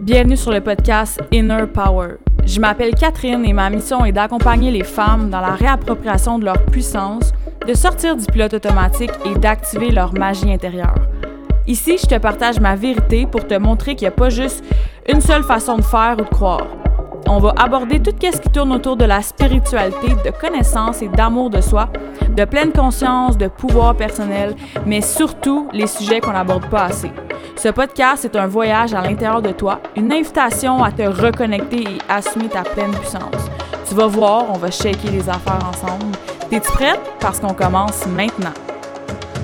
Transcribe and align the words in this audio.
Bienvenue 0.00 0.38
sur 0.38 0.50
le 0.50 0.62
podcast 0.62 1.20
Inner 1.30 1.66
Power. 1.66 2.14
Je 2.46 2.58
m'appelle 2.58 2.94
Catherine 2.94 3.44
et 3.44 3.52
ma 3.52 3.68
mission 3.68 4.02
est 4.06 4.12
d'accompagner 4.12 4.70
les 4.70 4.82
femmes 4.82 5.28
dans 5.28 5.42
la 5.42 5.50
réappropriation 5.50 6.38
de 6.38 6.46
leur 6.46 6.64
puissance, 6.64 7.32
de 7.68 7.74
sortir 7.74 8.16
du 8.16 8.24
pilote 8.24 8.54
automatique 8.54 9.10
et 9.26 9.38
d'activer 9.38 9.90
leur 9.90 10.14
magie 10.14 10.50
intérieure. 10.50 10.94
Ici, 11.66 11.98
je 11.98 12.06
te 12.06 12.18
partage 12.18 12.58
ma 12.60 12.76
vérité 12.76 13.26
pour 13.26 13.46
te 13.46 13.52
montrer 13.52 13.94
qu'il 13.94 14.08
n'y 14.08 14.14
a 14.14 14.16
pas 14.16 14.30
juste 14.30 14.64
une 15.06 15.20
seule 15.20 15.42
façon 15.42 15.76
de 15.76 15.82
faire 15.82 16.16
ou 16.18 16.22
de 16.22 16.28
croire. 16.30 16.79
On 17.28 17.38
va 17.38 17.54
aborder 17.56 18.00
tout 18.00 18.14
ce 18.20 18.40
qui 18.40 18.48
tourne 18.50 18.72
autour 18.72 18.96
de 18.96 19.04
la 19.04 19.22
spiritualité, 19.22 20.08
de 20.24 20.30
connaissance 20.30 21.02
et 21.02 21.08
d'amour 21.08 21.50
de 21.50 21.60
soi, 21.60 21.88
de 22.36 22.44
pleine 22.44 22.72
conscience, 22.72 23.36
de 23.36 23.48
pouvoir 23.48 23.94
personnel, 23.94 24.56
mais 24.86 25.00
surtout 25.00 25.68
les 25.72 25.86
sujets 25.86 26.20
qu'on 26.20 26.32
n'aborde 26.32 26.68
pas 26.68 26.84
assez. 26.84 27.10
Ce 27.56 27.68
podcast 27.68 28.24
est 28.24 28.36
un 28.36 28.46
voyage 28.46 28.94
à 28.94 29.02
l'intérieur 29.02 29.42
de 29.42 29.52
toi, 29.52 29.80
une 29.96 30.12
invitation 30.12 30.82
à 30.82 30.90
te 30.90 31.02
reconnecter 31.02 31.82
et 31.82 31.98
assumer 32.08 32.48
ta 32.48 32.62
pleine 32.62 32.90
puissance. 32.92 33.50
Tu 33.88 33.94
vas 33.94 34.06
voir, 34.06 34.46
on 34.48 34.58
va 34.58 34.70
shaker 34.70 35.10
les 35.10 35.28
affaires 35.28 35.68
ensemble. 35.68 36.16
T'es-tu 36.48 36.72
prête? 36.72 37.00
Parce 37.20 37.38
qu'on 37.38 37.54
commence 37.54 38.06
maintenant. 38.06 38.54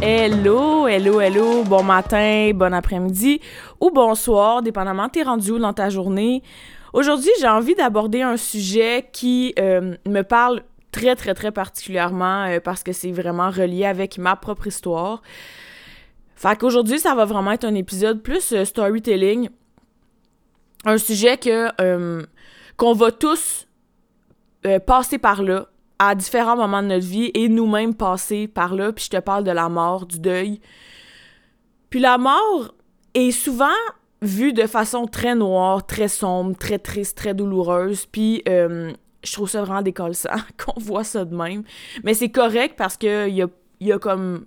Hello, 0.03 0.87
hello, 0.87 1.21
hello, 1.21 1.65
bon 1.65 1.83
matin, 1.83 2.51
bon 2.55 2.75
après-midi 2.75 3.41
ou 3.81 3.91
bonsoir, 3.91 4.61
dépendamment 4.61 5.09
t'es 5.09 5.23
rendu 5.23 5.53
où 5.53 5.59
dans 5.59 5.73
ta 5.73 5.89
journée? 5.89 6.43
Aujourd'hui, 6.93 7.31
j'ai 7.41 7.49
envie 7.49 7.75
d'aborder 7.75 8.23
un 8.23 8.37
sujet 8.37 9.09
qui 9.13 9.55
euh, 9.59 9.97
me 10.07 10.23
parle 10.23 10.63
très, 10.93 11.17
très, 11.17 11.35
très 11.35 11.53
particulièrement 11.53 12.45
euh, 12.45 12.61
parce 12.61 12.83
que 12.83 12.93
c'est 12.93 13.13
vraiment 13.13 13.51
relié 13.51 13.85
avec 13.85 14.19
ma 14.19 14.37
propre 14.37 14.67
histoire. 14.67 15.23
Fait 16.37 16.57
qu'aujourd'hui, 16.59 16.99
ça 16.99 17.15
va 17.15 17.25
vraiment 17.25 17.53
être 17.53 17.65
un 17.65 17.75
épisode 17.75 18.23
plus 18.23 18.53
euh, 18.53 18.65
storytelling. 18.65 19.49
Un 20.85 20.99
sujet 20.99 21.37
que 21.37 21.69
qu'on 22.77 22.93
va 22.93 23.11
tous 23.11 23.67
passer 24.87 25.19
par 25.19 25.43
là 25.43 25.67
à 25.99 26.15
différents 26.15 26.57
moments 26.57 26.83
de 26.83 26.89
notre 26.89 27.07
vie 27.07 27.31
et 27.35 27.49
nous-mêmes 27.49 27.95
passer 27.95 28.47
par 28.47 28.75
là. 28.75 28.93
Puis 28.93 29.07
je 29.07 29.17
te 29.17 29.21
parle 29.21 29.43
de 29.43 29.51
la 29.51 29.69
mort, 29.69 30.07
du 30.07 30.21
deuil. 30.21 30.61
Puis 31.91 31.99
la 31.99 32.19
mort 32.19 32.75
est 33.15 33.33
souvent 33.33 33.67
vue 34.23 34.53
de 34.53 34.67
façon 34.67 35.07
très 35.07 35.35
noire, 35.35 35.87
très 35.87 36.09
sombre, 36.09 36.57
très 36.57 36.79
triste, 36.79 37.17
très 37.17 37.35
douloureuse. 37.35 38.07
Puis 38.07 38.43
je 38.47 39.33
trouve 39.33 39.49
ça 39.49 39.63
vraiment 39.63 39.83
décollissant 39.83 40.31
qu'on 40.65 40.81
voit 40.81 41.05
ça 41.05 41.25
de 41.25 41.35
même. 41.35 41.63
Mais 42.05 42.15
c'est 42.15 42.31
correct 42.31 42.75
parce 42.77 42.97
que 42.97 43.29
y 43.29 43.43
a, 43.43 43.49
y 43.81 43.93
a 43.93 43.99
comme 43.99 44.47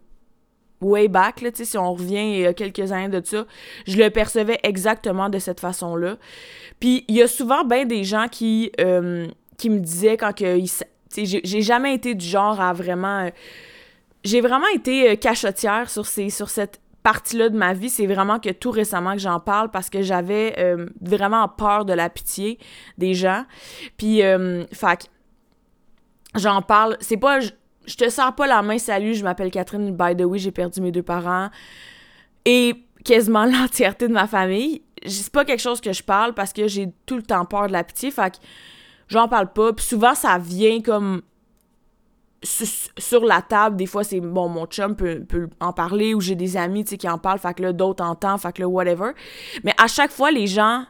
way 0.82 1.08
back, 1.08 1.42
là, 1.42 1.50
si 1.54 1.78
on 1.78 1.94
revient 1.94 2.36
il 2.36 2.40
y 2.40 2.46
a 2.46 2.54
quelques 2.54 2.92
années 2.92 3.10
de 3.10 3.26
ça, 3.26 3.46
je 3.86 3.98
le 3.98 4.10
percevais 4.10 4.60
exactement 4.64 5.30
de 5.30 5.40
cette 5.40 5.60
façon-là. 5.60 6.18
Puis 6.80 7.06
il 7.08 7.16
y 7.16 7.22
a 7.22 7.28
souvent 7.28 7.64
bien 7.64 7.86
des 7.86 8.04
gens 8.04 8.28
qui, 8.30 8.72
euh, 8.80 9.28
qui 9.58 9.70
me 9.70 9.80
disaient 9.80 10.18
quand 10.18 10.34
que... 10.36 10.60
J'ai 11.16 11.62
jamais 11.62 11.96
été 11.96 12.14
du 12.16 12.26
genre 12.26 12.62
à 12.62 12.72
vraiment... 12.72 13.26
Euh, 13.26 13.30
j'ai 14.24 14.42
vraiment 14.42 14.68
été 14.76 15.10
euh, 15.10 15.16
cachotière 15.16 15.90
sur, 15.90 16.06
ces, 16.06 16.30
sur 16.30 16.50
cette 16.50 16.80
partie-là 17.04 17.50
de 17.50 17.58
ma 17.58 17.74
vie. 17.74 17.90
C'est 17.90 18.08
vraiment 18.08 18.40
que 18.40 18.50
tout 18.50 18.72
récemment 18.72 19.14
que 19.14 19.20
j'en 19.20 19.40
parle 19.40 19.70
parce 19.72 19.90
que 19.90 20.02
j'avais 20.02 20.56
vraiment 21.02 21.48
peur 21.48 21.86
de 21.86 21.94
la 21.94 22.10
pitié 22.10 22.60
des 22.98 23.14
gens. 23.14 23.46
Puis, 23.98 24.22
fait 24.72 25.10
j'en 26.36 26.62
parle. 26.62 26.98
C'est 27.00 27.18
pas 27.18 27.40
je 27.90 27.96
te 27.96 28.10
sers 28.10 28.34
pas 28.36 28.48
la 28.48 28.62
main, 28.62 28.78
salut, 28.78 29.16
je 29.16 29.24
m'appelle 29.24 29.50
Catherine, 29.50 29.96
by 29.96 30.16
the 30.16 30.24
way, 30.24 30.38
j'ai 30.38 30.52
perdu 30.52 30.80
mes 30.80 30.92
deux 30.92 31.04
parents. 31.04 31.50
Et 32.46 32.76
quasiment 33.04 33.46
l'entièreté 33.46 34.08
de 34.08 34.14
ma 34.14 34.28
famille. 34.28 34.84
C'est 35.06 35.32
pas 35.32 35.46
quelque 35.46 35.62
chose 35.62 35.82
que 35.82 35.92
je 35.92 36.04
parle 36.04 36.34
parce 36.34 36.54
que 36.54 36.68
j'ai 36.68 36.92
tout 37.06 37.16
le 37.16 37.24
temps 37.24 37.46
peur 37.46 37.68
de 37.68 37.74
la 37.74 37.84
pitié, 37.84 38.12
fait 38.12 38.32
que 38.32 38.38
j'en 39.08 39.28
parle 39.28 39.52
pas. 39.52 39.74
Puis 39.74 39.86
souvent, 39.86 40.14
ça 40.14 40.38
vient 40.38 40.82
comme 40.82 41.22
sur 42.42 43.26
la 43.26 43.42
table, 43.42 43.76
des 43.76 43.86
fois, 43.86 44.04
c'est 44.04 44.20
bon, 44.20 44.48
mon 44.48 44.66
chum 44.66 44.96
peut, 44.96 45.26
en 45.60 45.74
parler 45.74 46.14
ou 46.14 46.22
j'ai 46.22 46.36
des 46.36 46.58
amis, 46.58 46.86
qui 46.86 47.10
en 47.10 47.18
parlent, 47.18 47.40
fait 47.40 47.54
que 47.54 47.64
là, 47.64 47.74
d'autres 47.74 48.04
entendent, 48.04 48.40
fait 48.40 48.54
que 48.54 48.62
là, 48.62 48.68
whatever. 48.68 49.12
Mais 49.64 49.74
à 49.78 49.88
chaque 49.88 50.12
fois, 50.12 50.32
les 50.32 50.48
gens 50.48 50.86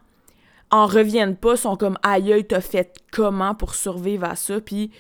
en 0.72 0.86
reviennent 0.86 1.36
pas, 1.36 1.56
sont 1.56 1.76
comme 1.76 1.98
aïe, 2.04 2.46
t'as 2.48 2.62
fait 2.62 2.96
comment 3.12 3.56
pour 3.56 3.74
survivre 3.74 4.26
à 4.26 4.36
ça, 4.36 4.62
puis 4.62 4.92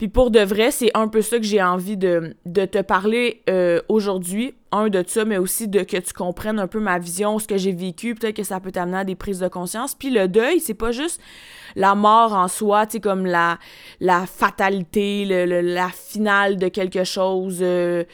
puis 0.00 0.08
pour 0.08 0.30
de 0.30 0.40
vrai, 0.40 0.70
c'est 0.70 0.90
un 0.94 1.08
peu 1.08 1.20
ça 1.20 1.36
que 1.36 1.44
j'ai 1.44 1.62
envie 1.62 1.98
de, 1.98 2.34
te 2.46 2.80
parler 2.80 3.42
euh, 3.50 3.82
aujourd'hui. 3.90 4.54
Un 4.72 4.88
de 4.88 5.04
ça, 5.06 5.26
mais 5.26 5.36
aussi 5.36 5.68
de 5.68 5.82
que 5.82 5.98
tu 5.98 6.14
comprennes 6.14 6.58
un 6.58 6.68
peu 6.68 6.80
ma 6.80 6.98
vision, 6.98 7.38
ce 7.38 7.46
que 7.46 7.58
j'ai 7.58 7.72
vécu. 7.72 8.14
Peut-être 8.14 8.36
que 8.36 8.42
ça 8.42 8.60
peut 8.60 8.72
t'amener 8.72 8.96
à 8.96 9.04
des 9.04 9.14
prises 9.14 9.40
de 9.40 9.48
conscience. 9.48 9.94
Puis 9.94 10.08
le 10.08 10.26
deuil, 10.26 10.58
c'est 10.60 10.72
pas 10.72 10.90
juste 10.90 11.20
la 11.76 11.94
mort 11.94 12.32
en 12.32 12.48
soi, 12.48 12.86
tu 12.86 12.92
sais, 12.92 13.00
comme 13.00 13.26
la, 13.26 13.58
la 14.00 14.24
fatalité, 14.24 15.26
la 15.26 15.90
finale 15.90 16.56
de 16.56 16.68
quelque 16.68 17.04
chose, 17.04 17.58
euh, 17.60 18.04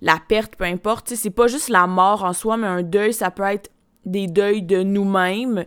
la 0.00 0.18
perte, 0.28 0.54
peu 0.54 0.62
importe. 0.62 1.08
C'est 1.08 1.30
pas 1.30 1.48
juste 1.48 1.70
la 1.70 1.88
mort 1.88 2.22
en 2.22 2.34
soi, 2.34 2.56
mais 2.56 2.68
un 2.68 2.84
deuil, 2.84 3.12
ça 3.12 3.32
peut 3.32 3.42
être 3.42 3.68
des 4.04 4.28
deuils 4.28 4.62
de 4.62 4.84
nous-mêmes 4.84 5.64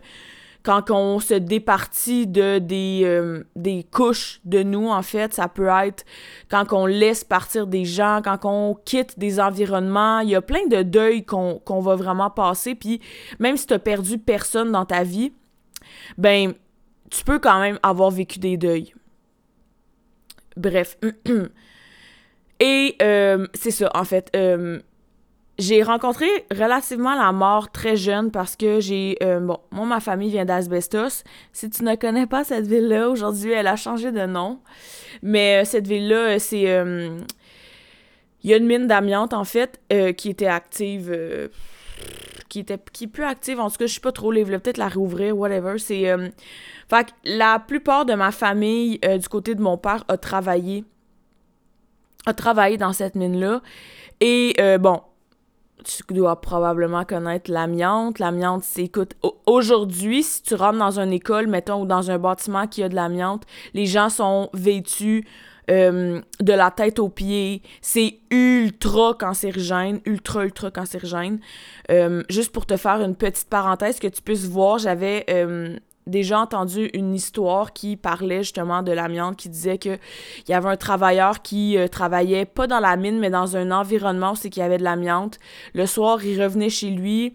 quand 0.66 0.90
on 0.90 1.20
se 1.20 1.34
départit 1.34 2.28
euh, 2.36 3.44
des 3.54 3.86
couches 3.92 4.40
de 4.44 4.64
nous, 4.64 4.88
en 4.88 5.02
fait, 5.02 5.32
ça 5.32 5.46
peut 5.46 5.68
être 5.68 6.04
quand 6.50 6.72
on 6.72 6.86
laisse 6.86 7.22
partir 7.22 7.68
des 7.68 7.84
gens, 7.84 8.20
quand 8.24 8.40
on 8.42 8.74
quitte 8.74 9.16
des 9.16 9.38
environnements. 9.38 10.18
Il 10.18 10.30
y 10.30 10.34
a 10.34 10.42
plein 10.42 10.66
de 10.66 10.82
deuils 10.82 11.24
qu'on 11.24 11.80
va 11.80 11.94
vraiment 11.94 12.30
passer. 12.30 12.74
Puis 12.74 13.00
même 13.38 13.56
si 13.56 13.68
tu 13.68 13.74
as 13.74 13.78
perdu 13.78 14.18
personne 14.18 14.72
dans 14.72 14.84
ta 14.84 15.04
vie, 15.04 15.32
ben, 16.18 16.52
tu 17.10 17.22
peux 17.22 17.38
quand 17.38 17.60
même 17.60 17.78
avoir 17.84 18.10
vécu 18.10 18.40
des 18.40 18.56
deuils. 18.56 18.92
Bref. 20.56 20.98
Et 22.58 22.96
euh, 23.02 23.46
c'est 23.54 23.70
ça, 23.70 23.88
en 23.94 24.04
fait. 24.04 24.30
Euh, 24.34 24.80
j'ai 25.58 25.82
rencontré 25.82 26.26
relativement 26.50 27.14
la 27.14 27.32
mort 27.32 27.70
très 27.70 27.96
jeune 27.96 28.30
parce 28.30 28.56
que 28.56 28.78
j'ai... 28.80 29.16
Euh, 29.22 29.40
bon, 29.40 29.58
moi, 29.70 29.86
ma 29.86 30.00
famille 30.00 30.30
vient 30.30 30.44
d'Asbestos. 30.44 31.24
Si 31.52 31.70
tu 31.70 31.82
ne 31.82 31.94
connais 31.94 32.26
pas 32.26 32.44
cette 32.44 32.66
ville-là, 32.66 33.08
aujourd'hui, 33.08 33.52
elle 33.52 33.66
a 33.66 33.76
changé 33.76 34.12
de 34.12 34.26
nom. 34.26 34.60
Mais 35.22 35.62
euh, 35.62 35.64
cette 35.64 35.86
ville-là, 35.86 36.34
euh, 36.34 36.38
c'est... 36.38 36.62
Il 38.42 38.50
y 38.50 38.52
a 38.52 38.58
une 38.58 38.66
mine 38.66 38.86
d'amiante, 38.86 39.32
en 39.32 39.44
fait, 39.44 39.80
qui 40.16 40.28
était 40.28 40.46
active... 40.46 41.10
qui 42.48 42.60
était 42.60 42.78
qui 42.92 43.04
est 43.04 43.08
plus 43.08 43.24
active, 43.24 43.58
en 43.58 43.70
tout 43.70 43.78
cas, 43.78 43.86
je 43.86 43.94
sais 43.94 44.00
pas 44.00 44.12
trop, 44.12 44.30
les 44.30 44.44
peut-être 44.44 44.76
la 44.76 44.88
réouvrir, 44.88 45.36
whatever. 45.36 45.78
C'est... 45.78 46.14
fait 46.88 47.06
que 47.06 47.10
la 47.24 47.58
plupart 47.58 48.04
de 48.04 48.14
ma 48.14 48.30
famille, 48.30 49.00
du 49.00 49.28
côté 49.28 49.54
de 49.54 49.62
mon 49.62 49.78
père, 49.78 50.04
a 50.08 50.16
travaillé 50.16 50.84
a 52.26 52.34
travaillé 52.34 52.76
dans 52.76 52.92
cette 52.92 53.14
mine-là. 53.16 53.62
Et 54.20 54.54
bon, 54.78 55.00
tu 55.84 56.02
dois 56.14 56.40
probablement 56.40 57.04
connaître 57.04 57.50
l'amiante. 57.50 58.18
L'amiante, 58.18 58.64
c'est, 58.64 58.84
écoute, 58.84 59.14
aujourd'hui, 59.46 60.22
si 60.22 60.42
tu 60.42 60.54
rentres 60.54 60.78
dans 60.78 60.98
une 60.98 61.12
école, 61.12 61.46
mettons, 61.46 61.82
ou 61.82 61.86
dans 61.86 62.10
un 62.10 62.18
bâtiment 62.18 62.66
qui 62.66 62.82
a 62.82 62.88
de 62.88 62.94
l'amiante, 62.94 63.44
les 63.74 63.86
gens 63.86 64.08
sont 64.08 64.50
vêtus 64.52 65.26
euh, 65.68 66.20
de 66.40 66.52
la 66.52 66.70
tête 66.70 66.98
aux 66.98 67.08
pieds. 67.08 67.62
C'est 67.80 68.18
ultra 68.30 69.14
cancérigène, 69.14 70.00
ultra, 70.06 70.44
ultra 70.44 70.70
cancérigène. 70.70 71.40
Euh, 71.90 72.22
juste 72.30 72.52
pour 72.52 72.66
te 72.66 72.76
faire 72.76 73.00
une 73.02 73.16
petite 73.16 73.48
parenthèse 73.48 73.98
que 73.98 74.06
tu 74.06 74.22
puisses 74.22 74.46
voir, 74.46 74.78
j'avais 74.78 75.24
euh, 75.28 75.76
déjà 76.06 76.38
entendu 76.40 76.88
une 76.94 77.14
histoire 77.14 77.72
qui 77.72 77.96
parlait 77.96 78.42
justement 78.42 78.82
de 78.82 78.92
l'amiante, 78.92 79.36
qui 79.36 79.48
disait 79.48 79.78
que 79.78 79.98
il 80.46 80.50
y 80.50 80.54
avait 80.54 80.68
un 80.68 80.76
travailleur 80.76 81.42
qui 81.42 81.76
euh, 81.76 81.88
travaillait 81.88 82.44
pas 82.44 82.66
dans 82.66 82.80
la 82.80 82.96
mine, 82.96 83.18
mais 83.18 83.30
dans 83.30 83.56
un 83.56 83.70
environnement 83.70 84.32
où 84.32 84.36
c'est 84.36 84.50
qu'il 84.50 84.62
y 84.62 84.66
avait 84.66 84.78
de 84.78 84.84
l'amiante. 84.84 85.38
Le 85.74 85.86
soir, 85.86 86.24
il 86.24 86.40
revenait 86.40 86.70
chez 86.70 86.90
lui 86.90 87.34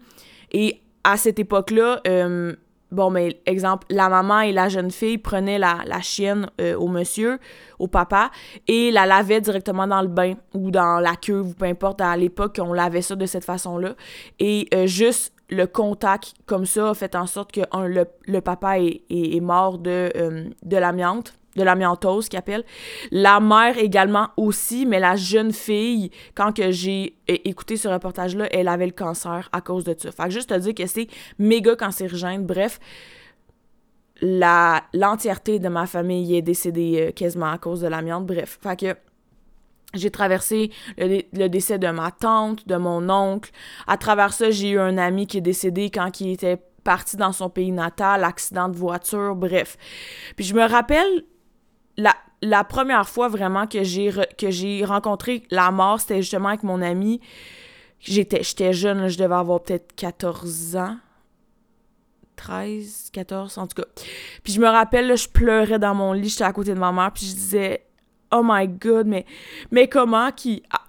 et 0.52 0.80
à 1.04 1.16
cette 1.16 1.38
époque-là, 1.38 2.00
euh, 2.06 2.54
bon, 2.90 3.10
mais 3.10 3.40
exemple, 3.44 3.86
la 3.90 4.08
maman 4.08 4.40
et 4.40 4.52
la 4.52 4.68
jeune 4.68 4.90
fille 4.90 5.18
prenaient 5.18 5.58
la, 5.58 6.00
chienne 6.00 6.48
euh, 6.60 6.74
au 6.76 6.88
monsieur, 6.88 7.38
au 7.78 7.88
papa, 7.88 8.30
et 8.68 8.90
la 8.90 9.04
lavaient 9.04 9.40
directement 9.40 9.86
dans 9.86 10.00
le 10.00 10.08
bain 10.08 10.34
ou 10.54 10.70
dans 10.70 11.00
la 11.00 11.16
cuve 11.16 11.48
ou 11.48 11.54
peu 11.54 11.66
importe. 11.66 12.00
À 12.00 12.16
l'époque, 12.16 12.58
on 12.62 12.72
lavait 12.72 13.02
ça 13.02 13.16
de 13.16 13.26
cette 13.26 13.44
façon-là. 13.44 13.94
Et 14.38 14.68
juste 14.86 15.34
le 15.52 15.66
contact 15.66 16.34
comme 16.46 16.64
ça 16.64 16.90
a 16.90 16.94
fait 16.94 17.14
en 17.14 17.26
sorte 17.26 17.52
que 17.52 17.60
le, 17.72 18.40
papa 18.40 18.78
est, 18.78 19.40
mort 19.40 19.78
de, 19.78 20.10
euh, 20.16 20.44
de 20.62 20.76
l'amiante 20.76 21.34
de 21.54 21.62
l'amiantose 21.62 22.30
qu'il 22.30 22.38
appelle. 22.38 22.64
La 23.10 23.38
mère 23.38 23.76
également 23.76 24.28
aussi, 24.38 24.86
mais 24.86 24.98
la 24.98 25.16
jeune 25.16 25.52
fille, 25.52 26.10
quand 26.34 26.56
que 26.56 26.70
j'ai 26.70 27.14
écouté 27.28 27.76
ce 27.76 27.88
reportage-là, 27.88 28.48
elle 28.52 28.68
avait 28.68 28.86
le 28.86 28.92
cancer 28.92 29.50
à 29.52 29.60
cause 29.60 29.84
de 29.84 29.94
ça. 29.98 30.10
Fait 30.12 30.24
que 30.24 30.30
juste 30.30 30.48
te 30.48 30.58
dire 30.58 30.74
que 30.74 30.86
c'est 30.86 31.08
méga 31.38 31.76
cancérigène. 31.76 32.46
Bref, 32.46 32.80
l'entièreté 34.22 35.58
de 35.58 35.68
ma 35.68 35.84
famille 35.86 36.34
est 36.34 36.40
décédée 36.40 37.08
euh, 37.08 37.12
quasiment 37.12 37.50
à 37.50 37.58
cause 37.58 37.82
de 37.82 37.88
l'amiante. 37.88 38.24
Bref, 38.24 38.58
fait 38.62 38.80
que 38.80 38.96
j'ai 39.94 40.10
traversé 40.10 40.70
le, 40.98 41.48
décès 41.48 41.78
de 41.78 41.88
ma 41.88 42.10
tante, 42.10 42.66
de 42.66 42.76
mon 42.76 43.08
oncle. 43.10 43.50
À 43.86 43.96
travers 43.96 44.32
ça, 44.32 44.50
j'ai 44.50 44.70
eu 44.70 44.78
un 44.78 44.98
ami 44.98 45.26
qui 45.26 45.38
est 45.38 45.42
décédé 45.42 45.90
quand 45.90 46.20
il 46.20 46.30
était 46.30 46.58
parti 46.84 47.16
dans 47.16 47.32
son 47.32 47.48
pays 47.48 47.72
natal, 47.72 48.24
accident 48.24 48.68
de 48.68 48.76
voiture, 48.76 49.34
bref. 49.36 49.76
Puis 50.36 50.44
je 50.44 50.54
me 50.54 50.66
rappelle 50.66 51.24
la, 51.96 52.64
première 52.64 53.08
fois 53.08 53.28
vraiment 53.28 53.66
que 53.66 53.82
j'ai 53.84 54.84
rencontré 54.84 55.44
la 55.50 55.70
mort, 55.70 56.00
c'était 56.00 56.22
justement 56.22 56.48
avec 56.48 56.62
mon 56.62 56.82
ami. 56.82 57.20
J'étais 58.00 58.42
j'étais 58.42 58.72
jeune, 58.72 59.08
je 59.08 59.16
devais 59.16 59.34
avoir 59.34 59.62
peut-être 59.62 59.94
14 59.94 60.76
ans. 60.76 60.96
13, 62.34 63.10
14, 63.12 63.58
en 63.58 63.66
tout 63.68 63.80
cas. 63.80 63.88
Puis 64.42 64.54
je 64.54 64.60
me 64.60 64.66
rappelle, 64.66 65.16
je 65.16 65.28
pleurais 65.28 65.78
dans 65.78 65.94
mon 65.94 66.12
lit, 66.12 66.28
j'étais 66.28 66.42
à 66.42 66.52
côté 66.52 66.74
de 66.74 66.80
ma 66.80 66.90
mère, 66.90 67.12
puis 67.12 67.26
je 67.26 67.34
disais 67.34 67.86
oh 68.32 68.42
my 68.44 68.66
god, 68.68 69.06
mais, 69.06 69.24
mais 69.70 69.88
comment 69.88 70.30
qui. 70.32 70.62
Ah, 70.70 70.80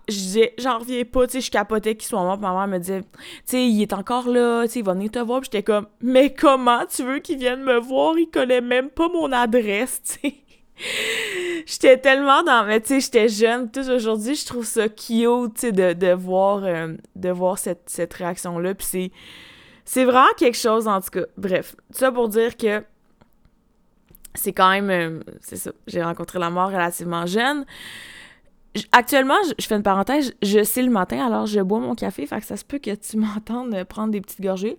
j'en 0.57 0.79
reviens 0.79 1.03
pas, 1.05 1.27
tu 1.27 1.33
sais, 1.33 1.41
je 1.41 1.51
capotais 1.51 1.95
qu'il 1.95 2.07
soit 2.07 2.21
mort, 2.21 2.37
puis 2.37 2.47
ma 2.47 2.53
mère 2.53 2.67
me 2.67 2.77
disait, 2.79 3.01
tu 3.01 3.07
sais, 3.45 3.65
il 3.65 3.81
est 3.81 3.93
encore 3.93 4.27
là, 4.27 4.63
tu 4.65 4.73
sais, 4.73 4.79
il 4.79 4.85
va 4.85 4.93
venir 4.93 5.11
te 5.11 5.19
voir, 5.19 5.41
puis 5.41 5.49
j'étais 5.51 5.63
comme, 5.63 5.87
mais 6.01 6.33
comment 6.33 6.85
tu 6.85 7.03
veux 7.03 7.19
qu'il 7.19 7.37
vienne 7.37 7.63
me 7.63 7.77
voir? 7.79 8.17
Il 8.17 8.29
connaît 8.29 8.61
même 8.61 8.89
pas 8.89 9.07
mon 9.09 9.31
adresse, 9.31 10.01
tu 10.03 10.29
sais. 10.29 10.35
j'étais 11.65 11.97
tellement 11.97 12.43
dans. 12.43 12.65
Mais 12.65 12.81
tu 12.81 12.87
sais, 12.87 12.99
j'étais 12.99 13.29
jeune. 13.29 13.69
Tout 13.71 13.87
aujourd'hui, 13.89 14.35
je 14.35 14.45
trouve 14.45 14.65
ça 14.65 14.89
cute, 14.89 15.53
tu 15.55 15.61
sais, 15.61 15.71
de, 15.71 15.93
de, 15.93 16.13
voir, 16.13 16.63
euh, 16.63 16.93
de 17.15 17.29
voir 17.29 17.57
cette, 17.57 17.83
cette 17.87 18.13
réaction-là. 18.13 18.73
Puis 18.75 18.87
c'est. 18.89 19.11
C'est 19.85 20.05
vraiment 20.05 20.31
quelque 20.37 20.57
chose, 20.57 20.87
en 20.87 21.01
tout 21.01 21.09
cas. 21.09 21.25
Bref, 21.35 21.75
ça 21.91 22.09
pour 22.09 22.29
dire 22.29 22.55
que 22.55 22.83
c'est 24.35 24.53
quand 24.53 24.69
même. 24.69 24.89
Euh, 24.89 25.19
c'est 25.41 25.55
ça. 25.55 25.71
J'ai 25.87 26.03
rencontré 26.03 26.39
la 26.39 26.49
mort 26.49 26.69
relativement 26.69 27.25
jeune. 27.25 27.65
Actuellement, 28.91 29.35
je, 29.59 29.65
fais 29.65 29.75
une 29.75 29.83
parenthèse, 29.83 30.33
je 30.41 30.63
sais 30.63 30.81
le 30.81 30.89
matin, 30.89 31.23
alors 31.23 31.45
je 31.45 31.59
bois 31.59 31.79
mon 31.79 31.93
café, 31.93 32.25
fait 32.25 32.39
que 32.39 32.45
ça 32.45 32.57
se 32.57 32.65
peut 32.65 32.79
que 32.79 32.95
tu 32.95 33.17
m'entendes 33.17 33.83
prendre 33.83 34.11
des 34.11 34.21
petites 34.21 34.41
gorgées. 34.41 34.77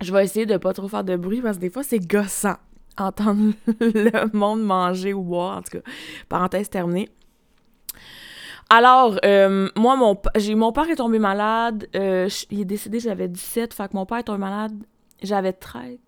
Je 0.00 0.12
vais 0.12 0.24
essayer 0.24 0.46
de 0.46 0.56
pas 0.56 0.72
trop 0.72 0.88
faire 0.88 1.04
de 1.04 1.16
bruit 1.16 1.42
parce 1.42 1.56
que 1.56 1.62
des 1.62 1.70
fois 1.70 1.82
c'est 1.82 1.98
gossant 1.98 2.56
entendre 2.98 3.52
le 3.80 4.36
monde 4.36 4.62
manger 4.62 5.12
ou 5.12 5.22
boire. 5.22 5.58
En 5.58 5.62
tout 5.62 5.78
cas, 5.78 5.90
parenthèse 6.28 6.70
terminée. 6.70 7.08
Alors, 8.70 9.18
euh, 9.24 9.70
moi, 9.76 9.96
mon, 9.96 10.16
j'ai, 10.36 10.54
mon 10.54 10.72
père 10.72 10.90
est 10.90 10.96
tombé 10.96 11.18
malade. 11.18 11.88
Euh, 11.96 12.28
il 12.50 12.60
est 12.60 12.64
décédé, 12.66 13.00
j'avais 13.00 13.28
17. 13.28 13.72
Fait 13.72 13.88
que 13.88 13.94
mon 13.96 14.04
père 14.04 14.18
est 14.18 14.24
tombé 14.24 14.38
malade. 14.38 14.72
J'avais 15.22 15.52
13, 15.52 15.98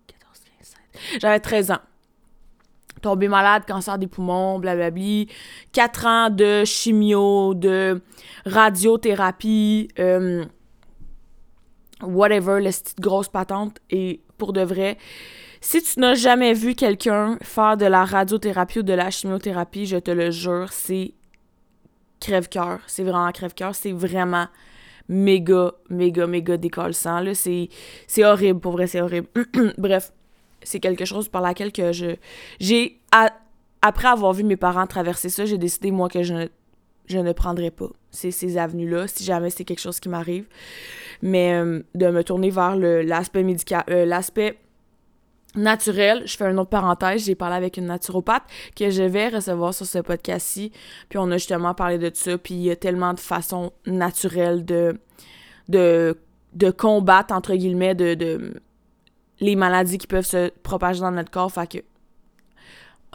J'avais 1.19 1.39
13 1.39 1.71
ans. 1.71 1.79
Tombé 3.01 3.27
malade, 3.27 3.63
cancer 3.67 3.97
des 3.97 4.07
poumons, 4.07 4.59
blablabli. 4.59 5.27
4 5.73 6.05
ans 6.05 6.29
de 6.29 6.63
chimio, 6.65 7.53
de 7.55 8.01
radiothérapie, 8.45 9.87
euh, 9.97 10.45
whatever, 12.03 12.61
la 12.61 12.69
petite 12.69 12.99
grosse 12.99 13.29
patente. 13.29 13.77
Et 13.89 14.21
pour 14.37 14.53
de 14.53 14.61
vrai, 14.61 14.97
si 15.61 15.81
tu 15.81 15.99
n'as 15.99 16.15
jamais 16.15 16.53
vu 16.53 16.75
quelqu'un 16.75 17.37
faire 17.41 17.77
de 17.77 17.85
la 17.85 18.05
radiothérapie 18.05 18.79
ou 18.79 18.83
de 18.83 18.93
la 18.93 19.09
chimiothérapie, 19.09 19.85
je 19.85 19.97
te 19.97 20.11
le 20.11 20.31
jure, 20.31 20.71
c'est 20.71 21.13
crève-cœur. 22.19 22.79
C'est 22.87 23.03
vraiment 23.03 23.31
crève-cœur. 23.31 23.75
C'est 23.75 23.91
vraiment 23.91 24.47
méga, 25.09 25.73
méga, 25.89 26.27
méga 26.27 26.57
décollissant. 26.57 27.23
C'est 27.33 27.69
horrible, 28.23 28.59
pour 28.59 28.71
vrai, 28.73 28.87
c'est 28.87 29.01
horrible. 29.01 29.27
Bref, 29.77 30.11
c'est 30.63 30.79
quelque 30.79 31.05
chose 31.05 31.29
par 31.29 31.41
laquelle 31.41 31.71
que 31.71 31.91
je... 31.91 32.15
J'ai... 32.59 32.99
après 33.81 34.07
avoir 34.07 34.33
vu 34.33 34.43
mes 34.43 34.57
parents 34.57 34.87
traverser 34.87 35.29
ça, 35.29 35.45
j'ai 35.45 35.57
décidé, 35.57 35.91
moi, 35.91 36.09
que 36.09 36.23
je 36.23 36.33
ne, 36.33 36.47
je 37.05 37.19
ne 37.19 37.31
prendrais 37.33 37.71
pas 37.71 37.89
ces, 38.11 38.31
ces 38.31 38.57
avenues-là, 38.57 39.07
si 39.07 39.23
jamais 39.23 39.49
c'est 39.49 39.63
quelque 39.63 39.81
chose 39.81 39.99
qui 39.99 40.09
m'arrive. 40.09 40.45
Mais 41.21 41.53
euh, 41.53 41.81
de 41.95 42.07
me 42.07 42.23
tourner 42.23 42.49
vers 42.49 42.75
l'aspect 42.75 43.43
médical... 43.43 43.83
Euh, 43.89 44.05
l'aspect 44.05 44.57
naturel. 45.55 46.23
Je 46.25 46.37
fais 46.37 46.45
une 46.45 46.59
autre 46.59 46.69
parenthèse. 46.69 47.25
J'ai 47.25 47.35
parlé 47.35 47.55
avec 47.55 47.77
une 47.77 47.87
naturopathe 47.87 48.43
que 48.75 48.89
je 48.89 49.03
vais 49.03 49.29
recevoir 49.29 49.73
sur 49.73 49.85
ce 49.85 49.99
podcast-ci. 49.99 50.71
Puis 51.09 51.19
on 51.19 51.29
a 51.31 51.37
justement 51.37 51.73
parlé 51.73 51.97
de 51.97 52.09
ça. 52.13 52.37
Puis 52.37 52.53
il 52.53 52.63
y 52.63 52.71
a 52.71 52.75
tellement 52.75 53.13
de 53.13 53.19
façons 53.19 53.71
naturelles 53.85 54.63
de, 54.65 54.97
de, 55.67 56.17
de 56.53 56.71
combattre, 56.71 57.33
entre 57.33 57.55
guillemets, 57.55 57.95
de 57.95 58.53
les 59.41 59.55
maladies 59.55 59.97
qui 59.97 60.07
peuvent 60.07 60.25
se 60.25 60.49
propager 60.61 61.01
dans 61.01 61.11
notre 61.11 61.31
corps. 61.31 61.51
Fait 61.51 61.83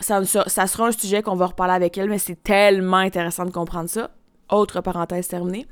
ça, 0.01 0.23
sera 0.67 0.89
un 0.89 0.93
sujet 0.93 1.23
qu'on 1.23 1.37
va 1.37 1.47
reparler 1.47 1.73
avec 1.73 1.97
elle, 1.97 2.11
mais 2.11 2.19
c'est 2.19 2.43
tellement 2.43 2.99
intéressant 2.99 3.47
de 3.47 3.51
comprendre 3.51 3.89
ça. 3.89 4.11
Autre 4.51 4.83
parenthèse 4.83 5.29
terminée. 5.29 5.67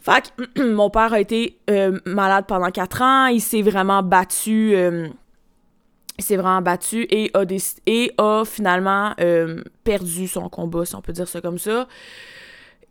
Fait 0.00 0.32
mon 0.58 0.90
père 0.90 1.12
a 1.12 1.20
été 1.20 1.58
euh, 1.70 2.00
malade 2.04 2.46
pendant 2.48 2.70
quatre 2.70 3.02
ans. 3.02 3.26
Il 3.26 3.40
s'est 3.40 3.62
vraiment 3.62 4.02
battu. 4.02 4.74
Euh, 4.74 5.08
s'est 6.18 6.36
vraiment 6.36 6.62
battu 6.62 7.06
et 7.10 7.30
a, 7.34 7.44
et 7.86 8.12
a 8.18 8.44
finalement 8.44 9.14
euh, 9.20 9.62
perdu 9.82 10.28
son 10.28 10.48
combat, 10.48 10.84
si 10.84 10.94
on 10.94 11.00
peut 11.00 11.12
dire 11.12 11.26
ça 11.26 11.40
comme 11.40 11.58
ça. 11.58 11.88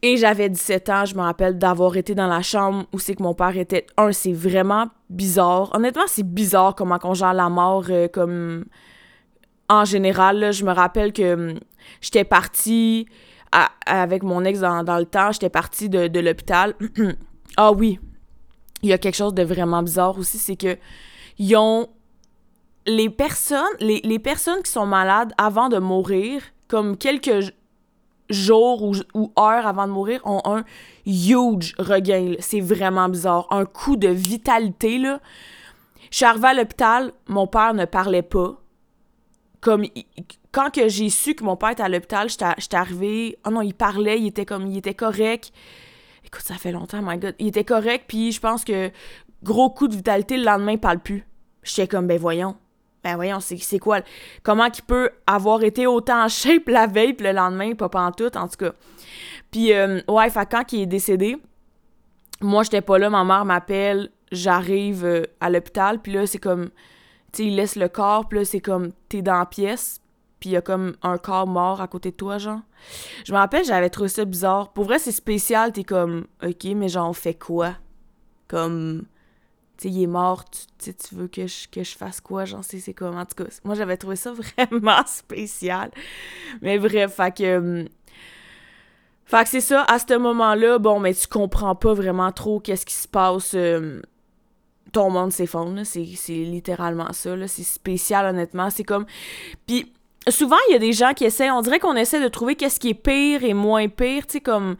Et 0.05 0.17
j'avais 0.17 0.49
17 0.49 0.89
ans, 0.89 1.05
je 1.05 1.15
me 1.15 1.21
rappelle 1.21 1.57
d'avoir 1.57 1.95
été 1.95 2.13
dans 2.13 2.27
la 2.27 2.41
chambre 2.41 2.85
où 2.91 2.99
c'est 2.99 3.15
que 3.15 3.23
mon 3.23 3.33
père 3.33 3.57
était. 3.57 3.87
Un, 3.97 4.11
c'est 4.11 4.33
vraiment 4.33 4.87
bizarre. 5.09 5.71
Honnêtement, 5.73 6.03
c'est 6.07 6.27
bizarre 6.27 6.75
comment 6.75 6.99
on 7.03 7.13
gère 7.13 7.33
la 7.33 7.47
mort 7.47 7.85
euh, 7.89 8.09
comme 8.09 8.65
en 9.69 9.85
général. 9.85 10.51
je 10.51 10.65
me 10.65 10.73
rappelle 10.73 11.13
que 11.13 11.33
hum, 11.33 11.59
j'étais 12.01 12.25
partie 12.25 13.07
avec 13.85 14.23
mon 14.23 14.43
ex 14.43 14.59
dans, 14.59 14.97
le 14.97 15.05
temps, 15.05 15.31
j'étais 15.31 15.49
partie 15.49 15.87
de, 15.87 16.07
de 16.07 16.19
l'hôpital. 16.19 16.73
ah 17.57 17.71
oui, 17.71 17.99
il 18.81 18.89
y 18.89 18.93
a 18.93 18.97
quelque 18.97 19.15
chose 19.15 19.33
de 19.33 19.43
vraiment 19.43 19.81
bizarre 19.83 20.17
aussi, 20.17 20.37
c'est 20.37 20.55
que 20.55 20.77
ils 21.37 21.55
ont 21.55 21.87
les 22.85 23.09
personnes, 23.09 23.75
les, 23.79 24.19
personnes 24.19 24.61
qui 24.61 24.71
sont 24.71 24.85
malades 24.85 25.33
avant 25.37 25.69
de 25.69 25.77
mourir, 25.77 26.41
comme 26.67 26.97
quelques 26.97 27.53
jours 28.33 28.83
ou, 29.13 29.31
heures 29.39 29.65
avant 29.67 29.87
de 29.87 29.91
mourir, 29.91 30.21
ont 30.25 30.41
un 30.45 30.63
huge 31.05 31.73
regain. 31.79 32.33
C'est 32.39 32.59
vraiment 32.59 33.07
bizarre. 33.07 33.47
Un 33.51 33.65
coup 33.65 33.95
de 33.95 34.09
vitalité, 34.09 34.97
là. 34.97 35.19
Je 36.11 36.17
suis 36.17 36.25
arrivée 36.25 36.49
à 36.49 36.53
l'hôpital, 36.53 37.11
mon 37.27 37.47
père 37.47 37.73
ne 37.73 37.85
parlait 37.85 38.21
pas. 38.21 38.59
Comme, 39.61 39.85
quand 40.51 40.69
que 40.71 40.87
j'ai 40.87 41.09
su 41.09 41.33
que 41.33 41.43
mon 41.43 41.55
père 41.55 41.69
était 41.69 41.83
à 41.83 41.89
l'hôpital, 41.89 42.29
j'étais 42.29 42.75
arrivée... 42.75 43.39
Oh 43.47 43.49
non, 43.49 43.61
il 43.61 43.73
parlait, 43.73 44.19
il 44.19 44.27
était 44.27 44.45
comme... 44.45 44.67
Il 44.67 44.77
était 44.77 44.93
correct. 44.93 45.51
Écoute, 46.25 46.43
ça 46.43 46.55
fait 46.55 46.71
longtemps, 46.71 47.01
my 47.01 47.17
God. 47.17 47.33
Il 47.39 47.47
était 47.47 47.63
correct, 47.63 48.05
puis 48.07 48.31
je 48.31 48.39
pense 48.39 48.63
que 48.63 48.91
gros 49.41 49.69
coup 49.69 49.87
de 49.87 49.95
vitalité, 49.95 50.37
le 50.37 50.43
lendemain, 50.43 50.73
il 50.73 50.79
parle 50.79 50.99
plus. 50.99 51.25
J'étais 51.63 51.87
comme, 51.87 52.07
ben 52.07 52.19
voyons 52.19 52.55
ben 53.03 53.15
voyons, 53.15 53.39
c'est 53.39 53.79
quoi? 53.79 53.99
Comment 54.43 54.69
qu'il 54.69 54.85
peut 54.85 55.09
avoir 55.27 55.63
été 55.63 55.87
autant 55.87 56.23
en 56.23 56.27
shape 56.29 56.67
la 56.67 56.87
veille, 56.87 57.15
le 57.19 57.33
lendemain, 57.33 57.73
pas 57.75 58.11
tout, 58.11 58.37
en 58.37 58.47
tout 58.47 58.57
cas. 58.57 58.71
Puis, 59.51 59.73
euh, 59.73 60.01
ouais, 60.07 60.29
fait 60.29 60.47
quand 60.49 60.71
il 60.71 60.81
est 60.81 60.87
décédé, 60.87 61.37
moi, 62.41 62.63
j'étais 62.63 62.81
pas 62.81 62.97
là, 62.97 63.09
ma 63.09 63.23
mère 63.23 63.45
m'appelle, 63.45 64.09
j'arrive 64.31 65.05
euh, 65.05 65.23
à 65.39 65.49
l'hôpital, 65.49 66.01
puis 66.01 66.13
là, 66.13 66.25
c'est 66.25 66.39
comme, 66.39 66.69
tu 67.31 67.43
sais, 67.43 67.45
il 67.45 67.55
laisse 67.55 67.75
le 67.75 67.89
corps, 67.89 68.27
puis 68.27 68.39
là, 68.39 68.45
c'est 68.45 68.61
comme, 68.61 68.91
t'es 69.09 69.21
dans 69.21 69.37
la 69.37 69.45
pièce, 69.45 70.01
puis 70.39 70.49
il 70.49 70.53
y 70.53 70.57
a 70.57 70.61
comme 70.61 70.95
un 71.03 71.17
corps 71.17 71.47
mort 71.47 71.81
à 71.81 71.87
côté 71.87 72.11
de 72.11 72.15
toi, 72.15 72.37
genre. 72.37 72.59
Je 73.25 73.31
me 73.31 73.37
rappelle, 73.37 73.63
j'avais 73.63 73.89
trouvé 73.89 74.09
ça 74.09 74.25
bizarre. 74.25 74.73
Pour 74.73 74.85
vrai, 74.85 74.99
c'est 74.99 75.11
spécial, 75.11 75.71
t'es 75.71 75.83
comme, 75.83 76.25
ok, 76.43 76.65
mais 76.75 76.89
genre, 76.89 77.09
on 77.09 77.13
fait 77.13 77.33
quoi? 77.33 77.75
Comme 78.47 79.03
tu 79.77 79.87
il 79.87 80.03
est 80.03 80.07
mort, 80.07 80.45
tu, 80.49 80.93
tu 80.93 81.15
veux 81.15 81.27
que 81.27 81.47
je, 81.47 81.67
que 81.67 81.83
je 81.83 81.95
fasse 81.95 82.21
quoi, 82.21 82.45
j'en 82.45 82.61
sais 82.61 82.79
c'est 82.79 82.93
comment. 82.93 83.21
En 83.21 83.25
tout 83.25 83.43
cas, 83.43 83.49
moi, 83.63 83.75
j'avais 83.75 83.97
trouvé 83.97 84.15
ça 84.15 84.33
vraiment 84.57 85.05
spécial. 85.05 85.91
Mais 86.61 86.77
bref, 86.77 87.15
fait 87.15 87.35
que... 87.35 87.57
Hum, 87.57 87.87
fait 89.25 89.43
que 89.43 89.49
c'est 89.49 89.61
ça, 89.61 89.83
à 89.83 89.99
ce 89.99 90.17
moment-là, 90.17 90.79
bon, 90.79 90.99
mais 90.99 91.13
tu 91.13 91.27
comprends 91.27 91.75
pas 91.75 91.93
vraiment 91.93 92.31
trop 92.31 92.59
qu'est-ce 92.59 92.85
qui 92.85 92.93
se 92.93 93.07
passe. 93.07 93.53
Hum, 93.53 94.01
ton 94.91 95.09
monde 95.09 95.31
s'effondre, 95.31 95.81
c'est 95.85 96.03
littéralement 96.29 97.11
ça. 97.13 97.35
C'est 97.47 97.63
spécial, 97.63 98.27
honnêtement. 98.27 98.69
C'est 98.69 98.83
comme... 98.83 99.05
Puis 99.65 99.91
souvent, 100.29 100.57
il 100.69 100.73
y 100.73 100.75
a 100.75 100.79
des 100.79 100.93
gens 100.93 101.13
qui 101.13 101.25
essaient... 101.25 101.49
On 101.49 101.61
dirait 101.61 101.79
qu'on 101.79 101.95
essaie 101.95 102.21
de 102.21 102.27
trouver 102.27 102.55
qu'est-ce 102.55 102.79
qui 102.79 102.89
est 102.89 102.93
pire 102.93 103.43
et 103.43 103.55
moins 103.55 103.87
pire, 103.87 104.27
tu 104.27 104.33
sais, 104.33 104.41
comme... 104.41 104.75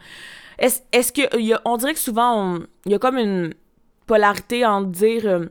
Est-ce 0.58 0.82
est 0.92 1.12
que... 1.12 1.58
On 1.64 1.76
dirait 1.78 1.94
que 1.94 1.98
souvent, 1.98 2.60
il 2.86 2.92
y 2.92 2.94
a 2.94 2.98
comme 3.00 3.18
une 3.18 3.54
polarité 4.06 4.64
entre 4.66 4.88
dire 4.88 5.26
euh, 5.26 5.46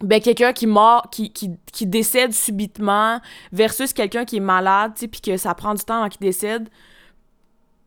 ben 0.00 0.20
quelqu'un 0.20 0.52
qui 0.52 0.66
mort 0.66 1.08
qui, 1.10 1.32
qui, 1.32 1.86
décède 1.86 2.32
subitement 2.32 3.20
versus 3.52 3.92
quelqu'un 3.92 4.24
qui 4.24 4.38
est 4.38 4.40
malade 4.40 4.92
tu 4.96 5.08
puis 5.08 5.20
que 5.20 5.36
ça 5.36 5.54
prend 5.54 5.74
du 5.74 5.84
temps 5.84 6.00
avant 6.00 6.08
qu'il 6.08 6.20
décède. 6.20 6.68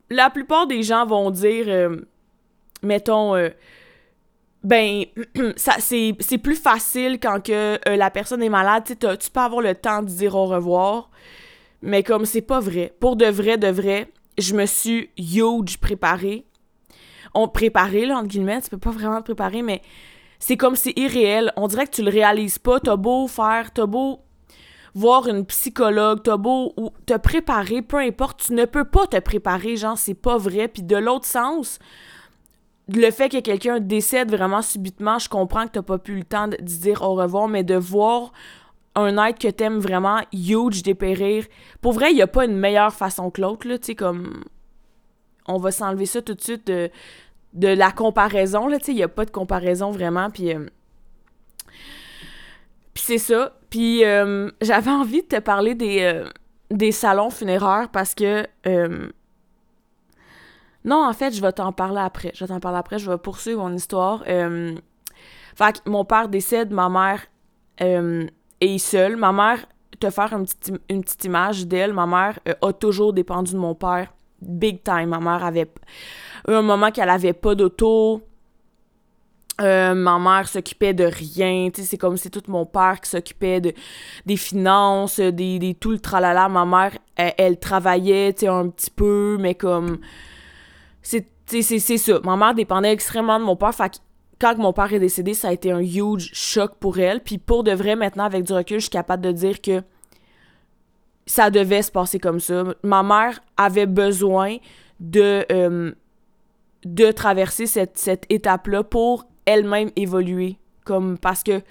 La 0.09 0.29
plupart 0.29 0.67
des 0.67 0.83
gens 0.83 1.05
vont 1.05 1.31
dire 1.31 1.65
euh, 1.67 1.97
mettons 2.83 3.35
euh, 3.35 3.49
ben 4.63 5.05
ça 5.55 5.73
c'est 5.79 6.37
plus 6.37 6.55
facile 6.55 7.19
quand 7.19 7.43
que 7.43 7.79
la 7.89 8.11
personne 8.11 8.43
est 8.43 8.49
malade 8.49 8.83
tu 8.85 8.95
tu 8.95 9.31
peux 9.31 9.39
avoir 9.39 9.61
le 9.61 9.73
temps 9.73 10.03
de 10.03 10.07
dire 10.07 10.35
au 10.35 10.45
revoir 10.45 11.09
mais 11.81 12.03
comme 12.03 12.25
c'est 12.25 12.41
pas 12.41 12.59
vrai. 12.59 12.93
Pour 12.99 13.15
de 13.15 13.25
vrai 13.25 13.57
de 13.57 13.67
vrai 13.67 14.09
je 14.37 14.55
me 14.55 14.65
suis 14.65 15.09
huge 15.17 15.77
préparée 15.79 16.45
on 17.33 17.47
préparait, 17.47 18.05
là, 18.05 18.17
entre 18.17 18.27
guillemets, 18.27 18.61
tu 18.61 18.69
peux 18.69 18.77
pas 18.77 18.91
vraiment 18.91 19.19
te 19.19 19.25
préparer, 19.25 19.61
mais 19.61 19.81
c'est 20.39 20.57
comme 20.57 20.75
c'est 20.75 20.93
irréel. 20.97 21.51
On 21.55 21.67
dirait 21.67 21.85
que 21.85 21.95
tu 21.95 22.03
le 22.03 22.11
réalises 22.11 22.59
pas. 22.59 22.79
T'as 22.79 22.95
beau 22.95 23.27
faire, 23.27 23.71
t'as 23.71 23.85
beau 23.85 24.19
voir 24.95 25.27
une 25.27 25.45
psychologue, 25.45 26.21
t'as 26.23 26.37
beau 26.37 26.73
ou 26.77 26.91
te 27.05 27.17
préparer, 27.17 27.81
peu 27.81 27.97
importe, 27.97 28.45
tu 28.47 28.53
ne 28.53 28.65
peux 28.65 28.85
pas 28.85 29.07
te 29.07 29.19
préparer, 29.19 29.75
genre, 29.75 29.97
c'est 29.97 30.13
pas 30.13 30.37
vrai. 30.37 30.67
Puis 30.67 30.83
de 30.83 30.95
l'autre 30.95 31.25
sens, 31.25 31.79
le 32.93 33.09
fait 33.11 33.29
que 33.29 33.39
quelqu'un 33.39 33.79
décède 33.79 34.29
vraiment 34.29 34.61
subitement, 34.61 35.19
je 35.19 35.29
comprends 35.29 35.65
que 35.65 35.71
t'as 35.71 35.81
pas 35.81 35.97
pu 35.97 36.15
le 36.15 36.23
temps 36.23 36.47
de, 36.47 36.57
dire 36.57 37.01
au 37.01 37.15
revoir, 37.15 37.47
mais 37.47 37.63
de 37.63 37.75
voir 37.75 38.33
un 38.95 39.17
être 39.25 39.39
que 39.39 39.47
t'aimes 39.47 39.79
vraiment 39.79 40.21
huge 40.31 40.83
dépérir. 40.83 41.45
Pour 41.81 41.93
vrai, 41.93 42.11
il 42.11 42.17
y 42.17 42.21
a 42.21 42.27
pas 42.27 42.45
une 42.45 42.57
meilleure 42.57 42.93
façon 42.93 43.31
que 43.31 43.41
l'autre, 43.41 43.67
là, 43.67 43.77
tu 43.77 43.87
sais, 43.87 43.95
comme... 43.95 44.43
On 45.45 45.57
va 45.57 45.71
s'enlever 45.71 46.05
ça 46.05 46.21
tout 46.21 46.35
de 46.35 46.41
suite 46.41 46.71
de 47.53 47.67
la 47.67 47.91
comparaison, 47.91 48.67
là, 48.67 48.79
tu 48.79 48.85
sais, 48.85 48.91
il 48.93 48.97
y 48.97 49.03
a 49.03 49.07
pas 49.07 49.25
de 49.25 49.31
comparaison 49.31 49.91
vraiment, 49.91 50.29
puis... 50.29 50.53
Euh, 50.53 50.65
puis 52.93 53.03
c'est 53.03 53.17
ça. 53.17 53.53
Puis 53.69 54.05
euh, 54.05 54.51
j'avais 54.61 54.91
envie 54.91 55.21
de 55.21 55.27
te 55.27 55.39
parler 55.39 55.73
des, 55.73 56.01
euh, 56.71 56.91
salons 56.91 57.29
funéraires 57.29 57.89
parce 57.91 58.13
que... 58.15 58.47
Non, 60.85 61.07
en 61.07 61.13
fait, 61.13 61.33
je 61.33 61.41
vais 61.41 61.53
t'en 61.53 61.71
parler 61.71 62.01
après. 62.01 62.31
Je 62.33 62.43
vais 62.43 62.49
t'en 62.49 62.59
parler 62.59 62.77
après. 62.77 62.99
Je 62.99 63.09
vais 63.09 63.17
poursuivre 63.17 63.61
mon 63.61 63.73
histoire. 63.73 64.23
Fait 64.25 65.81
que 65.81 65.89
mon 65.89 66.03
père 66.03 66.27
décède, 66.27 66.71
ma 66.71 66.89
mère 66.89 67.25
est 67.79 68.77
seule. 68.79 69.15
Ma 69.15 69.31
mère, 69.31 69.65
te 70.01 70.09
faire 70.09 70.33
une 70.33 70.43
petite, 70.43 70.73
une 70.89 71.01
petite 71.01 71.23
image 71.23 71.67
d'elle, 71.67 71.93
ma 71.93 72.05
mère 72.05 72.37
a 72.61 72.73
toujours 72.73 73.13
dépendu 73.13 73.53
de 73.53 73.59
mon 73.59 73.75
père. 73.75 74.13
Big 74.41 74.83
time. 74.83 75.07
Ma 75.07 75.19
mère 75.19 75.45
avait 75.45 75.71
un 76.47 76.61
moment 76.61 76.91
qu'elle 76.91 77.09
avait 77.09 77.33
pas 77.33 77.55
d'auto. 77.55 78.21
Euh, 79.61 79.93
ma 79.93 80.17
mère 80.17 80.47
s'occupait 80.47 80.95
de 80.95 81.03
rien, 81.03 81.69
c'est 81.73 81.97
comme 81.97 82.17
c'est 82.17 82.31
tout 82.31 82.41
mon 82.47 82.65
père 82.65 82.99
qui 82.99 83.09
s'occupait 83.11 83.61
de 83.61 83.71
des 84.25 84.35
finances, 84.35 85.19
des, 85.19 85.59
des 85.59 85.75
tout 85.75 85.91
le 85.91 85.99
tralala. 85.99 86.49
Ma 86.49 86.65
mère, 86.65 86.97
elle, 87.15 87.59
travaillait, 87.59 88.33
un 88.47 88.69
petit 88.69 88.89
peu, 88.89 89.37
mais 89.39 89.53
comme 89.53 89.99
c'est 91.03 91.27
ça. 91.97 92.19
Ma 92.23 92.35
mère 92.35 92.55
dépendait 92.55 92.91
extrêmement 92.91 93.39
de 93.39 93.45
mon 93.45 93.55
père. 93.55 93.75
Fait 93.75 94.01
quand 94.39 94.57
mon 94.57 94.73
père 94.73 94.91
est 94.91 94.99
décédé, 94.99 95.33
ça 95.33 95.49
a 95.49 95.53
été 95.53 95.71
un 95.71 95.79
huge 95.79 96.31
choc 96.33 96.73
pour 96.79 96.97
elle. 96.99 97.21
Puis 97.21 97.37
pour 97.37 97.63
de 97.63 97.71
vrai, 97.71 97.95
maintenant, 97.95 98.25
avec 98.25 98.43
du 98.43 98.53
recul, 98.53 98.77
je 98.77 98.85
suis 98.85 98.89
capable 98.89 99.23
de 99.23 99.31
dire 99.31 99.61
que 99.61 99.83
ça 101.25 101.49
devait 101.49 101.81
se 101.81 101.91
passer 101.91 102.19
comme 102.19 102.39
ça. 102.39 102.63
Ma 102.83 103.03
mère 103.03 103.39
avait 103.55 103.85
besoin 103.85 104.57
de, 104.99 105.45
euh, 105.51 105.93
de 106.85 107.11
traverser 107.11 107.65
cette, 107.65 108.25
étape-là 108.29 108.83
pour 108.83 109.25
elle-même 109.45 109.89
évoluer. 109.95 110.57
Comme 110.85 111.17
parce 111.17 111.43
que 111.43 111.61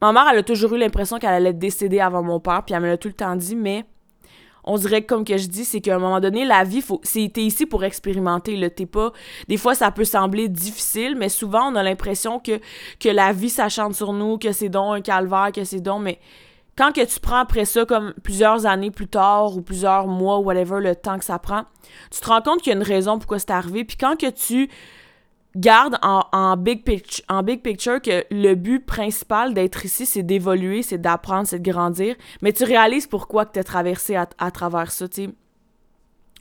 ma 0.00 0.12
mère, 0.12 0.26
elle 0.30 0.38
a 0.38 0.42
toujours 0.42 0.74
eu 0.74 0.78
l'impression 0.78 1.18
qu'elle 1.18 1.30
allait 1.30 1.52
décéder 1.52 2.00
avant 2.00 2.22
mon 2.22 2.40
père, 2.40 2.62
puis 2.64 2.74
elle 2.74 2.82
me 2.82 2.88
l'a 2.88 2.96
tout 2.98 3.08
le 3.08 3.14
temps 3.14 3.36
dit, 3.36 3.56
mais 3.56 3.84
on 4.64 4.76
dirait 4.76 5.02
comme 5.02 5.24
que 5.24 5.38
je 5.38 5.48
dis, 5.48 5.64
c'est 5.64 5.80
qu'à 5.80 5.96
un 5.96 5.98
moment 5.98 6.20
donné, 6.20 6.44
la 6.44 6.62
vie, 6.62 6.82
faut, 6.82 7.00
c'est, 7.02 7.30
t'es 7.32 7.42
ici 7.42 7.64
pour 7.64 7.84
expérimenter, 7.84 8.54
là, 8.56 8.68
t'es 8.68 8.84
pas... 8.84 9.12
Des 9.48 9.56
fois, 9.56 9.74
ça 9.74 9.90
peut 9.90 10.04
sembler 10.04 10.48
difficile, 10.48 11.16
mais 11.16 11.30
souvent, 11.30 11.72
on 11.72 11.74
a 11.74 11.82
l'impression 11.82 12.38
que, 12.38 12.60
que 13.00 13.08
la 13.08 13.32
vie 13.32 13.48
s'acharne 13.48 13.94
sur 13.94 14.12
nous, 14.12 14.36
que 14.36 14.52
c'est 14.52 14.68
donc 14.68 14.94
un 14.94 15.00
calvaire, 15.00 15.52
que 15.54 15.64
c'est 15.64 15.80
donc... 15.80 16.02
Mais 16.02 16.18
quand 16.78 16.92
que 16.92 17.04
tu 17.04 17.18
prends 17.18 17.40
après 17.40 17.64
ça, 17.64 17.84
comme 17.84 18.14
plusieurs 18.22 18.64
années 18.64 18.92
plus 18.92 19.08
tard, 19.08 19.56
ou 19.56 19.62
plusieurs 19.62 20.06
mois, 20.06 20.38
whatever, 20.38 20.80
le 20.80 20.94
temps 20.94 21.18
que 21.18 21.24
ça 21.24 21.40
prend, 21.40 21.64
tu 22.12 22.20
te 22.20 22.28
rends 22.28 22.40
compte 22.40 22.62
qu'il 22.62 22.72
y 22.72 22.76
a 22.76 22.78
une 22.78 22.86
raison 22.86 23.18
pourquoi 23.18 23.40
c'est 23.40 23.50
arrivé, 23.50 23.84
puis 23.84 23.96
quand 23.96 24.16
que 24.16 24.30
tu 24.30 24.70
garde 25.56 25.98
en, 26.02 26.56
big 26.56 26.84
picture, 26.84 28.00
que 28.00 28.24
le 28.30 28.54
but 28.54 28.86
principal 28.86 29.54
d'être 29.54 29.84
ici, 29.84 30.06
c'est 30.06 30.22
d'évoluer, 30.22 30.82
c'est 30.82 30.98
d'apprendre, 30.98 31.48
c'est 31.48 31.58
de 31.58 31.68
grandir. 31.68 32.14
Mais 32.42 32.52
tu 32.52 32.62
réalises 32.62 33.08
pourquoi 33.08 33.44
que 33.44 33.54
tu 33.54 33.58
as 33.58 33.64
traversé 33.64 34.14
à, 34.14 34.50
travers 34.52 34.92
ça, 34.92 35.08
tu 35.08 35.30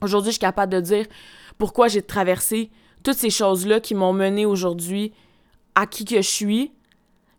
Aujourd'hui, 0.04 0.30
je 0.30 0.34
suis 0.34 0.40
capable 0.40 0.72
de 0.72 0.82
dire 0.82 1.08
pourquoi 1.58 1.88
j'ai 1.88 2.04
traversé 2.04 2.70
toutes 3.04 3.18
ces 3.18 3.32
choses-là 3.32 3.80
qui 3.80 3.96
m'ont 3.96 4.14
mené 4.14 4.46
aujourd'hui 4.46 5.14
à 5.74 5.88
qui 5.88 6.06
que 6.06 6.18
je 6.18 6.30
suis. 6.30 6.72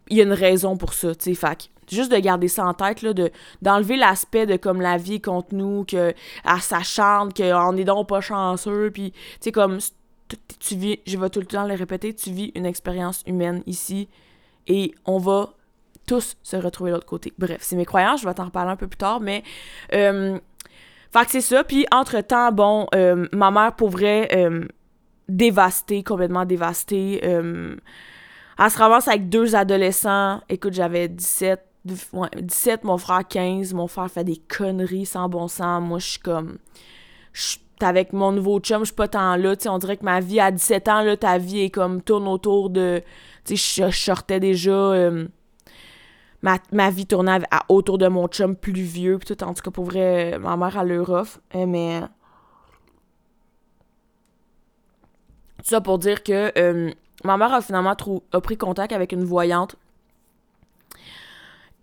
Il 0.08 0.16
y 0.16 0.20
a 0.20 0.24
une 0.24 0.32
raison 0.32 0.76
pour 0.76 0.94
ça, 0.94 1.14
tu. 1.14 1.32
Fait 1.36 1.70
juste 1.90 2.12
de 2.12 2.18
garder 2.18 2.48
ça 2.48 2.66
en 2.66 2.74
tête, 2.74 3.02
là, 3.02 3.12
de, 3.12 3.30
d'enlever 3.62 3.96
l'aspect 3.96 4.46
de 4.46 4.56
comme 4.56 4.80
la 4.80 4.96
vie 4.96 5.20
contre 5.20 5.54
nous, 5.54 5.84
que 5.84 6.14
à 6.44 6.60
s'acharne, 6.60 7.32
qu'on 7.32 7.76
est 7.76 7.84
donc 7.84 8.08
pas 8.08 8.20
chanceux, 8.20 8.90
puis 8.90 9.12
tu 9.12 9.18
sais, 9.40 9.52
comme 9.52 9.78
tu 10.58 10.76
vis, 10.76 10.98
je 11.06 11.16
vais 11.16 11.30
tout 11.30 11.40
le 11.40 11.46
temps 11.46 11.66
le 11.66 11.74
répéter, 11.74 12.14
tu 12.14 12.30
vis 12.30 12.52
une 12.54 12.66
expérience 12.66 13.22
humaine 13.26 13.62
ici 13.66 14.08
et 14.66 14.94
on 15.06 15.18
va 15.18 15.54
tous 16.06 16.36
se 16.42 16.56
retrouver 16.56 16.90
de 16.90 16.96
l'autre 16.96 17.06
côté. 17.06 17.32
Bref, 17.38 17.58
c'est 17.60 17.76
mes 17.76 17.84
croyances, 17.84 18.20
je 18.20 18.26
vais 18.26 18.34
t'en 18.34 18.46
reparler 18.46 18.72
un 18.72 18.76
peu 18.76 18.86
plus 18.86 18.98
tard, 18.98 19.20
mais... 19.20 19.42
Euh, 19.92 20.38
fait 21.10 21.24
que 21.24 21.30
c'est 21.30 21.40
ça, 21.40 21.64
puis 21.64 21.86
entre-temps, 21.90 22.52
bon, 22.52 22.86
euh, 22.94 23.26
ma 23.32 23.50
mère, 23.50 23.74
pour 23.74 23.88
vrai, 23.88 24.28
euh, 24.34 24.66
dévastée, 25.28 26.02
complètement 26.02 26.44
dévastée. 26.44 27.20
Euh, 27.24 27.76
elle 28.58 28.70
se 28.70 28.78
ramasse 28.78 29.08
avec 29.08 29.28
deux 29.28 29.54
adolescents. 29.54 30.42
Écoute, 30.48 30.74
j'avais 30.74 31.08
17, 31.08 31.60
17, 31.84 32.84
mon 32.84 32.98
frère 32.98 33.26
15. 33.26 33.74
Mon 33.74 33.86
frère 33.86 34.10
fait 34.10 34.24
des 34.24 34.36
conneries 34.36 35.06
sans 35.06 35.28
bon 35.28 35.48
sens. 35.48 35.82
Moi, 35.82 35.98
je 35.98 36.06
suis 36.06 36.20
comme... 36.20 36.58
Je 37.32 37.58
avec 37.84 38.12
mon 38.12 38.32
nouveau 38.32 38.60
chum, 38.60 38.80
je 38.80 38.86
suis 38.86 38.94
pas 38.94 39.08
tant 39.08 39.36
là, 39.36 39.54
on 39.66 39.78
dirait 39.78 39.96
que 39.96 40.04
ma 40.04 40.20
vie 40.20 40.40
à 40.40 40.50
17 40.50 40.88
ans, 40.88 41.02
là, 41.02 41.16
ta 41.16 41.38
vie 41.38 41.60
est 41.60 41.70
comme 41.70 42.02
tourne 42.02 42.28
autour 42.28 42.70
de, 42.70 43.02
tu 43.44 43.56
sais, 43.56 43.86
je 43.86 43.90
sortais 43.90 44.40
déjà, 44.40 44.70
euh, 44.70 45.26
ma, 46.42 46.90
vie 46.90 47.06
tournait 47.06 47.40
autour 47.68 47.98
de 47.98 48.08
mon 48.08 48.28
chum 48.28 48.56
plus 48.56 48.72
vieux, 48.72 49.18
tout, 49.18 49.42
en 49.42 49.54
tout 49.54 49.62
cas, 49.62 49.70
pour 49.70 49.84
vrai, 49.84 50.38
ma 50.38 50.56
mère, 50.56 50.78
a 50.78 50.84
le 50.84 51.02
rough, 51.02 51.38
euh, 51.54 51.66
mais... 51.66 52.00
Tout 55.58 55.70
ça 55.70 55.80
pour 55.80 55.98
dire 55.98 56.22
que 56.22 56.52
euh, 56.56 56.92
ma 57.24 57.36
mère 57.36 57.52
a 57.52 57.60
finalement 57.60 57.96
a 58.32 58.40
pris 58.40 58.56
contact 58.56 58.92
avec 58.92 59.10
une 59.10 59.24
voyante. 59.24 59.74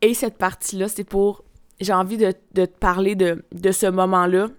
Et 0.05 0.13
cette 0.13 0.38
partie-là, 0.38 0.88
c'est 0.88 1.03
pour... 1.03 1.43
J'ai 1.81 1.93
envie 1.93 2.17
de, 2.17 2.31
te 2.53 2.65
parler 2.67 3.15
de, 3.15 3.71
ce 3.71 3.88
moment-là 3.88 4.50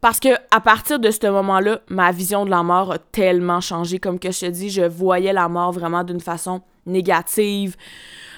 parce 0.00 0.20
que 0.20 0.28
à 0.52 0.60
partir 0.60 1.00
de 1.00 1.10
ce 1.10 1.26
moment-là, 1.26 1.80
ma 1.88 2.12
vision 2.12 2.44
de 2.44 2.50
la 2.50 2.62
mort 2.62 2.92
a 2.92 2.98
tellement 2.98 3.60
changé. 3.60 3.98
Comme 3.98 4.20
que 4.20 4.30
je 4.30 4.40
te 4.40 4.46
dis, 4.46 4.70
je 4.70 4.82
voyais 4.82 5.32
la 5.32 5.48
mort 5.48 5.72
vraiment 5.72 6.04
d'une 6.04 6.20
façon 6.20 6.62
négative, 6.86 7.76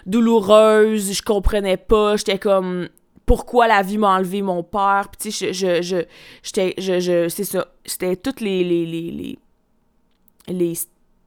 douloureuse. 0.07 1.13
Je 1.13 1.23
comprenais 1.23 1.77
pas. 1.77 2.17
J'étais 2.17 2.39
comme 2.39 2.89
pourquoi 3.27 3.69
la 3.69 3.83
vie 3.83 3.99
m'a 3.99 4.17
enlevé 4.17 4.41
mon 4.41 4.63
père? 4.63 5.09
Puis 5.13 5.31
tu 5.31 5.53
je, 5.53 5.83
je, 5.83 6.05
je, 6.43 7.29
c'est 7.29 7.45
ça. 7.45 7.69
C'était 7.85 8.17
toutes 8.17 8.41
les, 8.41 8.65
les, 8.65 8.87
les, 8.87 9.11
les, 9.11 9.39
les 10.49 10.75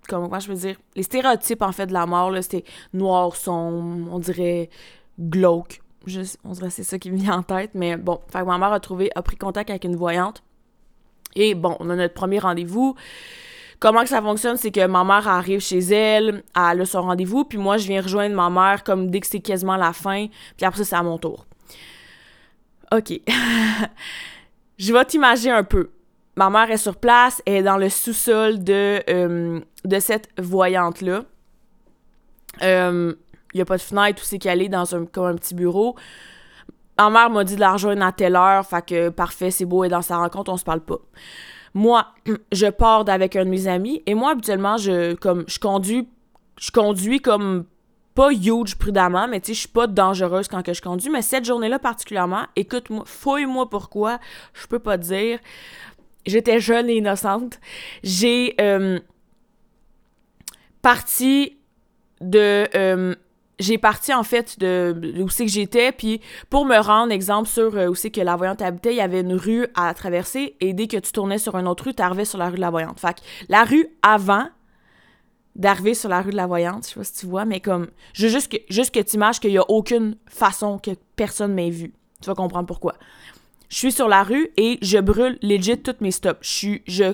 comment 0.08 0.40
je 0.40 0.48
veux 0.48 0.58
dire, 0.58 0.78
les 0.96 1.04
stéréotypes 1.04 1.62
en 1.62 1.72
fait 1.72 1.88
de 1.88 1.94
la 1.94 2.06
mort 2.06 2.32
c'était 2.42 2.64
noir, 2.94 3.36
sombre, 3.36 4.12
on 4.12 4.20
dirait 4.20 4.70
glauque 5.20 5.82
on 6.44 6.52
dirait 6.52 6.70
c'est 6.70 6.84
ça 6.84 7.00
qui 7.00 7.12
me 7.12 7.18
vient 7.18 7.38
en 7.38 7.44
tête, 7.44 7.72
mais 7.74 7.98
bon, 7.98 8.20
fait 8.32 8.44
ma 8.44 8.58
mère 8.58 8.72
a 8.72 8.80
trouvé, 8.80 9.10
a 9.16 9.22
pris 9.22 9.38
contact 9.38 9.70
avec 9.70 9.84
une 9.84 9.96
voyante. 9.96 10.44
Et 11.36 11.54
bon, 11.56 11.76
on 11.80 11.90
a 11.90 11.96
notre 11.96 12.14
premier 12.14 12.40
rendez-vous. 12.40 12.96
Comment 13.80 14.04
que 14.04 14.10
ça 14.10 14.22
fonctionne, 14.22 14.56
c'est 14.58 14.72
que 14.72 14.86
ma 14.88 15.04
mère 15.04 15.28
arrive 15.28 15.60
chez 15.60 15.80
elle, 15.80 16.44
elle 16.56 16.82
a 16.82 16.86
son 16.86 17.02
rendez-vous, 17.02 17.44
puis 17.44 17.58
moi 17.58 17.78
je 17.78 17.88
viens 17.88 18.02
rejoindre 18.02 18.36
ma 18.36 18.50
mère 18.50 18.84
comme 18.84 19.10
dès 19.10 19.20
que 19.20 19.28
c'est 19.28 19.42
quasiment 19.42 19.76
la 19.76 19.94
fin, 19.94 20.28
puis 20.58 20.66
après 20.66 20.84
ça 20.84 20.86
c'est 20.86 20.96
à 20.96 21.04
mon 21.04 21.18
tour. 21.18 21.46
OK. 22.92 23.20
je 24.78 24.94
vais 24.94 25.06
t'imaginer 25.06 25.52
un 25.52 25.64
peu. 25.64 25.90
Ma 26.36 26.50
mère 26.50 26.70
est 26.70 26.78
sur 26.78 26.98
place, 26.98 27.42
elle 27.46 27.56
est 27.56 27.64
dans 27.64 27.78
le 27.78 27.90
sous-sol 27.90 28.64
de, 28.64 29.02
euh, 29.10 29.62
cette 30.00 30.30
voyante-là. 30.38 31.24
Euh, 32.62 33.14
il 33.54 33.58
n'y 33.58 33.62
a 33.62 33.66
pas 33.66 33.78
de 33.78 33.82
fenêtre, 33.82 34.20
tout 34.20 34.26
c'est 34.26 34.40
calé 34.40 34.68
dans 34.68 34.96
un, 34.96 35.06
comme 35.06 35.28
un 35.28 35.36
petit 35.36 35.56
bureau. 35.56 35.96
Ma 36.98 37.10
mère 37.10 37.30
m'a 37.30 37.44
dit 37.44 37.56
de 37.56 37.62
la 37.62 37.74
rejoindre 37.74 38.04
à 38.04 38.12
telle 38.12 38.36
heure, 38.36 38.66
fait 38.66 38.86
que 38.86 39.10
parfait, 39.10 39.52
c'est 39.52 39.66
beau, 39.66 39.84
et 39.84 39.90
dans 39.90 40.02
sa 40.02 40.18
rencontre, 40.18 40.52
on 40.52 40.58
se 40.58 40.64
parle 40.64 40.82
pas. 40.82 41.00
Moi, 41.74 42.06
je 42.52 42.68
pars 42.68 43.08
avec 43.08 43.36
un 43.36 43.46
de 43.46 43.50
mes 43.50 43.68
amis, 43.68 44.04
et 44.06 44.14
moi, 44.14 44.32
habituellement, 44.32 44.78
je, 44.78 45.14
comme, 45.16 45.46
je 45.48 45.60
conduis, 45.60 47.22
comme 47.22 47.66
pas 48.16 48.32
huge 48.32 48.76
prudemment, 48.76 49.28
mais 49.28 49.42
tu 49.42 49.48
sais, 49.48 49.54
je 49.54 49.60
suis 49.60 49.70
pas 49.70 49.88
dangereuse 49.88 50.48
quand 50.48 50.62
je 50.74 50.82
conduis, 50.82 51.10
mais 51.10 51.22
cette 51.22 51.44
journée-là 51.44 51.80
particulièrement, 51.80 52.46
écoute-moi, 52.56 53.04
fouille-moi 53.06 53.70
pourquoi, 53.70 54.20
je 54.54 54.66
peux 54.68 54.80
pas 54.80 54.98
dire. 54.98 55.40
J'étais 56.26 56.60
jeune 56.60 56.90
et 56.90 56.96
innocente. 56.96 57.60
J'ai 58.04 58.56
euh, 58.60 59.00
parti 60.82 61.58
de 62.22 62.68
euh, 62.76 63.16
j'ai 63.60 63.78
parti 63.78 64.14
en 64.14 64.24
fait 64.24 64.60
de 64.60 65.22
où 65.22 65.30
c'est 65.30 65.46
que 65.46 65.52
j'étais 65.52 65.92
puis 65.92 66.22
pour 66.50 66.66
me 66.66 66.78
rendre 66.78 67.12
exemple 67.12 67.48
sur 67.48 67.76
euh, 67.76 67.88
où 67.88 67.96
c'est 67.96 68.10
que 68.10 68.22
la 68.22 68.36
voyante 68.36 68.62
habitait 68.62 68.94
il 68.94 68.98
y 68.98 69.02
avait 69.02 69.22
une 69.22 69.34
rue 69.34 69.68
à 69.76 69.94
traverser 69.94 70.56
et 70.60 70.74
dès 70.74 70.88
que 70.88 70.98
tu 70.98 71.12
tournais 71.12 71.38
sur 71.38 71.56
une 71.58 71.68
autre 71.68 71.86
rue 71.86 71.94
tu 71.94 72.02
arrivais 72.02 72.26
sur 72.26 72.38
la 72.38 72.50
rue 72.50 72.56
de 72.56 72.62
la 72.62 72.70
voyante 72.70 73.00
fait 73.00 73.16
que 73.16 73.22
la 73.50 73.64
rue 73.64 73.88
avant 74.02 74.48
d'arriver 75.56 75.94
sur 75.94 76.10
la 76.10 76.22
rue 76.22 76.32
de 76.32 76.36
la 76.36 76.48
Voyante, 76.48 76.84
je 76.84 76.90
sais 76.90 76.96
pas 76.96 77.04
si 77.04 77.14
tu 77.14 77.26
vois, 77.26 77.46
mais 77.46 77.62
comme, 77.62 77.88
juste 78.14 78.50
que 78.50 79.00
tu 79.00 79.16
imagines 79.16 79.40
qu'il 79.40 79.52
y 79.52 79.58
a 79.58 79.70
aucune 79.70 80.18
façon 80.28 80.78
que 80.78 80.92
personne 81.16 81.54
m'ait 81.54 81.70
vu. 81.70 81.94
Tu 82.22 82.28
vas 82.28 82.36
comprendre 82.36 82.68
pourquoi. 82.68 82.96
Je 83.70 83.78
suis 83.78 83.92
sur 83.92 84.08
la 84.08 84.24
rue 84.24 84.50
et 84.58 84.78
je 84.82 84.98
brûle 84.98 85.38
legit 85.42 85.78
toutes 85.78 86.02
mes 86.02 86.12
stops. 86.12 86.40
Je 86.42 86.50
suis, 86.50 86.84
je, 86.88 87.14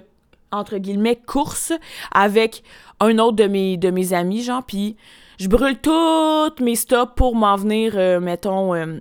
entre 0.51 0.77
guillemets, 0.77 1.15
course 1.15 1.73
avec 2.11 2.63
un 2.99 3.17
autre 3.19 3.37
de 3.37 3.89
mes, 3.89 4.13
amis, 4.13 4.43
genre, 4.43 4.63
puis 4.63 4.95
je 5.39 5.47
brûle 5.47 5.77
toutes 5.79 6.59
mes 6.59 6.75
stops 6.75 7.13
pour 7.15 7.35
m'en 7.35 7.55
venir, 7.55 7.93
euh, 7.95 8.19
mettons, 8.19 8.75
euh, 8.75 8.99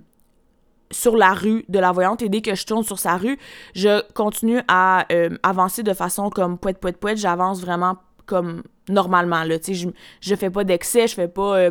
sur 0.89 1.15
la 1.15 1.33
rue 1.33 1.65
de 1.69 1.79
la 1.79 1.91
voyante. 1.91 2.21
Et 2.21 2.29
dès 2.29 2.41
que 2.41 2.55
je 2.55 2.65
tourne 2.65 2.83
sur 2.83 2.99
sa 2.99 3.17
rue, 3.17 3.37
je 3.75 4.01
continue 4.13 4.61
à 4.67 5.05
euh, 5.11 5.29
avancer 5.43 5.83
de 5.83 5.93
façon 5.93 6.29
comme 6.29 6.57
poète, 6.57 6.79
poète, 6.79 6.97
poète. 6.97 7.17
J'avance 7.17 7.61
vraiment 7.61 7.97
comme 8.25 8.63
normalement, 8.89 9.43
là. 9.43 9.55
Je, 9.65 9.89
je 10.19 10.35
fais 10.35 10.49
pas 10.49 10.63
d'excès, 10.63 11.07
je 11.07 11.15
fais 11.15 11.27
pas 11.27 11.69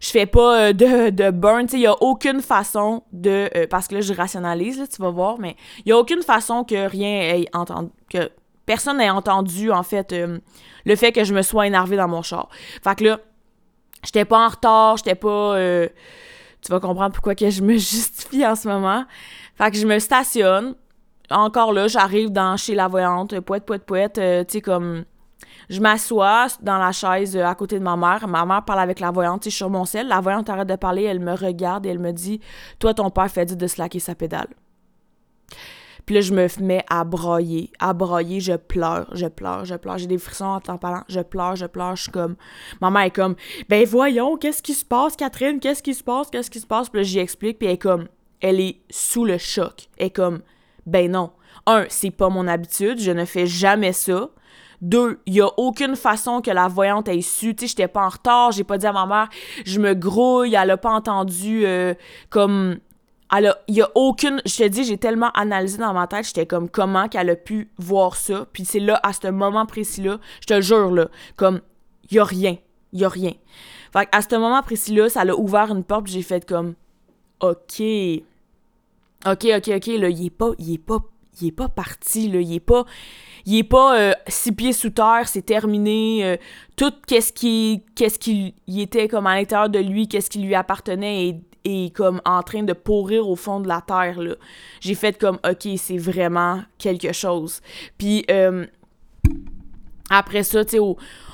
je 0.00 0.10
fais 0.10 0.26
pas 0.26 0.72
de, 0.72 1.10
de 1.10 1.30
burn, 1.30 1.66
il 1.72 1.80
y 1.80 1.86
a 1.86 1.94
aucune 2.02 2.40
façon 2.40 3.02
de 3.12 3.66
parce 3.66 3.88
que 3.88 3.94
là 3.94 4.00
je 4.00 4.12
rationalise 4.12 4.78
là, 4.78 4.86
tu 4.86 5.00
vas 5.00 5.10
voir, 5.10 5.38
mais 5.38 5.56
il 5.84 5.90
y 5.90 5.92
a 5.92 5.98
aucune 5.98 6.22
façon 6.22 6.64
que 6.64 6.88
rien 6.88 7.20
ait 7.20 7.46
entendu 7.52 7.90
que 8.10 8.30
personne 8.66 8.98
n'ait 8.98 9.10
entendu 9.10 9.70
en 9.70 9.82
fait 9.82 10.14
le 10.84 10.96
fait 10.96 11.12
que 11.12 11.24
je 11.24 11.34
me 11.34 11.42
sois 11.42 11.66
énervée 11.66 11.96
dans 11.96 12.08
mon 12.08 12.22
char. 12.22 12.48
Fait 12.82 12.96
que 12.96 13.04
là 13.04 13.18
J'étais 14.04 14.24
pas 14.24 14.44
en 14.44 14.48
retard, 14.48 14.96
j'étais 14.98 15.14
pas. 15.14 15.56
Euh, 15.56 15.88
tu 16.62 16.70
vas 16.70 16.80
comprendre 16.80 17.12
pourquoi 17.12 17.34
que 17.34 17.50
je 17.50 17.62
me 17.62 17.72
justifie 17.74 18.46
en 18.46 18.54
ce 18.54 18.68
moment. 18.68 19.04
Fait 19.56 19.70
que 19.70 19.76
je 19.76 19.86
me 19.86 19.98
stationne. 19.98 20.74
Encore 21.30 21.72
là, 21.72 21.88
j'arrive 21.88 22.30
dans 22.30 22.56
chez 22.56 22.74
la 22.74 22.86
voyante, 22.86 23.40
poète, 23.40 23.64
poète, 23.64 23.84
poète, 23.84 24.18
euh, 24.18 24.44
tu 24.44 24.54
sais, 24.54 24.60
comme. 24.60 25.04
Je 25.70 25.80
m'assois 25.80 26.46
dans 26.60 26.78
la 26.78 26.92
chaise 26.92 27.36
euh, 27.36 27.44
à 27.44 27.54
côté 27.54 27.78
de 27.78 27.84
ma 27.84 27.96
mère. 27.96 28.26
Ma 28.28 28.44
mère 28.44 28.64
parle 28.64 28.80
avec 28.80 29.00
la 29.00 29.10
voyante, 29.10 29.42
tu 29.42 29.50
sais, 29.50 29.56
sur 29.56 29.70
mon 29.70 29.84
sel. 29.84 30.08
La 30.08 30.20
voyante 30.20 30.48
arrête 30.50 30.68
de 30.68 30.76
parler, 30.76 31.04
elle 31.04 31.20
me 31.20 31.32
regarde 31.32 31.86
et 31.86 31.88
elle 31.88 31.98
me 31.98 32.12
dit 32.12 32.40
Toi, 32.78 32.94
ton 32.94 33.10
père 33.10 33.30
fait 33.30 33.44
dire 33.46 33.56
de 33.56 33.66
slacker 33.66 34.00
sa 34.00 34.14
pédale. 34.14 34.48
Puis 36.06 36.14
là, 36.16 36.20
je 36.20 36.34
me 36.34 36.46
mets 36.60 36.84
à 36.90 37.04
broyer, 37.04 37.72
à 37.78 37.94
broyer, 37.94 38.40
je 38.40 38.52
pleure, 38.52 39.08
je 39.12 39.26
pleure, 39.26 39.64
je 39.64 39.74
pleure. 39.74 39.96
J'ai 39.96 40.06
des 40.06 40.18
frissons 40.18 40.60
en 40.66 40.78
parlant, 40.78 41.02
je 41.08 41.20
pleure, 41.20 41.56
je 41.56 41.66
pleure, 41.66 41.96
je 41.96 42.02
suis 42.02 42.12
comme... 42.12 42.36
Maman 42.82 43.00
est 43.00 43.10
comme, 43.10 43.36
ben 43.70 43.86
voyons, 43.86 44.36
qu'est-ce 44.36 44.62
qui 44.62 44.74
se 44.74 44.84
passe, 44.84 45.16
Catherine, 45.16 45.60
qu'est-ce 45.60 45.82
qui 45.82 45.94
se 45.94 46.04
passe, 46.04 46.28
qu'est-ce 46.30 46.50
qui 46.50 46.60
se 46.60 46.66
passe? 46.66 46.90
Puis 46.90 47.00
là, 47.00 47.04
j'y 47.04 47.18
explique, 47.20 47.58
puis 47.58 47.68
elle 47.68 47.74
est 47.74 47.78
comme, 47.78 48.08
elle 48.40 48.60
est 48.60 48.80
sous 48.90 49.24
le 49.24 49.38
choc. 49.38 49.88
Elle 49.96 50.08
est 50.08 50.10
comme, 50.10 50.42
ben 50.84 51.10
non. 51.10 51.30
Un, 51.66 51.86
c'est 51.88 52.10
pas 52.10 52.28
mon 52.28 52.46
habitude, 52.46 53.00
je 53.00 53.10
ne 53.10 53.24
fais 53.24 53.46
jamais 53.46 53.94
ça. 53.94 54.28
Deux, 54.84 55.18
il 55.24 55.32
y 55.32 55.40
a 55.40 55.48
aucune 55.56 55.96
façon 55.96 56.42
que 56.42 56.50
la 56.50 56.68
voyante 56.68 57.08
ait 57.08 57.22
su. 57.22 57.54
Tu 57.54 57.62
sais, 57.62 57.68
j'étais 57.68 57.88
pas 57.88 58.04
en 58.04 58.10
retard, 58.10 58.52
j'ai 58.52 58.64
pas 58.64 58.76
dit 58.76 58.86
à 58.86 58.92
ma 58.92 59.06
mère, 59.06 59.30
je 59.64 59.80
me 59.80 59.94
grouille, 59.94 60.54
elle 60.54 60.70
a 60.70 60.76
pas 60.76 60.90
entendu 60.90 61.64
euh, 61.64 61.94
comme 62.28 62.76
il 63.66 63.74
y 63.74 63.80
a 63.80 63.90
aucune. 63.94 64.42
Je 64.44 64.56
te 64.56 64.68
dis, 64.68 64.84
j'ai 64.84 64.98
tellement 64.98 65.30
analysé 65.30 65.78
dans 65.78 65.94
ma 65.94 66.06
tête, 66.06 66.26
j'étais 66.26 66.44
comme 66.44 66.68
comment 66.68 67.08
qu'elle 67.08 67.30
a 67.30 67.36
pu 67.36 67.70
voir 67.78 68.14
ça? 68.14 68.46
Puis 68.52 68.66
c'est 68.66 68.78
là, 68.78 69.00
à 69.02 69.14
ce 69.14 69.28
moment 69.28 69.64
précis-là, 69.64 70.18
je 70.42 70.46
te 70.46 70.60
jure, 70.60 70.90
là, 70.90 71.08
comme, 71.36 71.62
il 72.10 72.16
y 72.16 72.18
a 72.18 72.24
rien. 72.24 72.58
Il 72.92 73.00
y 73.00 73.04
a 73.06 73.08
rien. 73.08 73.32
Fait 73.90 74.06
à 74.12 74.20
ce 74.20 74.36
moment 74.36 74.62
précis-là, 74.62 75.08
ça 75.08 75.24
l'a 75.24 75.34
ouvert 75.34 75.70
une 75.70 75.82
porte, 75.82 76.08
j'ai 76.08 76.20
fait 76.20 76.46
comme, 76.46 76.74
OK. 77.40 77.82
OK, 79.26 79.46
OK, 79.56 79.70
OK, 79.76 79.86
là, 79.86 80.08
il 80.10 80.26
est 80.26 80.30
pas, 80.30 80.50
il 80.58 80.74
est 80.74 80.78
pas, 80.78 80.98
il 81.40 81.48
est 81.48 81.52
pas 81.52 81.68
parti, 81.68 82.28
là, 82.28 82.40
il 82.40 82.54
est 82.54 82.60
pas, 82.60 82.84
il 83.46 83.58
est 83.58 83.64
pas 83.64 83.98
euh, 83.98 84.12
six 84.28 84.52
pieds 84.52 84.72
sous 84.72 84.90
terre, 84.90 85.22
c'est 85.26 85.42
terminé. 85.42 86.24
Euh, 86.24 86.36
tout 86.76 86.92
qu'est-ce 87.06 87.32
qui, 87.32 87.84
qu'est-ce 87.94 88.18
qui 88.18 88.54
était 88.68 89.08
comme 89.08 89.26
à 89.26 89.34
l'intérieur 89.36 89.68
de 89.68 89.78
lui, 89.78 90.08
qu'est-ce 90.08 90.30
qui 90.30 90.40
lui 90.40 90.54
appartenait 90.54 91.40
est, 91.64 91.94
comme 91.94 92.20
en 92.26 92.42
train 92.42 92.62
de 92.62 92.74
pourrir 92.74 93.28
au 93.28 93.36
fond 93.36 93.58
de 93.60 93.68
la 93.68 93.80
terre. 93.80 94.18
J'ai 94.80 94.94
fait 94.94 95.18
comme, 95.18 95.38
OK, 95.48 95.66
c'est 95.78 95.96
vraiment 95.96 96.62
quelque 96.76 97.12
chose. 97.12 97.62
Puis 97.96 98.24
euh, 98.30 98.66
après 100.10 100.42
ça, 100.42 100.62
tu 100.64 100.72
sais, 100.72 100.78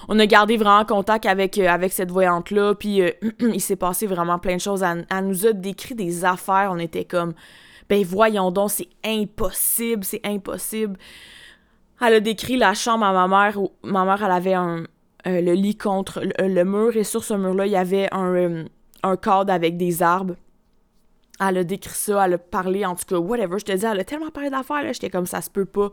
on 0.08 0.18
a 0.18 0.26
gardé 0.26 0.56
vraiment 0.56 0.84
contact 0.84 1.26
avec, 1.26 1.60
cette 1.90 2.10
voyante-là, 2.10 2.74
puis 2.74 3.02
il 3.40 3.60
s'est 3.60 3.76
passé 3.76 4.06
vraiment 4.06 4.38
plein 4.38 4.56
de 4.56 4.60
choses. 4.60 4.82
Elle, 4.84 5.26
nous 5.26 5.46
a 5.46 5.52
décrit 5.52 5.94
des 5.94 6.24
affaires, 6.24 6.70
on 6.72 6.78
était 6.78 7.04
comme, 7.04 7.34
ben 7.90 8.04
voyons 8.04 8.50
donc, 8.50 8.70
c'est 8.70 8.88
impossible, 9.04 10.04
c'est 10.04 10.24
impossible. 10.24 10.96
Elle 12.00 12.14
a 12.14 12.20
décrit 12.20 12.56
la 12.56 12.72
chambre 12.72 13.04
à 13.04 13.12
ma 13.12 13.28
mère, 13.28 13.60
où 13.60 13.72
ma 13.82 14.06
mère, 14.06 14.24
elle 14.24 14.32
avait 14.32 14.54
un, 14.54 14.84
le 15.26 15.52
lit 15.52 15.76
contre 15.76 16.22
le, 16.22 16.64
mur, 16.64 16.96
et 16.96 17.04
sur 17.04 17.22
ce 17.22 17.34
mur-là, 17.34 17.66
il 17.66 17.72
y 17.72 17.76
avait 17.76 18.08
un 18.12 18.64
un 19.02 19.16
cadre 19.16 19.52
avec 19.52 19.76
des 19.76 20.02
arbres. 20.02 20.36
Elle 21.38 21.58
a 21.58 21.64
décrit 21.64 21.94
ça, 21.94 22.26
elle 22.26 22.34
a 22.34 22.38
parlé, 22.38 22.84
en 22.84 22.94
tout 22.94 23.06
cas, 23.06 23.16
whatever. 23.16 23.58
Je 23.58 23.64
te 23.64 23.72
dis, 23.72 23.84
elle 23.84 24.00
a 24.00 24.04
tellement 24.04 24.30
parlé 24.30 24.50
d'affaires, 24.50 24.82
là. 24.82 24.92
J'étais 24.92 25.10
comme, 25.10 25.26
ça 25.26 25.40
se 25.40 25.50
peut 25.50 25.64
pas. 25.64 25.90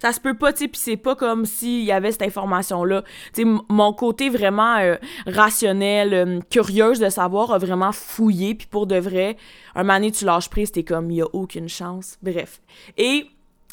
Ça 0.00 0.12
se 0.12 0.20
peut 0.20 0.34
pas, 0.34 0.52
tu 0.52 0.60
sais, 0.60 0.68
puis 0.68 0.80
c'est 0.80 0.96
pas 0.96 1.14
comme 1.14 1.44
s'il 1.44 1.84
y 1.84 1.92
avait 1.92 2.10
cette 2.10 2.22
information-là. 2.22 3.02
Tu 3.34 3.42
sais, 3.42 3.62
mon 3.68 3.92
côté 3.92 4.30
vraiment 4.30 4.78
euh, 4.78 4.96
rationnel, 5.26 6.14
euh, 6.14 6.40
curieuse 6.50 6.98
de 7.00 7.10
savoir, 7.10 7.52
a 7.52 7.58
vraiment 7.58 7.92
fouillé, 7.92 8.54
puis 8.54 8.66
pour 8.66 8.86
de 8.86 8.96
vrai, 8.96 9.36
un 9.74 9.84
donné, 9.84 10.10
tu 10.10 10.24
lâches 10.24 10.48
prise, 10.48 10.72
t'es 10.72 10.84
comme, 10.84 11.10
il 11.10 11.18
y 11.18 11.22
a 11.22 11.26
aucune 11.34 11.68
chance. 11.68 12.16
Bref. 12.22 12.62
Et 12.96 13.26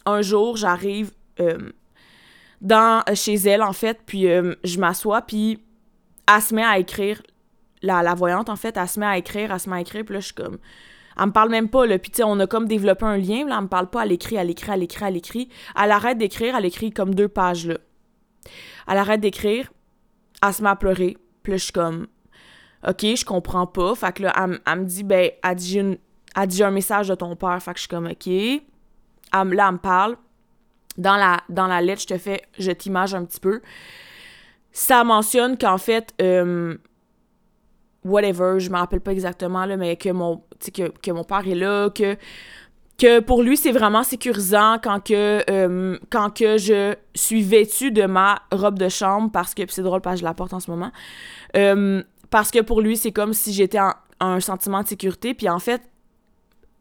un 0.06 0.22
jour, 0.22 0.58
j'arrive 0.58 1.12
euh, 1.40 1.72
chez 3.14 3.36
elle, 3.36 3.64
en 3.64 3.74
fait, 3.74 4.00
puis 4.06 4.24
je 4.64 4.80
m'assois, 4.80 5.22
puis 5.22 5.60
elle 6.28 6.42
se 6.42 6.54
met 6.54 6.64
à 6.64 6.78
écrire 6.78 7.22
la, 7.82 8.14
voyante, 8.16 8.50
en 8.50 8.56
fait, 8.56 8.76
elle 8.76 8.88
se 8.88 9.00
met 9.00 9.06
à 9.06 9.18
écrire, 9.18 9.52
elle 9.54 9.60
se 9.60 9.70
met 9.70 9.78
à 9.78 9.82
écrire, 9.82 10.04
puis 10.04 10.16
là, 10.16 10.20
je 10.20 10.26
suis 10.26 10.36
comme... 10.36 10.58
Elle 11.20 11.28
me 11.28 11.32
parle 11.32 11.50
même 11.50 11.70
pas, 11.70 11.86
là. 11.86 11.98
Puis, 11.98 12.12
tu 12.12 12.18
sais, 12.18 12.24
on 12.24 12.40
a 12.40 12.48
comme 12.48 12.68
développé 12.68 13.06
un 13.06 13.18
lien, 13.18 13.46
là. 13.48 13.56
Elle 13.58 13.64
me 13.64 13.68
parle 13.68 13.90
pas, 13.90 14.04
elle 14.04 14.12
écrit, 14.12 14.36
elle 14.36 14.50
écrit, 14.50 14.72
elle 14.72 14.84
écrit, 14.84 15.06
elle 15.06 15.18
écrit. 15.18 15.50
Elle 15.76 15.92
arrête 15.92 16.18
d'écrire, 16.18 16.56
elle 16.56 16.66
écrit 16.66 16.92
comme 16.92 17.16
deux 17.16 17.28
pages, 17.28 17.68
là. 17.68 17.78
Elle 18.88 18.98
arrête 18.98 19.20
d'écrire, 19.20 19.72
elle 20.46 20.54
se 20.54 20.64
met 20.64 20.70
à 20.70 20.76
pleurer. 20.76 21.18
Puis 21.44 21.54
je 21.54 21.58
suis 21.58 21.74
comme... 21.74 22.08
OK, 22.88 23.02
je 23.02 23.26
comprends 23.26 23.68
pas. 23.68 23.96
Fait 23.96 24.14
que 24.14 24.24
là, 24.24 24.34
elle, 24.66 24.80
me 24.80 24.86
dit, 24.86 25.04
ben, 25.04 25.32
elle 25.44 25.56
dit, 25.56 25.80
dit 26.48 26.64
un 26.64 26.72
message 26.72 27.08
de 27.10 27.16
ton 27.16 27.36
père. 27.36 27.62
Fait 27.62 27.72
que 27.72 27.78
je 27.78 27.82
suis 27.82 27.90
comme, 27.90 28.08
OK. 28.08 28.28
Là, 28.28 28.62
elle 29.34 29.48
me 29.48 29.78
parle. 29.78 30.16
Dans 30.98 31.16
la, 31.16 31.42
dans 31.50 31.68
la 31.68 31.82
lettre, 31.82 32.02
je 32.02 32.08
te 32.08 32.18
fais, 32.18 32.42
je 32.58 32.72
t'image 32.72 33.14
un 33.14 33.26
petit 33.26 33.40
peu. 33.40 33.62
Ça 34.72 35.04
mentionne 35.04 35.58
qu'en 35.58 35.78
fait, 35.78 36.14
euh, 36.22 36.78
whatever, 38.08 38.60
je 38.60 38.70
me 38.70 38.78
rappelle 38.78 39.02
pas 39.02 39.12
exactement, 39.12 39.66
là, 39.66 39.78
mais 39.78 39.96
que 39.96 40.10
mon, 40.10 40.42
que, 40.74 40.90
que 40.90 41.12
mon 41.12 41.24
père 41.24 41.48
est 41.48 41.56
là, 41.56 41.90
que, 41.90 43.20
pour 43.22 43.44
lui, 43.44 43.58
c'est 43.58 43.72
vraiment 43.72 44.04
sécurisant 44.04 44.78
quand 44.82 45.12
euh, 45.12 45.98
quand 46.10 46.32
que 46.32 46.58
je 46.58 46.96
suis 47.14 47.44
vêtue 47.44 47.92
de 47.92 48.06
ma 48.06 48.40
robe 48.52 48.80
de 48.80 48.90
chambre, 48.90 49.30
parce 49.32 49.54
que, 49.54 49.62
c'est 49.68 49.84
drôle 49.84 50.02
parce 50.02 50.16
que 50.16 50.20
je 50.22 50.26
la 50.26 50.34
porte 50.34 50.54
en 50.54 50.60
ce 50.60 50.72
moment, 50.72 50.92
euh, 51.56 52.02
parce 52.30 52.50
que 52.52 52.60
pour 52.60 52.82
lui, 52.82 52.98
c'est 52.98 53.12
comme 53.12 53.34
si 53.34 53.54
j'étais 53.54 53.80
en, 53.80 53.94
un 54.20 54.40
sentiment 54.40 54.82
de 54.82 54.88
sécurité, 54.88 55.34
puis 55.34 55.48
en 55.50 55.60
fait, 55.60 55.82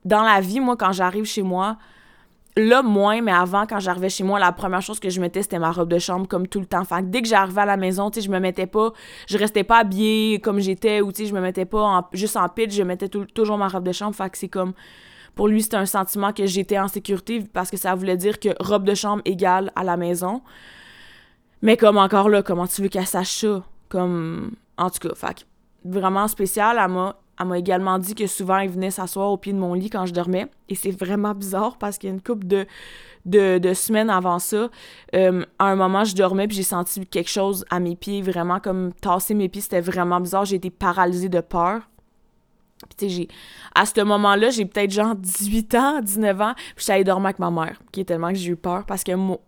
dans 0.04 0.22
la 0.22 0.40
vie, 0.40 0.60
moi, 0.60 0.76
quand 0.76 0.92
j'arrive 0.92 1.24
chez 1.24 1.42
moi, 1.42 1.76
Là, 2.58 2.82
moins, 2.82 3.20
mais 3.20 3.32
avant, 3.32 3.66
quand 3.66 3.80
j'arrivais 3.80 4.08
chez 4.08 4.24
moi, 4.24 4.38
la 4.38 4.50
première 4.50 4.80
chose 4.80 4.98
que 4.98 5.10
je 5.10 5.20
mettais, 5.20 5.42
c'était 5.42 5.58
ma 5.58 5.72
robe 5.72 5.90
de 5.90 5.98
chambre, 5.98 6.26
comme 6.26 6.48
tout 6.48 6.58
le 6.58 6.64
temps. 6.64 6.84
Fait 6.84 7.02
que 7.02 7.08
dès 7.08 7.20
que 7.20 7.28
j'arrivais 7.28 7.60
à 7.60 7.66
la 7.66 7.76
maison, 7.76 8.10
tu 8.10 8.20
sais, 8.20 8.26
je 8.26 8.30
me 8.30 8.38
mettais 8.40 8.66
pas, 8.66 8.92
je 9.28 9.36
restais 9.36 9.62
pas 9.62 9.80
habillée 9.80 10.40
comme 10.40 10.58
j'étais, 10.58 11.02
ou 11.02 11.12
tu 11.12 11.24
sais, 11.24 11.28
je 11.28 11.34
me 11.34 11.40
mettais 11.42 11.66
pas 11.66 12.08
juste 12.14 12.34
en 12.34 12.48
pitch, 12.48 12.72
je 12.72 12.82
mettais 12.82 13.10
toujours 13.10 13.58
ma 13.58 13.68
robe 13.68 13.84
de 13.84 13.92
chambre. 13.92 14.14
Fait 14.14 14.30
que 14.30 14.38
c'est 14.38 14.48
comme, 14.48 14.72
pour 15.34 15.48
lui, 15.48 15.62
c'était 15.62 15.76
un 15.76 15.84
sentiment 15.84 16.32
que 16.32 16.46
j'étais 16.46 16.78
en 16.78 16.88
sécurité 16.88 17.44
parce 17.52 17.70
que 17.70 17.76
ça 17.76 17.94
voulait 17.94 18.16
dire 18.16 18.40
que 18.40 18.48
robe 18.58 18.84
de 18.84 18.94
chambre 18.94 19.20
égale 19.26 19.70
à 19.76 19.84
la 19.84 19.98
maison. 19.98 20.40
Mais 21.60 21.76
comme 21.76 21.98
encore 21.98 22.30
là, 22.30 22.42
comment 22.42 22.66
tu 22.66 22.80
veux 22.80 22.88
qu'elle 22.88 23.06
sache 23.06 23.40
ça? 23.40 23.62
Comme, 23.90 24.52
en 24.78 24.88
tout 24.88 25.06
cas, 25.06 25.14
fait 25.14 25.46
vraiment 25.84 26.26
spécial, 26.26 26.78
elle 26.80 26.90
m'a 26.90 27.16
elle 27.38 27.46
m'a 27.46 27.58
également 27.58 27.98
dit 27.98 28.14
que 28.14 28.26
souvent, 28.26 28.58
il 28.58 28.70
venait 28.70 28.90
s'asseoir 28.90 29.30
au 29.30 29.36
pied 29.36 29.52
de 29.52 29.58
mon 29.58 29.74
lit 29.74 29.90
quand 29.90 30.06
je 30.06 30.12
dormais. 30.12 30.48
Et 30.68 30.74
c'est 30.74 30.90
vraiment 30.90 31.34
bizarre 31.34 31.76
parce 31.78 31.98
qu'il 31.98 32.08
y 32.08 32.12
a 32.12 32.14
une 32.14 32.22
couple 32.22 32.46
de, 32.46 32.66
de, 33.26 33.74
semaines 33.74 34.10
avant 34.10 34.38
ça, 34.38 34.70
euh, 35.14 35.44
à 35.58 35.66
un 35.66 35.76
moment, 35.76 36.04
je 36.04 36.14
dormais 36.14 36.46
puis 36.46 36.56
j'ai 36.56 36.62
senti 36.62 37.04
quelque 37.06 37.30
chose 37.30 37.64
à 37.70 37.80
mes 37.80 37.96
pieds, 37.96 38.22
vraiment 38.22 38.60
comme 38.60 38.92
tasser 38.94 39.34
mes 39.34 39.48
pieds. 39.48 39.62
C'était 39.62 39.80
vraiment 39.80 40.20
bizarre. 40.20 40.44
J'ai 40.44 40.56
été 40.56 40.70
paralysée 40.70 41.28
de 41.28 41.40
peur. 41.40 41.82
Sais, 42.98 43.28
à 43.74 43.86
ce 43.86 44.00
moment-là, 44.02 44.50
j'ai 44.50 44.66
peut-être 44.66 44.90
genre 44.90 45.14
18 45.14 45.74
ans, 45.76 46.00
19 46.00 46.40
ans, 46.40 46.52
puis 46.54 46.74
j'étais 46.78 46.92
allée 46.92 47.04
dormir 47.04 47.26
avec 47.26 47.38
ma 47.38 47.50
mère, 47.50 47.80
qui 47.90 48.00
est 48.00 48.04
tellement 48.04 48.28
que 48.28 48.34
j'ai 48.34 48.50
eu 48.52 48.56
peur 48.56 48.84
parce 48.84 49.02
que 49.02 49.12
moi, 49.12 49.38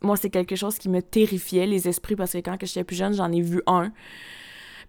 moi 0.00 0.16
c'est 0.16 0.30
quelque 0.30 0.56
chose 0.56 0.78
qui 0.78 0.88
me 0.88 1.02
terrifiait, 1.02 1.66
les 1.66 1.88
esprits, 1.88 2.16
parce 2.16 2.32
que 2.32 2.38
quand 2.38 2.56
j'étais 2.62 2.84
plus 2.84 2.96
jeune, 2.96 3.12
j'en 3.12 3.30
ai 3.32 3.42
vu 3.42 3.62
un. 3.66 3.92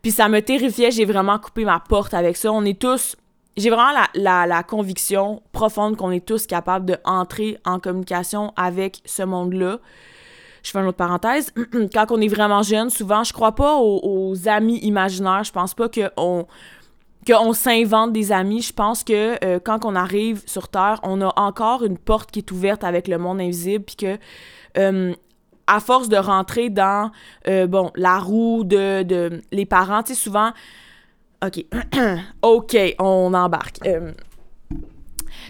Puis 0.02 0.12
ça 0.12 0.30
me 0.30 0.42
terrifiait, 0.42 0.92
j'ai 0.92 1.06
vraiment 1.06 1.38
coupé 1.40 1.66
ma 1.66 1.80
porte 1.80 2.14
avec 2.14 2.38
ça. 2.38 2.52
On 2.52 2.64
est 2.64 2.80
tous. 2.80 3.16
J'ai 3.58 3.70
vraiment 3.70 3.92
la, 4.14 4.46
la, 4.46 4.64
conviction 4.64 5.42
profonde 5.52 5.98
qu'on 5.98 6.12
est 6.12 6.26
tous 6.26 6.48
capables 6.48 6.86
de 6.86 6.98
entrer 7.04 7.58
en 7.66 7.80
communication 7.80 8.54
avec 8.56 9.02
ce 9.04 9.24
monde-là. 9.24 9.80
je 10.64 10.72
fais 10.72 10.80
une 10.80 10.86
autre 10.86 10.98
parenthèse, 10.98 11.52
quand 11.94 12.12
on 12.12 12.22
est 12.22 12.30
vraiment 12.30 12.64
jeune, 12.64 12.90
souvent, 12.90 13.26
je 13.26 13.34
crois 13.34 13.56
pas 13.56 13.76
aux, 13.76 14.48
amis 14.48 14.78
imaginaires. 14.78 15.44
Je 15.44 15.52
pense 15.52 15.74
pas 15.74 15.90
qu'on 15.90 16.48
qu'on 17.28 17.54
s'invente 17.54 18.14
des 18.14 18.32
amis. 18.32 18.62
Je 18.62 18.72
pense 18.72 19.04
que 19.04 19.44
euh, 19.44 19.60
quand 19.60 19.84
on 19.84 19.96
arrive 19.96 20.42
sur 20.46 20.70
Terre, 20.70 21.02
on 21.04 21.20
a 21.22 21.34
encore 21.36 21.84
une 21.84 21.98
porte 21.98 22.32
qui 22.32 22.40
est 22.40 22.52
ouverte 22.52 22.86
avec 22.86 23.10
le 23.10 23.18
monde 23.18 23.42
invisible, 23.42 23.84
puis 23.84 23.98
que 23.98 24.18
euh, 24.78 25.14
à 25.70 25.80
force 25.80 26.10
de 26.10 26.18
rentrer 26.18 26.70
dans 26.70 27.12
euh, 27.48 27.68
la 27.96 28.20
roue 28.20 28.64
de, 28.64 29.42
les 29.52 29.66
parents, 29.66 30.04
tu 30.04 30.14
sais 30.14 30.20
souvent, 30.20 30.52
ok, 31.46 31.66
ok, 32.42 32.78
on 33.00 33.34
embarque. 33.34 33.80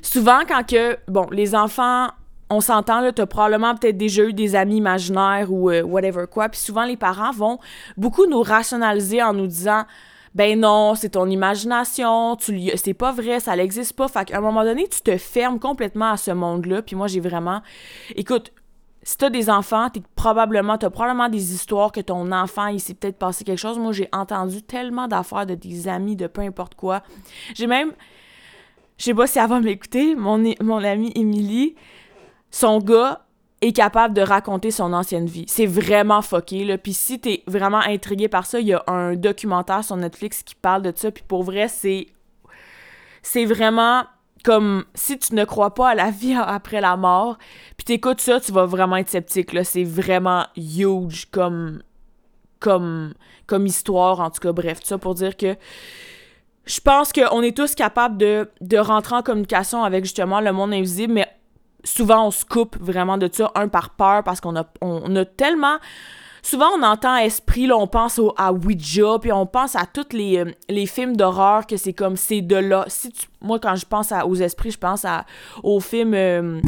souvent 0.02 0.42
quand 0.48 0.66
que 0.68 0.98
bon 1.08 1.28
les 1.32 1.56
enfants 1.56 2.10
on 2.50 2.62
s'entend, 2.62 3.02
là, 3.02 3.12
t'as 3.12 3.28
probablement 3.28 3.76
peut-être 3.76 3.98
déjà 3.98 4.24
eu 4.24 4.34
des 4.34 4.56
amis 4.56 4.78
imaginaires 4.78 5.52
ou 5.52 5.70
euh, 5.70 5.84
whatever 5.84 6.26
quoi. 6.26 6.50
Puis 6.50 6.60
souvent, 6.60 6.84
les 6.84 6.98
parents 6.98 7.32
vont 7.32 7.60
beaucoup 7.96 8.26
nous 8.26 8.42
rationaliser 8.42 9.22
en 9.22 9.34
nous 9.34 9.46
disant 9.48 9.86
ben 10.36 10.60
non, 10.60 10.96
c'est 10.96 11.10
ton 11.10 11.28
imagination, 11.28 12.36
tu 12.36 12.72
c'est 12.76 12.94
pas 12.94 13.12
vrai, 13.12 13.40
ça 13.40 13.56
n'existe 13.56 13.94
pas. 13.94 14.08
Fait 14.08 14.26
qu'à 14.26 14.38
un 14.38 14.42
moment 14.42 14.64
donné, 14.64 14.88
tu 14.88 15.02
te 15.02 15.18
fermes 15.18 15.60
complètement 15.60 16.12
à 16.12 16.18
ce 16.18 16.32
monde-là. 16.32 16.82
Puis 16.82 16.96
moi, 16.96 17.08
j'ai 17.08 17.20
vraiment. 17.20 17.62
Écoute, 18.16 18.52
si 19.04 19.18
t'as 19.18 19.30
des 19.30 19.50
enfants, 19.50 19.90
t'es 19.90 20.02
probablement, 20.16 20.78
t'as 20.78 20.90
probablement 20.90 21.30
des 21.30 21.54
histoires 21.54 21.92
que 21.92 22.02
ton 22.02 22.32
enfant, 22.32 22.68
il 22.68 22.80
s'est 22.80 22.94
peut-être 22.94 23.18
passé 23.18 23.44
quelque 23.44 23.60
chose. 23.60 23.80
Moi, 23.80 23.94
j'ai 23.94 24.10
entendu 24.12 24.62
tellement 24.62 25.08
d'affaires 25.08 25.46
de 25.46 25.56
des 25.56 25.88
amis, 25.88 26.16
de 26.16 26.28
peu 26.28 26.42
importe 26.42 26.76
quoi. 26.76 27.02
J'ai 27.56 27.68
même. 27.68 27.94
Je 28.98 29.06
sais 29.06 29.14
pas 29.14 29.28
si 29.28 29.40
elle 29.40 29.48
va 29.48 29.62
m'écouter, 29.62 30.16
mon, 30.16 30.44
mon 30.62 30.84
amie 30.84 31.14
Émilie 31.16 31.76
son 32.52 32.80
gars 32.80 33.26
est 33.62 33.74
capable 33.74 34.14
de 34.14 34.22
raconter 34.22 34.72
son 34.72 34.94
ancienne 34.94 35.26
vie. 35.26 35.46
C'est 35.48 35.66
vraiment 35.66 36.22
fucké, 36.22 36.64
là. 36.64 36.78
Puis 36.78 36.94
si 36.94 37.20
t'es 37.20 37.44
vraiment 37.46 37.80
intrigué 37.80 38.30
par 38.30 38.46
ça, 38.46 38.60
il 38.60 38.68
y 38.68 38.74
a 38.74 38.84
un 38.88 39.16
documentaire 39.16 39.84
sur 39.84 39.98
Netflix 39.98 40.44
qui 40.44 40.56
parle 40.56 40.82
de 40.82 40.94
ça. 40.96 41.12
Puis 41.12 41.24
pour 41.28 41.44
vrai, 41.44 41.68
c'est... 41.68 42.08
C'est 43.22 43.44
vraiment 43.44 44.06
comme 44.44 44.86
si 44.96 45.18
tu 45.18 45.36
ne 45.36 45.44
crois 45.46 45.74
pas 45.74 45.90
à 45.90 45.96
la 45.96 46.12
vie 46.12 46.34
après 46.34 46.82
la 46.82 46.96
mort, 46.98 47.38
puis 47.78 47.86
t'écoutes 47.86 48.22
ça, 48.22 48.40
tu 48.40 48.52
vas 48.52 48.66
vraiment 48.66 48.98
être 48.98 49.10
sceptique, 49.10 49.54
là. 49.54 49.64
C'est 49.64 49.84
vraiment 49.84 50.46
huge 50.56 51.30
comme... 51.32 51.82
Comme... 52.60 53.14
Comme 53.48 53.66
histoire, 53.66 54.20
en 54.20 54.30
tout 54.30 54.42
cas. 54.42 54.52
Bref, 54.52 54.80
tout 54.80 54.88
ça 54.88 54.98
pour 54.98 55.16
dire 55.16 55.36
que 55.36 55.56
je 56.66 56.80
pense 56.80 57.12
qu'on 57.12 57.42
est 57.42 57.58
tous 57.58 57.74
capables 57.74 58.18
de, 58.18 58.48
de 58.62 58.78
rentrer 58.78 59.16
en 59.16 59.24
communication 59.24 59.84
avec 59.84 60.06
justement 60.06 60.40
le 60.40 60.52
monde 60.52 60.72
invisible, 60.72 61.14
mais 61.14 61.28
souvent 61.84 62.28
on 62.28 62.32
se 62.32 62.46
coupe 62.46 62.78
vraiment 62.80 63.18
de 63.18 63.28
ça, 63.32 63.52
un 63.56 63.68
par 63.68 63.90
peur, 63.92 64.24
parce 64.24 64.40
qu'on 64.40 64.56
a, 64.56 64.66
on, 64.82 65.16
a 65.16 65.26
tellement... 65.26 65.78
Souvent, 66.42 66.68
on 66.78 66.84
entend 66.84 67.18
esprit, 67.18 67.68
là, 67.68 67.78
on 67.78 67.88
pense 67.88 68.20
au, 68.20 68.34
à 68.38 68.54
Ouija, 68.54 69.20
puis 69.20 69.32
on 69.32 69.46
pense 69.46 69.76
à 69.76 69.86
tous 69.86 70.14
les, 70.14 70.38
euh, 70.38 70.86
films 70.86 71.16
d'horreur, 71.16 71.68
que 71.68 71.78
c'est 71.78 71.94
comme, 71.94 72.16
c'est 72.16 72.42
de 72.42 72.56
là. 72.56 72.86
Si 72.88 73.14
moi, 73.42 73.60
quand 73.60 73.76
je 73.76 73.86
pense 73.86 74.12
aux 74.26 74.36
esprits, 74.36 74.72
je 74.72 74.78
pense 74.78 75.06
à, 75.06 75.26
au 75.64 75.80
film 75.80 76.14
euh, 76.14 76.62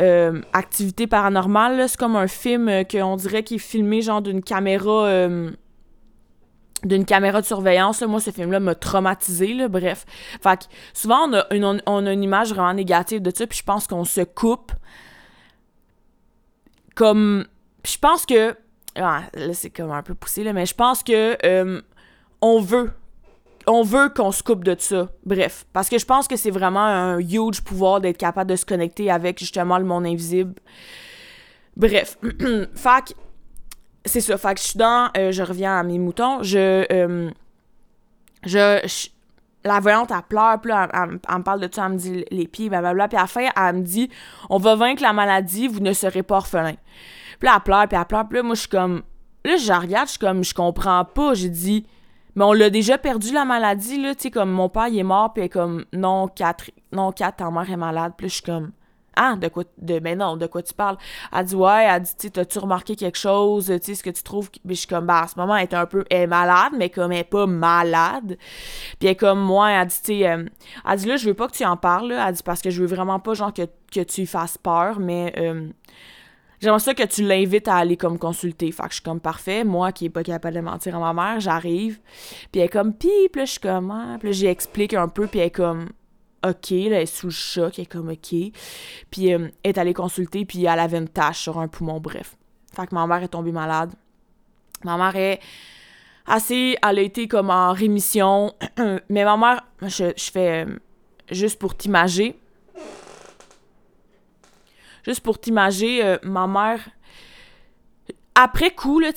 euh, 0.00 0.40
Activité 0.52 1.06
paranormale. 1.06 1.88
C'est 1.88 1.98
comme 1.98 2.16
un 2.16 2.26
film 2.26 2.70
qu'on 2.90 3.16
dirait 3.16 3.42
qu'il 3.42 3.56
est 3.56 3.60
filmé, 3.60 4.02
genre, 4.02 4.22
d'une 4.22 4.42
caméra 4.42 5.28
d'une 6.84 7.04
caméra 7.04 7.40
de 7.40 7.46
surveillance. 7.46 8.02
Moi, 8.02 8.20
ce 8.20 8.30
film-là 8.30 8.60
m'a 8.60 8.74
traumatisé, 8.74 9.54
là, 9.54 9.68
bref. 9.68 10.04
Fait 10.42 10.58
que 10.58 10.64
souvent, 10.92 11.28
on 11.28 11.34
a, 11.34 11.54
une, 11.54 11.82
on 11.86 12.06
a 12.06 12.12
une 12.12 12.22
image 12.22 12.50
vraiment 12.50 12.74
négative 12.74 13.22
de 13.22 13.30
ça, 13.34 13.46
puis 13.46 13.58
je 13.58 13.64
pense 13.64 13.86
qu'on 13.86 14.04
se 14.04 14.22
coupe. 14.22 14.72
Comme. 16.94 17.46
Je 17.84 17.98
pense 17.98 18.26
que. 18.26 18.56
Ah, 18.96 19.22
là, 19.34 19.54
c'est 19.54 19.70
comme 19.70 19.90
un 19.90 20.02
peu 20.02 20.14
poussé, 20.14 20.44
là, 20.44 20.52
mais 20.52 20.66
je 20.66 20.74
pense 20.74 21.02
que. 21.02 21.36
Euh, 21.44 21.80
on 22.40 22.60
veut. 22.60 22.92
On 23.66 23.84
veut 23.84 24.08
qu'on 24.08 24.32
se 24.32 24.42
coupe 24.42 24.64
de 24.64 24.74
ça. 24.78 25.08
Bref. 25.24 25.66
Parce 25.72 25.88
que 25.88 25.98
je 25.98 26.04
pense 26.04 26.26
que 26.26 26.36
c'est 26.36 26.50
vraiment 26.50 26.84
un 26.84 27.18
huge 27.18 27.62
pouvoir 27.62 28.00
d'être 28.00 28.18
capable 28.18 28.50
de 28.50 28.56
se 28.56 28.66
connecter 28.66 29.10
avec 29.10 29.38
justement 29.38 29.78
le 29.78 29.84
monde 29.84 30.06
invisible. 30.06 30.54
Bref. 31.76 32.18
fait 32.74 33.14
c'est 34.04 34.20
ça. 34.20 34.36
Que 34.36 34.60
je 34.60 34.64
suis 34.64 34.78
dans. 34.78 35.10
Euh, 35.16 35.30
je 35.30 35.42
reviens 35.42 35.78
à 35.78 35.82
mes 35.82 35.98
moutons. 35.98 36.42
Je. 36.42 36.84
Euh, 36.92 37.30
je, 38.44 39.08
la 39.64 39.80
voyante, 39.80 40.10
elle 40.10 40.22
pleure, 40.22 40.60
puis 40.60 40.70
là, 40.70 40.88
elle, 40.92 41.10
me 41.12 41.42
parle 41.42 41.60
de 41.60 41.72
ça, 41.72 41.86
elle 41.86 41.92
me 41.92 41.96
dit 41.96 42.24
les 42.30 42.46
pieds, 42.46 42.68
blablabla. 42.68 43.08
Puis 43.08 43.16
à 43.16 43.22
la 43.22 43.26
fin, 43.26 43.48
elle 43.56 43.76
me 43.76 43.82
dit 43.82 44.10
On 44.50 44.58
va 44.58 44.74
vaincre 44.74 45.02
la 45.02 45.12
maladie, 45.12 45.68
vous 45.68 45.80
ne 45.80 45.92
serez 45.92 46.22
pas 46.22 46.38
orphelin. 46.38 46.74
Puis 47.42 47.48
là, 47.48 47.56
elle 47.56 47.62
pleure, 47.64 47.88
puis 47.88 47.98
elle 47.98 48.06
pleure, 48.06 48.28
puis 48.28 48.36
là, 48.36 48.44
moi, 48.44 48.54
je 48.54 48.60
suis 48.60 48.68
comme. 48.68 49.02
Là, 49.44 49.56
je 49.56 49.72
regarde, 49.72 50.06
je 50.06 50.12
suis 50.12 50.20
comme, 50.20 50.44
je 50.44 50.54
comprends 50.54 51.04
pas. 51.04 51.34
J'ai 51.34 51.48
dit 51.48 51.84
Mais 52.36 52.44
on 52.44 52.52
l'a 52.52 52.70
déjà 52.70 52.98
perdu, 52.98 53.32
la 53.32 53.44
maladie, 53.44 54.00
là. 54.00 54.14
Tu 54.14 54.22
sais, 54.22 54.30
comme 54.30 54.52
mon 54.52 54.68
père, 54.68 54.86
il 54.86 54.96
est 54.96 55.02
mort, 55.02 55.32
puis 55.32 55.40
elle 55.40 55.46
est 55.46 55.48
comme 55.48 55.84
Non, 55.92 56.28
quatre, 56.28 56.70
non, 56.92 57.10
quatre, 57.10 57.38
ta 57.38 57.50
mère 57.50 57.68
est 57.68 57.76
malade. 57.76 58.12
Puis 58.16 58.26
là, 58.26 58.28
je 58.28 58.34
suis 58.34 58.44
comme 58.44 58.70
ah, 59.14 59.36
de 59.36 59.48
quoi, 59.48 59.64
de, 59.78 59.98
mais 59.98 60.16
non, 60.16 60.36
de 60.36 60.46
quoi 60.46 60.62
tu 60.62 60.72
parles? 60.72 60.96
Elle 61.32 61.44
dit, 61.44 61.54
ouais, 61.54 61.84
elle 61.84 62.02
dit, 62.02 62.16
tu 62.18 62.30
t'as-tu 62.30 62.58
remarqué 62.58 62.96
quelque 62.96 63.18
chose? 63.18 63.66
Tu 63.66 63.78
sais, 63.82 63.94
ce 63.94 64.02
que 64.02 64.10
tu 64.10 64.22
trouves? 64.22 64.50
Puis 64.50 64.60
je 64.68 64.74
suis 64.74 64.86
comme, 64.86 65.06
bah, 65.06 65.22
à 65.22 65.28
ce 65.28 65.38
moment, 65.38 65.56
elle 65.56 65.64
est 65.64 65.74
un 65.74 65.86
peu, 65.86 66.04
elle 66.10 66.22
est 66.22 66.26
malade, 66.26 66.72
mais 66.78 66.88
comme 66.88 67.12
elle 67.12 67.18
est 67.18 67.24
pas 67.24 67.46
malade. 67.46 68.38
Puis 68.98 69.02
elle 69.02 69.08
est 69.08 69.16
comme, 69.16 69.40
moi, 69.40 69.70
elle 69.70 69.86
dit, 69.88 69.96
tu 69.96 70.12
sais, 70.14 70.28
euh, 70.28 70.44
elle 70.88 70.98
dit, 70.98 71.06
là, 71.06 71.16
je 71.16 71.26
veux 71.26 71.34
pas 71.34 71.46
que 71.48 71.52
tu 71.52 71.64
en 71.64 71.76
parles, 71.76 72.08
là. 72.08 72.26
Elle 72.28 72.34
dit, 72.34 72.42
parce 72.42 72.62
que 72.62 72.70
je 72.70 72.80
veux 72.80 72.86
vraiment 72.86 73.18
pas, 73.18 73.34
genre, 73.34 73.52
que, 73.52 73.62
que 73.92 74.00
tu 74.00 74.26
fasses 74.26 74.56
peur, 74.56 74.98
mais, 74.98 75.34
euh, 75.36 75.68
J'aimerais 76.62 76.78
ça 76.78 76.94
que 76.94 77.02
tu 77.02 77.24
l'invites 77.24 77.66
à 77.66 77.74
aller 77.74 77.96
comme 77.96 78.20
consulter. 78.20 78.70
Fait 78.70 78.84
que 78.84 78.90
je 78.90 78.94
suis 78.94 79.02
comme 79.02 79.18
parfait. 79.18 79.64
Moi 79.64 79.90
qui 79.90 80.04
est 80.04 80.10
pas 80.10 80.22
capable 80.22 80.54
de 80.54 80.60
mentir 80.60 80.94
à 80.94 81.00
ma 81.00 81.12
mère, 81.12 81.40
j'arrive. 81.40 81.98
Puis 82.52 82.60
elle 82.60 82.66
est 82.66 82.68
comme 82.68 82.94
pis, 82.94 83.08
là 83.34 83.44
je 83.44 83.50
suis 83.50 83.60
comme 83.60 83.90
ah. 83.90 84.16
Puis 84.20 84.28
là 84.28 84.32
j'explique 84.32 84.94
un 84.94 85.08
peu, 85.08 85.26
puis 85.26 85.40
elle 85.40 85.46
est 85.46 85.50
comme 85.50 85.88
OK, 86.44 86.70
là, 86.70 86.76
elle 86.76 86.92
est 86.94 87.06
sous 87.06 87.26
le 87.26 87.32
choc, 87.32 87.78
elle 87.78 87.82
est 87.82 87.86
comme 87.86 88.10
OK. 88.10 88.34
Puis 89.10 89.32
euh, 89.32 89.48
elle 89.64 89.70
est 89.70 89.78
allée 89.78 89.92
consulter, 89.92 90.44
puis 90.44 90.64
elle 90.64 90.78
avait 90.78 90.98
une 90.98 91.08
tache 91.08 91.40
sur 91.40 91.58
un 91.58 91.66
poumon, 91.66 91.98
bref. 91.98 92.36
Fait 92.74 92.86
que 92.86 92.94
ma 92.94 93.08
mère 93.08 93.24
est 93.24 93.28
tombée 93.28 93.52
malade. 93.52 93.92
Ma 94.84 94.96
mère 94.96 95.16
est 95.16 95.40
assez, 96.26 96.76
elle 96.80 96.98
a 96.98 97.02
été 97.02 97.26
comme 97.26 97.50
en 97.50 97.72
rémission. 97.72 98.54
Mais 99.08 99.24
ma 99.24 99.36
mère, 99.36 99.66
je, 99.82 100.12
fais 100.16 100.64
euh, 100.64 100.76
juste 101.30 101.58
pour 101.58 101.76
t'imager. 101.76 102.36
Juste 105.02 105.20
pour 105.20 105.40
t'imager, 105.40 106.04
euh, 106.04 106.18
ma 106.22 106.46
mère 106.46 106.80
après 108.34 108.70
coup, 108.70 108.98
là, 108.98 109.10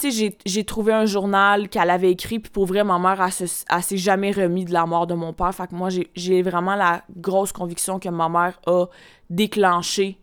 j'ai 0.45 0.63
trouvé 0.65 0.91
un 0.91 1.05
journal 1.05 1.69
qu'elle 1.69 1.89
avait 1.89 2.11
écrit, 2.11 2.39
puis 2.39 2.51
pour 2.51 2.65
vrai, 2.65 2.83
ma 2.83 2.99
mère, 2.99 3.21
elle, 3.21 3.83
s'est 3.83 3.97
jamais 3.97 4.31
remis 4.31 4.65
de 4.65 4.73
la 4.73 4.85
mort 4.85 5.07
de 5.07 5.13
mon 5.13 5.31
père. 5.31 5.55
Fait 5.55 5.67
que 5.67 5.73
moi, 5.73 5.87
j'ai 5.89 6.41
vraiment 6.41 6.75
la 6.75 7.01
grosse 7.15 7.53
conviction 7.53 7.97
que 7.97 8.09
ma 8.09 8.27
mère 8.27 8.59
a 8.67 8.87
déclenché 9.29 10.19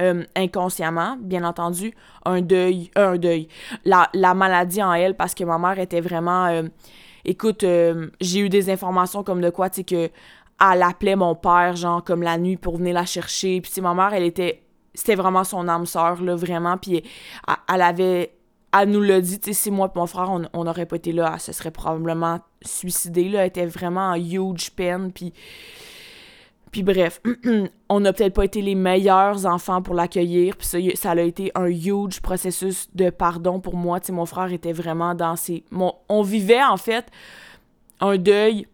euh, 0.00 0.22
inconsciemment, 0.36 1.16
bien 1.20 1.42
entendu, 1.42 1.94
un 2.24 2.40
deuil, 2.42 2.92
euh, 2.96 3.14
un 3.14 3.18
deuil, 3.18 3.48
la, 3.84 4.34
maladie 4.34 4.82
en 4.84 4.92
elle, 4.92 5.16
parce 5.16 5.34
que 5.34 5.42
ma 5.42 5.58
mère 5.58 5.80
était 5.80 6.00
vraiment... 6.00 6.62
Écoute, 7.24 7.64
j'ai 8.20 8.38
eu 8.38 8.48
des 8.48 8.70
informations 8.70 9.24
comme 9.24 9.40
de 9.40 9.50
quoi, 9.50 9.68
tu 9.68 9.78
sais, 9.78 9.84
que 9.84 10.10
elle 10.60 10.82
appelait 10.82 11.16
mon 11.16 11.34
père, 11.34 11.74
genre, 11.74 12.04
comme 12.04 12.22
la 12.22 12.38
nuit 12.38 12.56
pour 12.56 12.76
venir 12.76 12.94
la 12.94 13.04
chercher. 13.04 13.60
Puis, 13.60 13.80
ma 13.80 13.94
mère, 13.94 14.14
elle 14.14 14.22
était 14.22 14.61
c'était 14.94 15.14
vraiment 15.14 15.44
son 15.44 15.68
âme 15.68 15.86
sœur, 15.86 16.22
là, 16.22 16.36
vraiment. 16.36 16.76
Puis 16.76 17.02
elle 17.72 17.82
avait. 17.82 18.34
Elle 18.74 18.88
nous 18.88 19.02
l'a 19.02 19.20
dit, 19.20 19.38
tu 19.38 19.52
sais, 19.52 19.64
si 19.64 19.70
moi 19.70 19.92
et 19.94 19.98
mon 19.98 20.06
frère, 20.06 20.30
on 20.30 20.64
n'aurait 20.64 20.86
pas 20.86 20.96
été 20.96 21.12
là, 21.12 21.32
elle 21.34 21.40
se 21.40 21.52
serait 21.52 21.70
probablement 21.70 22.40
suicidée, 22.62 23.28
là. 23.28 23.40
Elle 23.40 23.48
était 23.48 23.66
vraiment 23.66 24.12
en 24.12 24.16
huge 24.16 24.70
peine, 24.72 25.12
puis. 25.12 25.32
Puis 26.70 26.82
bref, 26.82 27.20
on 27.90 28.00
n'a 28.00 28.14
peut-être 28.14 28.32
pas 28.32 28.46
été 28.46 28.62
les 28.62 28.74
meilleurs 28.74 29.44
enfants 29.44 29.82
pour 29.82 29.94
l'accueillir, 29.94 30.56
puis 30.56 30.66
ça, 30.66 30.78
ça 30.94 31.10
a 31.10 31.20
été 31.20 31.52
un 31.54 31.66
huge 31.66 32.22
processus 32.22 32.88
de 32.94 33.10
pardon 33.10 33.60
pour 33.60 33.76
moi. 33.76 34.00
Tu 34.00 34.06
sais, 34.06 34.12
mon 34.14 34.24
frère 34.24 34.50
était 34.50 34.72
vraiment 34.72 35.14
dans 35.14 35.36
ses... 35.36 35.64
Mon... 35.70 35.92
On 36.08 36.22
vivait, 36.22 36.64
en 36.64 36.78
fait, 36.78 37.04
un 38.00 38.16
deuil... 38.16 38.66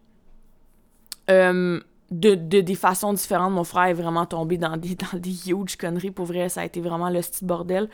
Euh, 1.29 1.81
de, 2.11 2.35
des 2.35 2.75
façons 2.75 3.13
différentes. 3.13 3.53
Mon 3.53 3.63
frère 3.63 3.85
est 3.85 3.93
vraiment 3.93 4.25
tombé 4.25 4.57
dans 4.57 4.77
des, 4.77 4.95
dans 5.13 5.17
des 5.17 5.49
huge 5.49 5.75
conneries. 5.77 6.11
Pour 6.11 6.25
vrai, 6.25 6.49
ça 6.49 6.61
a 6.61 6.65
été 6.65 6.81
vraiment 6.81 7.09
le 7.09 7.21
style 7.21 7.47
bordel. 7.47 7.89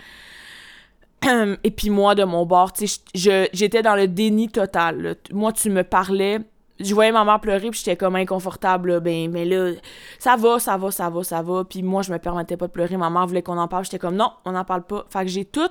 Et 1.63 1.71
puis 1.71 1.89
moi, 1.89 2.15
de 2.15 2.23
mon 2.23 2.45
bord, 2.45 2.73
j'étais 3.13 3.81
dans 3.81 3.95
le 3.95 4.07
déni 4.07 4.49
total. 4.49 5.15
Moi, 5.31 5.53
tu 5.53 5.69
me 5.69 5.83
parlais, 5.83 6.39
je 6.79 6.93
voyais 6.93 7.11
ma 7.11 7.23
mère 7.23 7.39
pleurer, 7.39 7.69
puis 7.69 7.79
j'étais 7.79 7.95
comme 7.95 8.15
inconfortable. 8.15 8.99
Ben, 8.99 9.31
mais 9.31 9.45
là, 9.45 9.71
ça 10.19 10.35
va, 10.35 10.59
ça 10.59 10.77
va, 10.77 10.91
ça 10.91 11.09
va, 11.09 11.23
ça 11.23 11.41
va. 11.41 11.63
Puis 11.63 11.83
moi, 11.83 12.01
je 12.01 12.11
me 12.11 12.19
permettais 12.19 12.57
pas 12.57 12.67
de 12.67 12.71
pleurer. 12.71 12.97
Ma 12.97 13.09
mère 13.09 13.27
voulait 13.27 13.41
qu'on 13.41 13.57
en 13.57 13.67
parle. 13.67 13.85
J'étais 13.85 13.99
comme, 13.99 14.15
non, 14.15 14.31
on 14.45 14.51
n'en 14.51 14.65
parle 14.65 14.83
pas. 14.83 15.05
Fait 15.09 15.23
que 15.23 15.27
j'ai 15.31 15.45
tout 15.45 15.69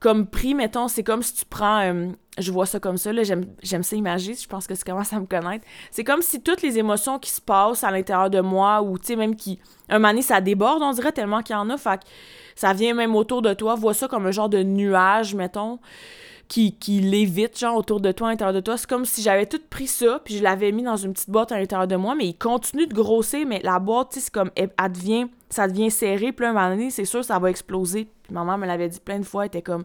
comme 0.00 0.26
pris, 0.26 0.54
mettons, 0.54 0.88
c'est 0.88 1.02
comme 1.02 1.22
si 1.22 1.34
tu 1.34 1.44
prends, 1.44 1.80
euh, 1.80 2.08
je 2.38 2.52
vois 2.52 2.66
ça 2.66 2.78
comme 2.78 2.98
ça, 2.98 3.12
là, 3.12 3.22
j'aime, 3.24 3.82
ça 3.82 3.96
imaginer, 3.96 4.36
je 4.36 4.46
pense 4.46 4.66
que 4.66 4.74
tu 4.74 4.84
commences 4.84 5.12
à 5.12 5.18
me 5.18 5.26
connaître. 5.26 5.64
C'est 5.90 6.04
comme 6.04 6.22
si 6.22 6.40
toutes 6.40 6.62
les 6.62 6.78
émotions 6.78 7.18
qui 7.18 7.30
se 7.30 7.40
passent 7.40 7.82
à 7.82 7.90
l'intérieur 7.90 8.30
de 8.30 8.40
moi, 8.40 8.82
ou 8.82 8.98
tu 8.98 9.06
sais, 9.06 9.16
même 9.16 9.34
qui, 9.34 9.58
un 9.88 9.98
moment 9.98 10.20
ça 10.22 10.40
déborde, 10.40 10.82
on 10.82 10.92
dirait 10.92 11.12
tellement 11.12 11.42
qu'il 11.42 11.54
y 11.54 11.58
en 11.58 11.68
a, 11.70 11.76
fait 11.76 12.00
ça 12.58 12.72
vient 12.72 12.92
même 12.92 13.14
autour 13.14 13.40
de 13.40 13.54
toi, 13.54 13.76
vois 13.76 13.94
ça 13.94 14.08
comme 14.08 14.26
un 14.26 14.32
genre 14.32 14.48
de 14.48 14.64
nuage, 14.64 15.34
mettons, 15.36 15.78
qui, 16.48 16.72
qui 16.76 17.00
lévite, 17.00 17.56
genre, 17.56 17.76
autour 17.76 18.00
de 18.00 18.10
toi, 18.10 18.28
à 18.28 18.30
l'intérieur 18.30 18.54
de 18.54 18.60
toi. 18.60 18.76
C'est 18.76 18.88
comme 18.88 19.04
si 19.04 19.22
j'avais 19.22 19.46
tout 19.46 19.60
pris 19.70 19.86
ça, 19.86 20.20
puis 20.24 20.36
je 20.38 20.42
l'avais 20.42 20.72
mis 20.72 20.82
dans 20.82 20.96
une 20.96 21.12
petite 21.12 21.30
boîte 21.30 21.52
à 21.52 21.58
l'intérieur 21.58 21.86
de 21.86 21.94
moi, 21.94 22.16
mais 22.16 22.26
il 22.26 22.36
continue 22.36 22.88
de 22.88 22.94
grossir, 22.94 23.46
mais 23.46 23.60
la 23.62 23.78
boîte, 23.78 24.10
tu 24.10 24.14
sais, 24.18 24.24
c'est 24.24 24.32
comme, 24.32 24.50
elle, 24.56 24.70
devient, 24.92 25.26
ça 25.50 25.68
devient 25.68 25.90
serré, 25.90 26.32
puis 26.32 26.46
à 26.46 26.50
un 26.50 26.52
moment 26.52 26.70
donné, 26.70 26.90
c'est 26.90 27.04
sûr, 27.04 27.24
ça 27.24 27.38
va 27.38 27.48
exploser. 27.48 28.08
Puis 28.28 28.34
maman 28.34 28.58
me 28.58 28.66
l'avait 28.66 28.88
dit 28.88 29.00
plein 29.00 29.18
de 29.18 29.24
fois, 29.24 29.44
elle 29.44 29.48
était 29.48 29.62
comme, 29.62 29.84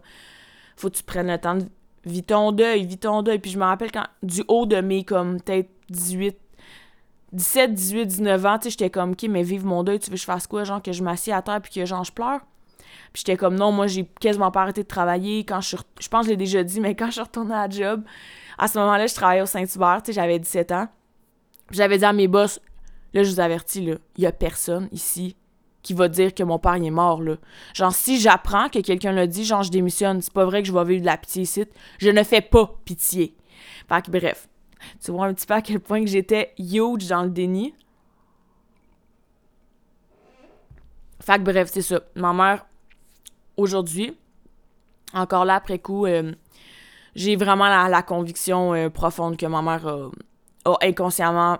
faut 0.76 0.90
que 0.90 0.98
tu 0.98 1.04
prennes 1.04 1.32
le 1.32 1.38
temps 1.38 1.56
de 1.56 1.66
vis 2.06 2.24
ton 2.24 2.52
deuil, 2.52 2.86
vis 2.86 2.98
ton 2.98 3.22
deuil. 3.22 3.40
Puis 3.40 3.52
je 3.52 3.58
me 3.58 3.64
rappelle 3.64 3.92
quand, 3.92 4.06
du 4.22 4.44
haut 4.48 4.66
de 4.66 4.82
mes, 4.82 5.04
comme, 5.04 5.42
peut-être 5.42 5.70
18, 5.90 6.38
17, 7.32 7.74
18, 7.74 8.06
19 8.06 8.46
ans, 8.46 8.58
tu 8.60 8.64
sais, 8.66 8.70
j'étais 8.72 8.90
comme, 8.90 9.12
OK, 9.12 9.24
mais 9.30 9.44
vive 9.44 9.66
mon 9.66 9.84
deuil, 9.84 10.00
tu 10.00 10.10
veux 10.10 10.16
que 10.16 10.22
je 10.22 10.26
fasse 10.26 10.46
quoi? 10.46 10.66
Genre, 10.66 10.82
que 10.82 10.92
je 10.92 11.02
m'assieds 11.02 11.34
à 11.34 11.42
terre 11.42 11.62
puis 11.62 11.72
que, 11.72 11.86
genre, 11.86 12.04
je 12.04 12.12
pleure? 12.12 12.42
Puis 13.14 13.24
j'étais 13.26 13.38
comme, 13.38 13.56
non, 13.56 13.72
moi, 13.72 13.88
j'ai 13.88 14.06
quasiment 14.20 14.52
pas 14.52 14.64
arrêté 14.64 14.84
de 14.84 14.88
travailler. 14.88 15.46
Quand 15.46 15.62
je 15.62 15.78
je 16.00 16.08
pense 16.10 16.22
que 16.22 16.26
je 16.26 16.32
l'ai 16.32 16.38
déjà 16.38 16.64
dit, 16.64 16.80
mais 16.82 16.96
quand 16.96 17.08
je 17.08 17.14
suis 17.14 17.22
retournée 17.22 17.56
à 17.56 17.68
la 17.68 17.70
job, 17.70 18.04
à 18.58 18.68
ce 18.68 18.78
moment-là, 18.80 19.08
je 19.08 19.16
travaillais 19.16 19.42
au 19.42 19.48
Saint-Hubert, 19.48 20.02
tu 20.04 20.08
sais, 20.08 20.14
j'avais 20.14 20.40
17 20.40 20.72
ans. 20.74 20.88
J'avais 21.72 21.98
dit 21.98 22.06
à 22.06 22.12
mes 22.14 22.28
boss, 22.28 22.60
là, 23.14 23.24
je 23.24 23.32
vous 23.32 23.40
avertis, 23.40 23.86
là, 23.86 23.96
il 24.18 24.24
y 24.24 24.28
a 24.28 24.32
personne 24.32 24.90
ici 24.92 25.36
qui 25.84 25.94
va 25.94 26.08
dire 26.08 26.34
que 26.34 26.44
mon 26.44 26.58
père 26.58 26.76
est 26.76 26.90
mort, 26.90 27.22
là. 27.22 27.36
Genre, 27.74 27.94
si 27.94 28.20
j'apprends 28.20 28.70
que 28.70 28.80
quelqu'un 28.80 29.12
l'a 29.12 29.28
dit, 29.28 29.44
genre, 29.44 29.64
je 29.64 29.70
démissionne, 29.70 30.22
c'est 30.22 30.34
pas 30.34 30.46
vrai 30.46 30.62
que 30.62 30.68
je 30.68 30.74
vais 30.74 30.84
vivre 30.86 31.02
de 31.02 31.06
la 31.06 31.18
pitié 31.18 31.44
ici. 31.44 31.66
Je 32.00 32.10
ne 32.10 32.24
fais 32.24 32.42
pas 32.42 32.74
pitié. 32.86 33.36
Fait 33.88 34.04
que 34.04 34.10
bref, 34.10 34.48
tu 35.04 35.12
vois 35.12 35.26
un 35.28 35.34
petit 35.34 35.46
peu 35.46 35.54
à 35.54 35.62
quel 35.62 35.80
point 35.80 36.02
que 36.02 36.10
j'étais 36.10 36.54
huge 36.58 37.08
dans 37.08 37.24
le 37.24 37.30
déni. 37.30 37.74
Fait 41.20 41.38
que 41.38 41.44
bref, 41.44 41.70
c'est 41.72 41.82
ça. 41.82 42.02
Ma 42.16 42.34
mère, 42.34 42.66
aujourd'hui, 43.58 44.18
encore 45.14 45.46
là 45.46 45.56
après 45.56 45.80
coup, 45.80 46.06
euh, 46.06 46.34
j'ai 47.16 47.36
vraiment 47.36 47.68
la, 47.88 48.02
conviction 48.02 48.74
euh, 48.74 48.90
profonde 48.90 49.38
que 49.38 49.46
ma 49.46 49.62
mère 49.62 49.88
a, 49.88 50.78
inconsciemment 50.82 51.60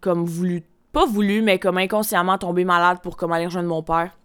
comme 0.00 0.24
voulu, 0.24 0.64
pas 0.94 1.04
voulu, 1.04 1.42
mais 1.42 1.58
comme 1.58 1.76
inconsciemment 1.76 2.38
tombé 2.38 2.64
malade 2.64 2.98
pour 3.02 3.16
comme 3.16 3.32
aller 3.32 3.46
rejoindre 3.46 3.68
mon 3.68 3.82
père. 3.82 4.16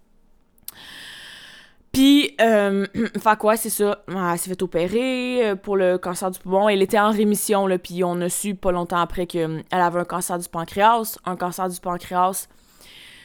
Puis, 1.91 2.35
euh, 2.39 2.85
quoi, 3.39 3.57
c'est 3.57 3.71
ça. 3.71 4.03
Elle 4.07 4.37
s'est 4.37 4.49
fait 4.49 4.61
opérer 4.61 5.49
euh, 5.49 5.55
pour 5.55 5.75
le 5.75 5.97
cancer 5.97 6.29
du 6.29 6.39
poumon. 6.39 6.69
Elle 6.69 6.81
était 6.81 6.99
en 6.99 7.11
rémission, 7.11 7.65
là, 7.67 7.79
puis 7.79 8.03
on 8.03 8.21
a 8.21 8.29
su 8.29 8.55
pas 8.55 8.71
longtemps 8.71 8.99
après 8.99 9.25
qu'elle 9.25 9.63
avait 9.71 9.99
un 9.99 10.05
cancer 10.05 10.37
du 10.37 10.47
pancréas. 10.47 11.17
Un 11.25 11.35
cancer 11.35 11.67
du 11.67 11.79
pancréas. 11.79 12.47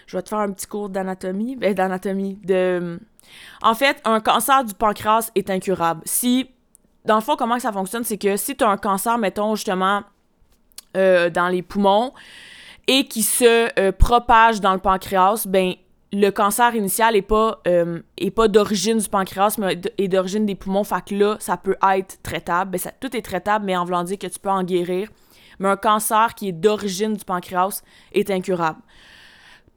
Je 0.07 0.17
vais 0.17 0.23
te 0.23 0.31
faire 0.31 0.39
un 0.39 0.51
petit 0.51 0.67
cours 0.67 0.89
d'anatomie. 0.89 1.57
Ben, 1.57 1.75
d'anatomie. 1.75 2.37
De... 2.43 2.99
En 3.63 3.75
fait, 3.75 4.01
un 4.05 4.21
cancer 4.21 4.65
du 4.65 4.75
pancréas 4.75 5.31
est 5.35 5.51
incurable. 5.51 6.01
Si, 6.07 6.51
dans 7.05 7.17
le 7.17 7.21
fond, 7.21 7.37
comment 7.37 7.59
ça 7.59 7.73
fonctionne, 7.73 8.05
c'est 8.05 8.19
que 8.19 8.37
si 8.39 8.57
tu 8.57 8.65
as 8.65 8.71
un 8.71 8.79
cancer, 8.79 9.19
mettons, 9.19 9.55
justement, 9.55 10.03
euh, 10.97 11.29
dans 11.29 11.49
les 11.49 11.63
poumons, 11.63 12.13
et 12.87 13.07
qui 13.07 13.23
se 13.23 13.79
euh, 13.79 13.93
propage 13.93 14.61
dans 14.61 14.73
le 14.73 14.79
pancréas, 14.79 15.47
ben 15.47 15.75
le 16.13 16.31
cancer 16.31 16.75
initial 16.77 17.17
est 17.17 17.23
pas, 17.23 17.61
euh, 17.67 18.01
pas 18.37 18.47
d'origine 18.47 18.99
du 18.99 19.09
pancréas, 19.09 19.57
mais 19.59 19.81
est 19.99 20.09
d'origine 20.09 20.47
des 20.47 20.55
poumons. 20.55 20.85
Fait 20.85 21.05
que 21.05 21.15
là, 21.15 21.37
ça 21.41 21.57
peut 21.57 21.77
être 21.93 22.23
traitable. 22.23 22.71
Ben, 22.71 22.79
ça, 22.79 22.93
tout 22.93 23.17
est 23.17 23.23
traitable, 23.23 23.65
mais 23.65 23.77
en 23.77 23.85
voulant 23.85 24.05
dire 24.05 24.19
que 24.19 24.29
tu 24.29 24.39
peux 24.39 24.51
en 24.51 24.63
guérir. 24.63 25.09
Mais 25.59 25.69
un 25.69 25.77
cancer 25.77 26.35
qui 26.35 26.49
est 26.49 26.53
d'origine 26.53 27.15
du 27.15 27.25
pancréas 27.25 27.83
est 28.13 28.31
incurable. 28.31 28.79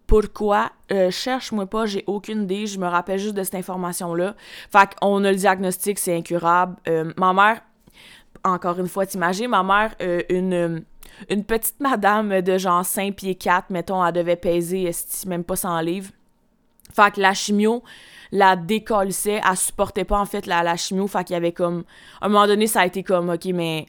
Pourquoi? 0.05 0.71
Euh, 0.91 1.09
cherche-moi 1.09 1.65
pas, 1.65 1.85
j'ai 1.85 2.03
aucune 2.05 2.43
idée. 2.43 2.67
Je 2.67 2.79
me 2.79 2.87
rappelle 2.87 3.19
juste 3.19 3.35
de 3.35 3.43
cette 3.43 3.55
information-là. 3.55 4.35
Fait 4.71 4.89
qu'on 4.99 5.23
a 5.23 5.31
le 5.31 5.37
diagnostic, 5.37 5.97
c'est 5.97 6.15
incurable. 6.15 6.75
Ma 7.17 7.33
mère, 7.33 7.61
encore 8.43 8.79
une 8.79 8.87
fois, 8.87 9.05
t'imagines, 9.05 9.49
ma 9.49 9.63
mère, 9.63 9.95
une 10.29 10.83
une 11.29 11.43
petite 11.43 11.79
madame 11.79 12.41
de 12.41 12.57
genre 12.57 12.85
5 12.85 13.15
pieds 13.15 13.35
4, 13.35 13.69
mettons, 13.69 14.03
elle 14.05 14.13
devait 14.13 14.35
peser 14.35 14.91
même 15.25 15.43
pas 15.43 15.55
100 15.55 15.79
livres. 15.81 16.11
Fait 16.93 17.13
que 17.13 17.21
la 17.21 17.33
chimio 17.33 17.83
la 18.31 18.55
décollissait, 18.55 19.41
elle 19.49 19.57
supportait 19.57 20.03
pas 20.03 20.19
en 20.19 20.25
fait 20.25 20.45
la, 20.45 20.63
la 20.63 20.75
chimio, 20.75 21.07
fait 21.07 21.23
qu'il 21.23 21.33
y 21.33 21.37
avait 21.37 21.53
comme... 21.53 21.83
À 22.21 22.25
un 22.25 22.29
moment 22.29 22.47
donné, 22.47 22.67
ça 22.67 22.81
a 22.81 22.85
été 22.85 23.03
comme, 23.03 23.29
ok, 23.29 23.45
mais 23.53 23.85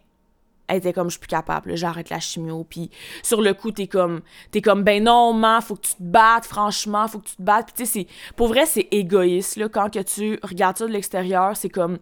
elle 0.68 0.78
était 0.78 0.92
comme 0.92 1.08
je 1.08 1.12
suis 1.12 1.20
plus 1.20 1.28
capable, 1.28 1.74
j'arrête 1.76 2.10
la 2.10 2.20
chimio. 2.20 2.64
Puis 2.68 2.90
sur 3.22 3.40
le 3.40 3.54
coup, 3.54 3.72
t'es 3.72 3.86
comme 3.86 4.20
t'es 4.50 4.60
comme 4.60 4.84
ben 4.84 5.02
non, 5.02 5.32
man, 5.32 5.60
faut 5.62 5.74
que 5.74 5.86
tu 5.86 5.94
te 5.94 6.02
battes, 6.02 6.44
franchement, 6.44 7.08
faut 7.08 7.18
que 7.18 7.28
tu 7.28 7.36
te 7.36 7.42
battes. 7.42 7.72
Puis 7.72 7.84
tu 7.84 7.90
sais, 7.90 8.06
pour 8.36 8.48
vrai, 8.48 8.66
c'est 8.66 8.86
égoïste 8.90 9.56
là 9.56 9.68
quand 9.68 9.92
que 9.92 10.00
tu 10.00 10.38
regardes 10.42 10.76
ça 10.76 10.86
de 10.86 10.92
l'extérieur, 10.92 11.56
c'est 11.56 11.70
comme 11.70 11.98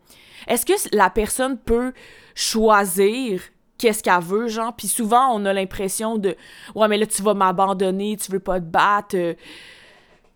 est-ce 0.49 0.67
que 0.67 0.73
la 0.95 1.11
personne 1.11 1.57
peut 1.57 1.93
choisir 2.35 3.41
qu'est-ce 3.79 4.03
qu'elle 4.03 4.21
veut, 4.21 4.49
genre. 4.49 4.75
Puis 4.75 4.89
souvent, 4.89 5.31
on 5.33 5.45
a 5.45 5.53
l'impression 5.53 6.17
de 6.17 6.37
Ouais, 6.75 6.89
mais 6.89 6.99
là, 6.99 7.07
tu 7.07 7.23
vas 7.23 7.35
m'abandonner, 7.35 8.17
tu 8.17 8.31
veux 8.33 8.41
pas 8.41 8.61
te 8.61 8.67
battre. 8.67 9.17
Euh. 9.17 9.35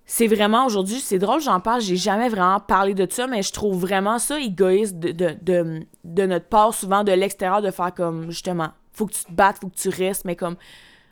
C'est 0.07 0.27
vraiment 0.27 0.67
aujourd'hui, 0.67 0.99
c'est 0.99 1.21
drôle, 1.21 1.41
j'en 1.41 1.61
parle, 1.61 1.81
j'ai 1.81 1.95
jamais 1.95 2.29
vraiment 2.29 2.59
parlé 2.59 2.95
de 2.95 3.07
ça, 3.09 3.29
mais 3.29 3.43
je 3.43 3.53
trouve 3.53 3.79
vraiment 3.79 4.19
ça 4.19 4.41
égoïste 4.41 4.99
de, 4.99 5.13
de, 5.13 5.87
de, 6.03 6.27
notre 6.27 6.47
part, 6.47 6.75
souvent 6.75 7.05
de 7.05 7.13
l'extérieur, 7.13 7.63
de 7.63 7.71
faire 7.71 7.95
comme 7.95 8.29
justement, 8.29 8.71
faut 8.93 9.07
que 9.07 9.13
tu 9.13 9.25
te 9.25 9.31
battes, 9.31 9.59
faut 9.61 9.69
que 9.69 9.77
tu 9.77 9.89
restes, 9.89 10.25
mais 10.25 10.35
comme, 10.35 10.57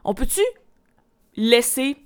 on 0.03 0.15
peut-tu 0.15 0.41
laisser 1.37 1.97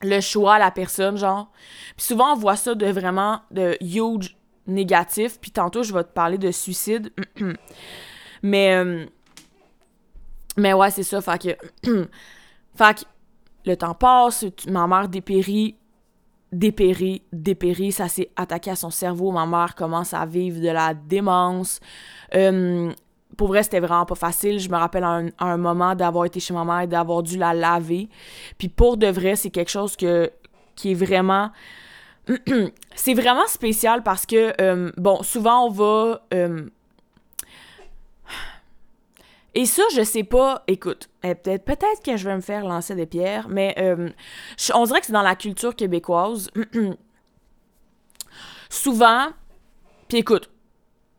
le 0.00 0.20
choix 0.20 0.54
à 0.54 0.58
la 0.60 0.70
personne, 0.70 1.16
genre? 1.16 1.50
Puis 1.96 2.06
souvent, 2.06 2.34
on 2.34 2.36
voit 2.36 2.54
ça 2.54 2.76
de 2.76 2.86
vraiment 2.86 3.40
de 3.50 3.76
huge 3.80 4.36
négatif, 4.68 5.40
puis 5.40 5.50
tantôt, 5.50 5.82
je 5.82 5.92
vais 5.92 6.04
te 6.04 6.12
parler 6.12 6.38
de 6.38 6.52
suicide. 6.52 7.12
Mais, 8.44 8.74
euh, 8.74 9.06
mais 10.58 10.74
ouais, 10.74 10.90
c'est 10.90 11.02
ça. 11.02 11.20
Fait 11.22 11.56
que, 11.82 11.88
fait 12.76 12.94
que 12.94 13.04
le 13.64 13.74
temps 13.74 13.94
passe, 13.94 14.44
ma 14.68 14.86
mère 14.86 15.08
dépérit, 15.08 15.76
dépérit, 16.52 17.22
dépérit. 17.32 17.90
Ça 17.90 18.06
s'est 18.06 18.30
attaqué 18.36 18.70
à 18.70 18.76
son 18.76 18.90
cerveau. 18.90 19.32
Ma 19.32 19.46
mère 19.46 19.74
commence 19.74 20.12
à 20.12 20.26
vivre 20.26 20.60
de 20.60 20.68
la 20.68 20.92
démence. 20.92 21.80
Euh, 22.34 22.92
pour 23.38 23.48
vrai, 23.48 23.62
c'était 23.62 23.80
vraiment 23.80 24.04
pas 24.04 24.14
facile. 24.14 24.60
Je 24.60 24.68
me 24.68 24.76
rappelle 24.76 25.04
à 25.04 25.22
un, 25.38 25.56
moment 25.56 25.94
d'avoir 25.94 26.26
été 26.26 26.38
chez 26.38 26.52
ma 26.52 26.66
mère 26.66 26.80
et 26.80 26.86
d'avoir 26.86 27.22
dû 27.22 27.38
la 27.38 27.54
laver. 27.54 28.10
Puis 28.58 28.68
pour 28.68 28.98
de 28.98 29.06
vrai, 29.06 29.36
c'est 29.36 29.50
quelque 29.50 29.70
chose 29.70 29.96
que, 29.96 30.30
qui 30.76 30.90
est 30.90 30.94
vraiment... 30.94 31.50
c'est 32.94 33.14
vraiment 33.14 33.46
spécial 33.46 34.02
parce 34.02 34.26
que, 34.26 34.52
euh, 34.60 34.92
bon, 34.98 35.22
souvent 35.22 35.66
on 35.66 35.70
va 35.70 36.22
et 39.54 39.66
ça, 39.66 39.82
je 39.94 40.02
sais 40.02 40.24
pas, 40.24 40.64
écoute, 40.66 41.08
eh, 41.22 41.34
peut-être 41.34 42.02
que 42.04 42.16
je 42.16 42.28
vais 42.28 42.34
me 42.34 42.40
faire 42.40 42.64
lancer 42.64 42.94
des 42.94 43.06
pierres, 43.06 43.48
mais 43.48 43.74
euh, 43.78 44.08
on 44.74 44.84
dirait 44.84 45.00
que 45.00 45.06
c'est 45.06 45.12
dans 45.12 45.22
la 45.22 45.36
culture 45.36 45.76
québécoise. 45.76 46.50
Souvent, 48.68 49.28
puis 50.08 50.18
écoute, 50.18 50.50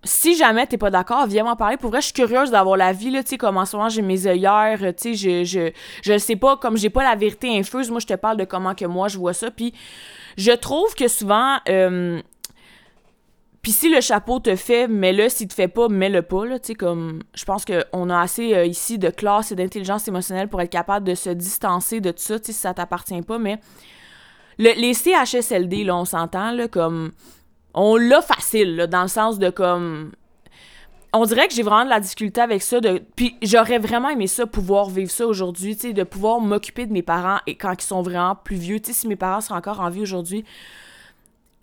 si 0.04 0.36
jamais 0.36 0.68
t'es 0.68 0.78
pas 0.78 0.92
d'accord, 0.92 1.26
viens 1.26 1.44
m'en 1.44 1.56
parler. 1.56 1.78
Pour 1.78 1.90
vrai, 1.90 2.00
je 2.02 2.08
suis 2.08 2.14
curieuse 2.14 2.52
d'avoir 2.52 2.78
la 2.78 2.94
vie, 2.94 3.10
là, 3.10 3.24
tu 3.24 3.30
sais, 3.30 3.38
comme 3.38 3.58
en 3.58 3.90
j'ai 3.90 4.02
mes 4.02 4.28
œillères, 4.28 4.80
tu 4.96 5.16
sais, 5.16 5.16
je, 5.16 5.44
je, 5.44 5.72
je 6.04 6.18
sais 6.18 6.36
pas, 6.36 6.58
comme 6.58 6.78
j'ai 6.78 6.90
pas 6.90 7.04
la 7.04 7.16
vérité 7.16 7.58
infuse, 7.58 7.90
moi, 7.90 8.00
je 8.00 8.08
te 8.08 8.14
parle 8.14 8.38
de 8.38 8.46
comment 8.46 8.76
que 8.76 8.86
moi, 8.86 9.08
je 9.08 9.18
vois 9.18 9.34
ça, 9.34 9.50
puis 9.50 9.74
je 10.38 10.52
trouve 10.52 10.94
que 10.96 11.08
souvent, 11.08 11.58
euh, 11.70 12.22
puis 13.66 13.72
si 13.72 13.90
le 13.90 14.00
chapeau 14.00 14.40
te 14.40 14.56
fait, 14.56 14.88
mets-le. 14.88 15.28
S'il 15.28 15.48
te 15.48 15.56
fait 15.56 15.68
pas, 15.68 15.88
mets-le 15.90 16.22
pas. 16.22 16.46
Là, 16.46 16.60
comme, 16.78 17.24
je 17.34 17.46
pense 17.46 17.66
qu'on 17.66 18.10
a 18.12 18.20
assez 18.20 18.54
euh, 18.54 18.64
ici 18.64 19.00
de 19.00 19.10
classe 19.10 19.52
et 19.52 19.56
d'intelligence 19.56 20.08
émotionnelle 20.08 20.50
pour 20.50 20.62
être 20.62 20.70
capable 20.70 21.04
de 21.04 21.16
se 21.16 21.32
distancer 21.32 22.00
de 22.00 22.12
tout 22.12 22.20
ça 22.20 22.38
si 22.40 22.54
ça 22.54 22.76
t'appartient 22.76 23.24
pas. 23.24 23.40
Mais 23.40 23.60
les 24.60 24.94
CHSLD, 24.94 25.84
là, 25.84 25.96
on 25.96 26.06
s'entend, 26.06 26.52
là, 26.52 26.68
comme. 26.68 27.12
On 27.74 27.96
l'a 27.96 28.22
facile, 28.22 28.86
dans 28.88 29.02
le 29.02 29.08
sens 29.08 29.40
de 29.40 29.50
comme. 29.50 30.12
On 31.12 31.26
dirait 31.26 31.48
que 31.48 31.56
j'ai 31.56 31.64
vraiment 31.64 31.86
de 31.86 31.90
la 31.90 32.00
difficulté 32.00 32.42
avec 32.42 32.62
ça. 32.62 32.80
De... 32.80 33.02
Puis 33.16 33.36
j'aurais 33.42 33.80
vraiment 33.80 34.10
aimé 34.10 34.28
ça, 34.28 34.46
pouvoir 34.46 34.92
vivre 34.92 35.10
ça 35.10 35.26
aujourd'hui, 35.26 35.76
de 35.76 36.04
pouvoir 36.04 36.40
m'occuper 36.40 36.86
de 36.86 36.94
mes 36.94 37.02
parents 37.02 37.40
et 37.48 37.56
quand 37.56 37.74
ils 37.74 37.88
sont 37.88 38.04
vraiment 38.04 38.36
plus 38.36 38.58
vieux. 38.58 38.78
Si 38.84 39.08
mes 39.08 39.16
parents 39.16 39.42
sont 39.42 39.56
encore 39.56 39.80
en 39.80 39.90
vie 39.90 40.04
aujourd'hui, 40.04 40.46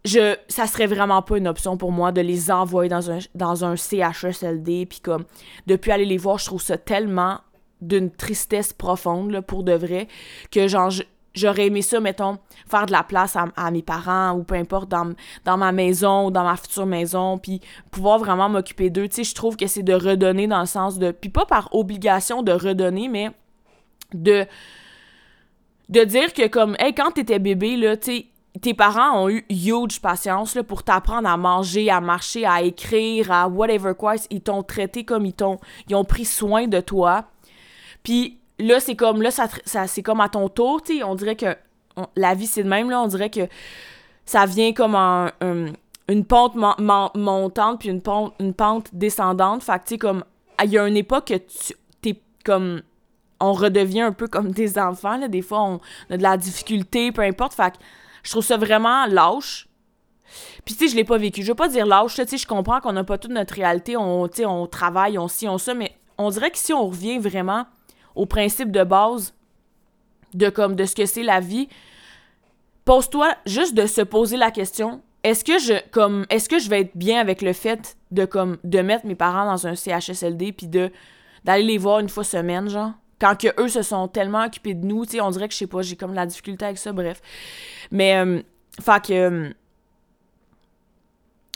je 0.05 0.37
ça 0.49 0.67
serait 0.67 0.87
vraiment 0.87 1.23
pas 1.23 1.39
une 1.39 1.47
option 1.47 1.77
pour 1.77 1.93
moi 1.93 2.13
de 2.13 2.21
les 2.21 2.51
envoyer 2.51 2.89
dans 2.89 3.11
un 3.11 3.19
dans 3.35 3.65
un 3.65 3.77
CHSLD 3.77 4.87
puis 4.87 5.01
comme 5.01 5.25
depuis 5.67 5.93
aller 5.93 6.05
les 6.05 6.19
voir 6.19 6.39
je 6.39 6.47
trouve 6.47 6.63
ça 6.63 6.77
tellement 6.77 7.41
d'une 7.81 8.11
tristesse 8.11 8.73
profonde 8.73 9.31
là, 9.31 9.43
pour 9.43 9.63
de 9.63 9.73
vrai 9.73 10.09
que 10.51 10.67
genre 10.67 10.91
j'aurais 11.35 11.67
aimé 11.67 11.83
ça 11.83 12.01
mettons 12.01 12.39
faire 12.69 12.87
de 12.87 12.93
la 12.93 13.05
place 13.05 13.37
à, 13.37 13.71
mes 13.71 13.83
parents 13.83 14.33
ou 14.33 14.43
peu 14.43 14.55
importe 14.55 14.89
dans, 14.89 15.15
dans 15.45 15.57
ma 15.57 15.73
maison 15.73 16.27
ou 16.27 16.31
dans 16.31 16.45
ma 16.45 16.57
future 16.57 16.87
maison 16.87 17.39
puis 17.39 17.61
pouvoir 17.91 18.19
vraiment 18.19 18.49
m'occuper 18.49 18.91
d'eux. 18.91 19.09
Tu 19.09 19.17
sais 19.17 19.25
je 19.25 19.35
trouve 19.35 19.57
que 19.57 19.67
c'est 19.67 19.83
de 19.83 19.95
redonner 19.95 20.49
dans 20.49 20.61
le 20.61 20.67
sens 20.67 20.99
de 20.99 21.13
puis 21.13 21.31
pas 21.31 21.47
par 21.47 21.73
obligation 21.75 22.43
de 22.43 22.53
redonner 22.53 23.09
mais 23.09 23.31
de 24.15 24.47
de 25.89 26.05
dire 26.05 26.33
que 26.33 26.49
comme 26.49 26.77
hey 26.81 26.93
quand 26.93 27.13
t'étais 27.13 27.39
bébé 27.39 27.77
là 27.77 27.97
tu 27.97 28.17
sais 28.17 28.27
tes 28.63 28.75
parents 28.75 29.25
ont 29.25 29.29
eu 29.29 29.45
huge 29.51 30.01
patience 30.01 30.55
là, 30.55 30.63
pour 30.63 30.85
t'apprendre 30.85 31.29
à 31.29 31.37
manger, 31.37 31.91
à 31.91 32.01
marcher, 32.01 32.47
à 32.47 32.63
écrire, 32.63 33.31
à 33.33 33.49
whatever 33.49 33.93
quoi. 33.95 34.15
Ils 34.31 34.41
t'ont 34.41 34.63
traité 34.63 35.05
comme 35.05 35.27
ils 35.27 35.35
t'ont. 35.35 35.59
Ils 35.89 35.97
ont 35.97 36.05
pris 36.05 36.25
soin 36.25 36.69
de 36.69 36.81
toi. 36.81 37.25
Puis 38.05 38.39
là, 38.61 38.79
c'est 38.79 38.95
comme. 38.95 39.21
Là, 39.21 39.33
ça, 39.33 39.49
c'est 39.89 40.03
comme 40.03 40.21
à 40.21 40.29
ton 40.29 40.49
tour. 40.49 40.81
On 41.05 41.15
dirait 41.17 41.37
que. 41.37 41.57
la 42.17 42.35
vie, 42.35 42.47
c'est 42.47 42.63
de 42.63 42.69
même, 42.69 42.89
là. 42.89 43.03
On 43.03 43.09
dirait 43.09 43.31
que 43.31 43.49
ça 44.25 44.47
vient 44.47 44.73
comme 44.73 44.95
un, 44.95 45.33
une 46.09 46.25
pente 46.25 46.55
montante 46.55 47.81
puis 47.81 47.89
une 47.89 48.01
pente, 48.01 48.33
une 48.39 48.55
pente 48.55 48.91
descendante. 48.93 49.65
Fait 49.65 49.83
que, 49.85 49.97
comme. 49.97 50.25
Il 50.63 50.71
y 50.71 50.79
a 50.79 50.87
une 50.87 50.97
époque 50.97 51.27
que 51.27 51.35
tu. 51.35 51.75
T'es 52.01 52.21
comme 52.45 52.83
on 53.41 53.55
redevient 53.55 54.03
un 54.03 54.13
peu 54.13 54.29
comme 54.29 54.53
des 54.53 54.79
enfants. 54.79 55.17
Là. 55.17 55.27
Des 55.27 55.43
fois, 55.43 55.63
on 55.63 55.81
a 56.11 56.17
de 56.17 56.23
la 56.23 56.37
difficulté, 56.37 57.11
peu 57.11 57.23
importe. 57.23 57.59
Je 58.23 58.31
trouve 58.31 58.45
ça 58.45 58.57
vraiment 58.57 59.07
lâche. 59.07 59.69
Puis, 60.65 60.75
tu 60.75 60.85
sais, 60.85 60.93
je 60.93 60.97
l'ai 60.97 61.05
pas 61.05 61.19
vécu. 61.19 61.43
Je 61.43 61.49
veux 61.49 61.57
pas 61.57 61.69
dire 61.69 61.87
lâche, 61.87 62.15
tu 62.15 62.27
sais, 62.27 62.39
je 62.39 62.47
comprends 62.47 62.81
qu'on 62.81 62.93
n'a 62.93 63.05
pas 63.05 63.19
toute 63.19 63.33
notre 63.33 63.55
réalité. 63.55 63.97
On, 63.97 64.29
on 64.47 64.67
travaille, 64.67 65.19
on 65.19 65.29
ci, 65.29 65.49
on 65.49 65.59
ça, 65.59 65.75
mais 65.75 65.97
on 66.19 66.31
dirait 66.31 66.51
que 66.51 66.59
si 66.59 66.73
on 66.73 66.87
revient 66.87 67.19
vraiment 67.19 67.67
au 68.15 68.27
principe 68.27 68.71
de 68.71 68.85
base 68.85 69.35
de 70.35 70.49
comme 70.49 70.77
de 70.77 70.85
ce 70.85 70.95
que 70.95 71.07
c'est 71.07 71.23
la 71.23 71.41
vie, 71.41 71.69
pose-toi 72.85 73.35
juste 73.47 73.75
de 73.75 73.87
se 73.87 74.01
poser 74.01 74.37
la 74.37 74.51
question 74.51 75.03
est-ce 75.25 75.45
que 75.45 75.59
je 75.59 75.75
comme 75.91 76.27
est-ce 76.31 76.49
que 76.49 76.59
je 76.59 76.69
vais 76.69 76.81
être 76.81 76.97
bien 76.97 77.21
avec 77.21 77.43
le 77.43 77.53
fait 77.53 77.97
de 78.11 78.25
comme 78.25 78.59
de 78.65 78.81
mettre 78.81 79.07
mes 79.07 79.15
parents 79.15 79.47
dans 79.47 79.67
un 79.67 79.75
CHSLD 79.75 80.53
puis 80.53 80.67
de 80.67 80.91
d'aller 81.45 81.65
les 81.65 81.79
voir 81.79 82.01
une 82.01 82.09
fois 82.09 82.25
semaine 82.25 82.69
genre? 82.69 82.93
Quand 83.23 83.41
que 83.41 83.63
eux 83.63 83.69
se 83.69 83.83
sont 83.83 84.09
tellement 84.09 84.45
occupés 84.45 84.75
de 84.75 84.85
nous, 84.85 85.07
tu 85.07 85.13
sais, 85.13 85.21
on 85.21 85.31
dirait 85.31 85.47
que 85.47 85.55
je 85.55 85.59
sais 85.59 85.69
pas, 85.69 85.81
j'ai 85.83 85.95
comme 85.95 86.13
la 86.13 86.27
difficulté 86.27 86.65
avec 86.65 86.77
ça, 86.77 86.93
bref. 86.93 87.23
Mais, 87.93 88.17
euh, 88.17 88.43
fait 88.81 89.07
que. 89.07 89.13
Euh, 89.13 89.51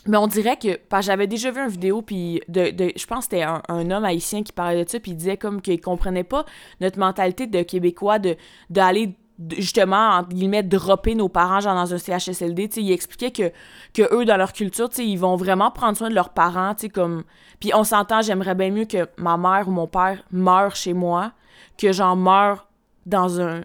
mais 0.05 0.15
on 0.15 0.27
dirait 0.27 0.55
que. 0.55 0.77
Parce 0.77 1.07
j'avais 1.07 1.27
déjà 1.27 1.51
vu 1.51 1.59
une 1.59 1.67
vidéo, 1.67 2.01
puis 2.01 2.41
de, 2.47 2.71
je 2.95 3.05
pense 3.05 3.27
que 3.27 3.35
c'était 3.35 3.43
un, 3.43 3.91
homme 3.91 4.05
haïtien 4.05 4.43
qui 4.43 4.53
parlait 4.53 4.85
de 4.85 4.89
ça, 4.89 5.01
puis 5.01 5.11
il 5.11 5.17
disait 5.17 5.35
comme 5.35 5.61
qu'il 5.61 5.81
comprenait 5.81 6.23
pas 6.23 6.45
notre 6.79 6.99
mentalité 6.99 7.47
de 7.47 7.61
Québécois 7.63 8.17
de 8.19 8.37
d'aller 8.69 9.17
justement, 9.57 10.11
entre 10.11 10.29
guillemets, 10.29 10.63
dropper 10.63 11.15
nos 11.15 11.29
parents 11.29 11.59
genre 11.59 11.75
dans 11.75 11.93
un 11.93 11.97
CHSLD, 11.97 12.69
tu 12.69 12.75
sais, 12.75 12.81
il 12.81 12.91
expliquait 12.91 13.29
que, 13.29 13.51
que 13.93 14.15
eux, 14.15 14.25
dans 14.25 14.37
leur 14.37 14.51
culture, 14.51 14.89
ils 14.97 15.19
vont 15.19 15.35
vraiment 15.35 15.69
prendre 15.69 15.95
soin 15.95 16.09
de 16.09 16.15
leurs 16.15 16.29
parents, 16.29 16.73
tu 16.73 16.83
sais, 16.83 16.89
comme... 16.89 17.23
Puis 17.59 17.71
on 17.75 17.83
s'entend, 17.83 18.23
j'aimerais 18.23 18.55
bien 18.55 18.71
mieux 18.71 18.85
que 18.85 19.07
ma 19.17 19.37
mère 19.37 19.67
ou 19.67 19.71
mon 19.71 19.85
père 19.85 20.23
meurent 20.31 20.75
chez 20.75 20.93
moi 20.93 21.33
que 21.77 21.91
j'en 21.91 22.15
meurs 22.15 22.67
dans 23.05 23.39
un 23.41 23.61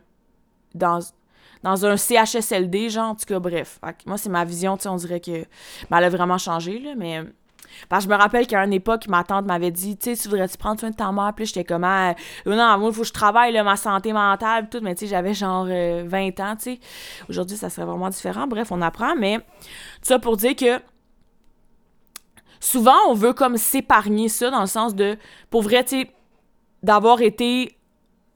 dans 0.75 1.01
dans 1.63 1.87
un 1.87 1.97
CHSLD 1.97 2.91
genre 2.91 3.11
en 3.11 3.15
tout 3.15 3.27
cas 3.27 3.39
bref. 3.39 3.81
Moi 4.07 4.19
c'est 4.19 4.31
ma 4.31 4.45
vision 4.45 4.77
tu 4.77 4.85
sais 4.85 4.89
on 4.89 4.97
dirait 4.97 5.21
que 5.21 5.45
ben, 5.91 5.99
elle 5.99 6.05
a 6.05 6.09
vraiment 6.11 6.39
changé 6.39 6.79
là 6.79 6.95
mais 6.97 7.23
parce 7.89 8.05
je 8.05 8.09
me 8.09 8.15
rappelle 8.15 8.47
qu'à 8.47 8.63
une 8.65 8.73
époque 8.73 9.09
ma 9.09 9.25
tante 9.25 9.47
m'avait 9.47 9.71
dit 9.71 9.97
tu 9.97 10.15
sais 10.15 10.23
tu 10.23 10.29
voudrais-tu 10.29 10.59
prendre 10.59 10.79
soin 10.79 10.91
de 10.91 10.97
ta 10.97 11.11
mère? 11.13 11.33
Puis 11.35 11.47
j'étais 11.47 11.65
comme 11.65 11.85
ah, 11.85 12.15
euh, 12.47 12.57
non 12.57 12.79
moi 12.79 12.91
il 12.91 12.95
faut 12.95 13.03
que 13.03 13.09
je 13.09 13.13
travaille 13.13 13.53
là, 13.53 13.63
ma 13.63 13.77
santé 13.77 14.13
mentale 14.13 14.69
tout 14.69 14.81
mais 14.83 14.95
tu 14.95 15.01
sais 15.01 15.07
j'avais 15.09 15.35
genre 15.35 15.65
20 15.65 15.71
euh, 15.71 16.31
ans 16.41 16.57
tu 16.57 16.63
sais. 16.63 16.81
Aujourd'hui 17.29 17.57
ça 17.57 17.71
serait 17.71 17.87
vraiment 17.87 18.11
différent. 18.11 18.47
Bref 18.47 18.71
on 18.73 18.83
apprend 18.83 19.15
mais 19.17 19.39
ça 20.03 20.19
pour 20.19 20.37
dire 20.37 20.57
que 20.57 20.81
souvent 22.61 22.99
on 23.09 23.15
veut 23.15 23.33
comme 23.33 23.57
s'épargner 23.57 24.29
ça 24.29 24.51
dans 24.51 24.61
le 24.61 24.67
sens 24.67 24.95
de 24.95 25.17
pour 25.51 25.63
vrai 25.63 25.85
tu 25.85 26.01
sais 26.01 26.11
d'avoir 26.83 27.21
été 27.21 27.77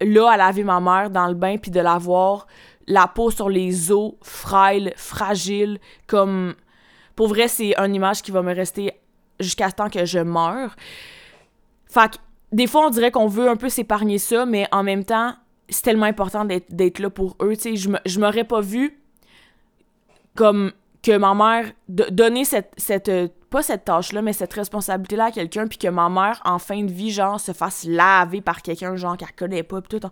là 0.00 0.30
à 0.30 0.36
laver 0.36 0.64
ma 0.64 0.80
mère 0.80 1.10
dans 1.10 1.26
le 1.26 1.34
bain 1.34 1.56
puis 1.56 1.70
de 1.70 1.80
la 1.80 1.98
voir 1.98 2.46
la 2.86 3.08
peau 3.08 3.30
sur 3.30 3.48
les 3.48 3.90
os 3.90 4.14
frêle, 4.22 4.92
fragile 4.96 5.78
comme 6.06 6.54
pour 7.14 7.28
vrai 7.28 7.48
c'est 7.48 7.74
une 7.78 7.94
image 7.94 8.22
qui 8.22 8.30
va 8.30 8.42
me 8.42 8.54
rester 8.54 8.92
jusqu'à 9.40 9.70
temps 9.70 9.90
que 9.90 10.04
je 10.04 10.18
meure. 10.18 10.76
Fait 11.86 12.12
que 12.12 12.16
des 12.52 12.66
fois 12.66 12.86
on 12.86 12.90
dirait 12.90 13.10
qu'on 13.10 13.26
veut 13.26 13.48
un 13.48 13.56
peu 13.56 13.68
s'épargner 13.68 14.18
ça 14.18 14.46
mais 14.46 14.68
en 14.70 14.82
même 14.82 15.04
temps 15.04 15.34
c'est 15.68 15.82
tellement 15.82 16.06
important 16.06 16.44
d'être 16.44 16.98
là 17.00 17.10
pour 17.10 17.36
eux, 17.42 17.56
tu 17.56 17.76
sais 17.76 17.90
je 18.04 18.20
m'aurais 18.20 18.44
pas 18.44 18.60
vu 18.60 19.00
comme 20.36 20.72
que 21.02 21.16
ma 21.16 21.34
mère 21.34 21.72
donner 21.88 22.44
cette, 22.44 22.72
cette 22.76 23.10
pas 23.56 23.62
cette 23.62 23.86
tâche-là, 23.86 24.20
mais 24.20 24.34
cette 24.34 24.52
responsabilité-là 24.52 25.24
à 25.24 25.30
quelqu'un, 25.30 25.66
puis 25.66 25.78
que 25.78 25.88
ma 25.88 26.10
mère, 26.10 26.42
en 26.44 26.58
fin 26.58 26.82
de 26.82 26.92
vie, 26.92 27.10
genre, 27.10 27.40
se 27.40 27.52
fasse 27.52 27.84
laver 27.84 28.42
par 28.42 28.60
quelqu'un, 28.60 28.96
genre, 28.96 29.16
qu'elle 29.16 29.32
connaît 29.34 29.62
pas, 29.62 29.80
puis 29.80 29.98
tout. 29.98 30.06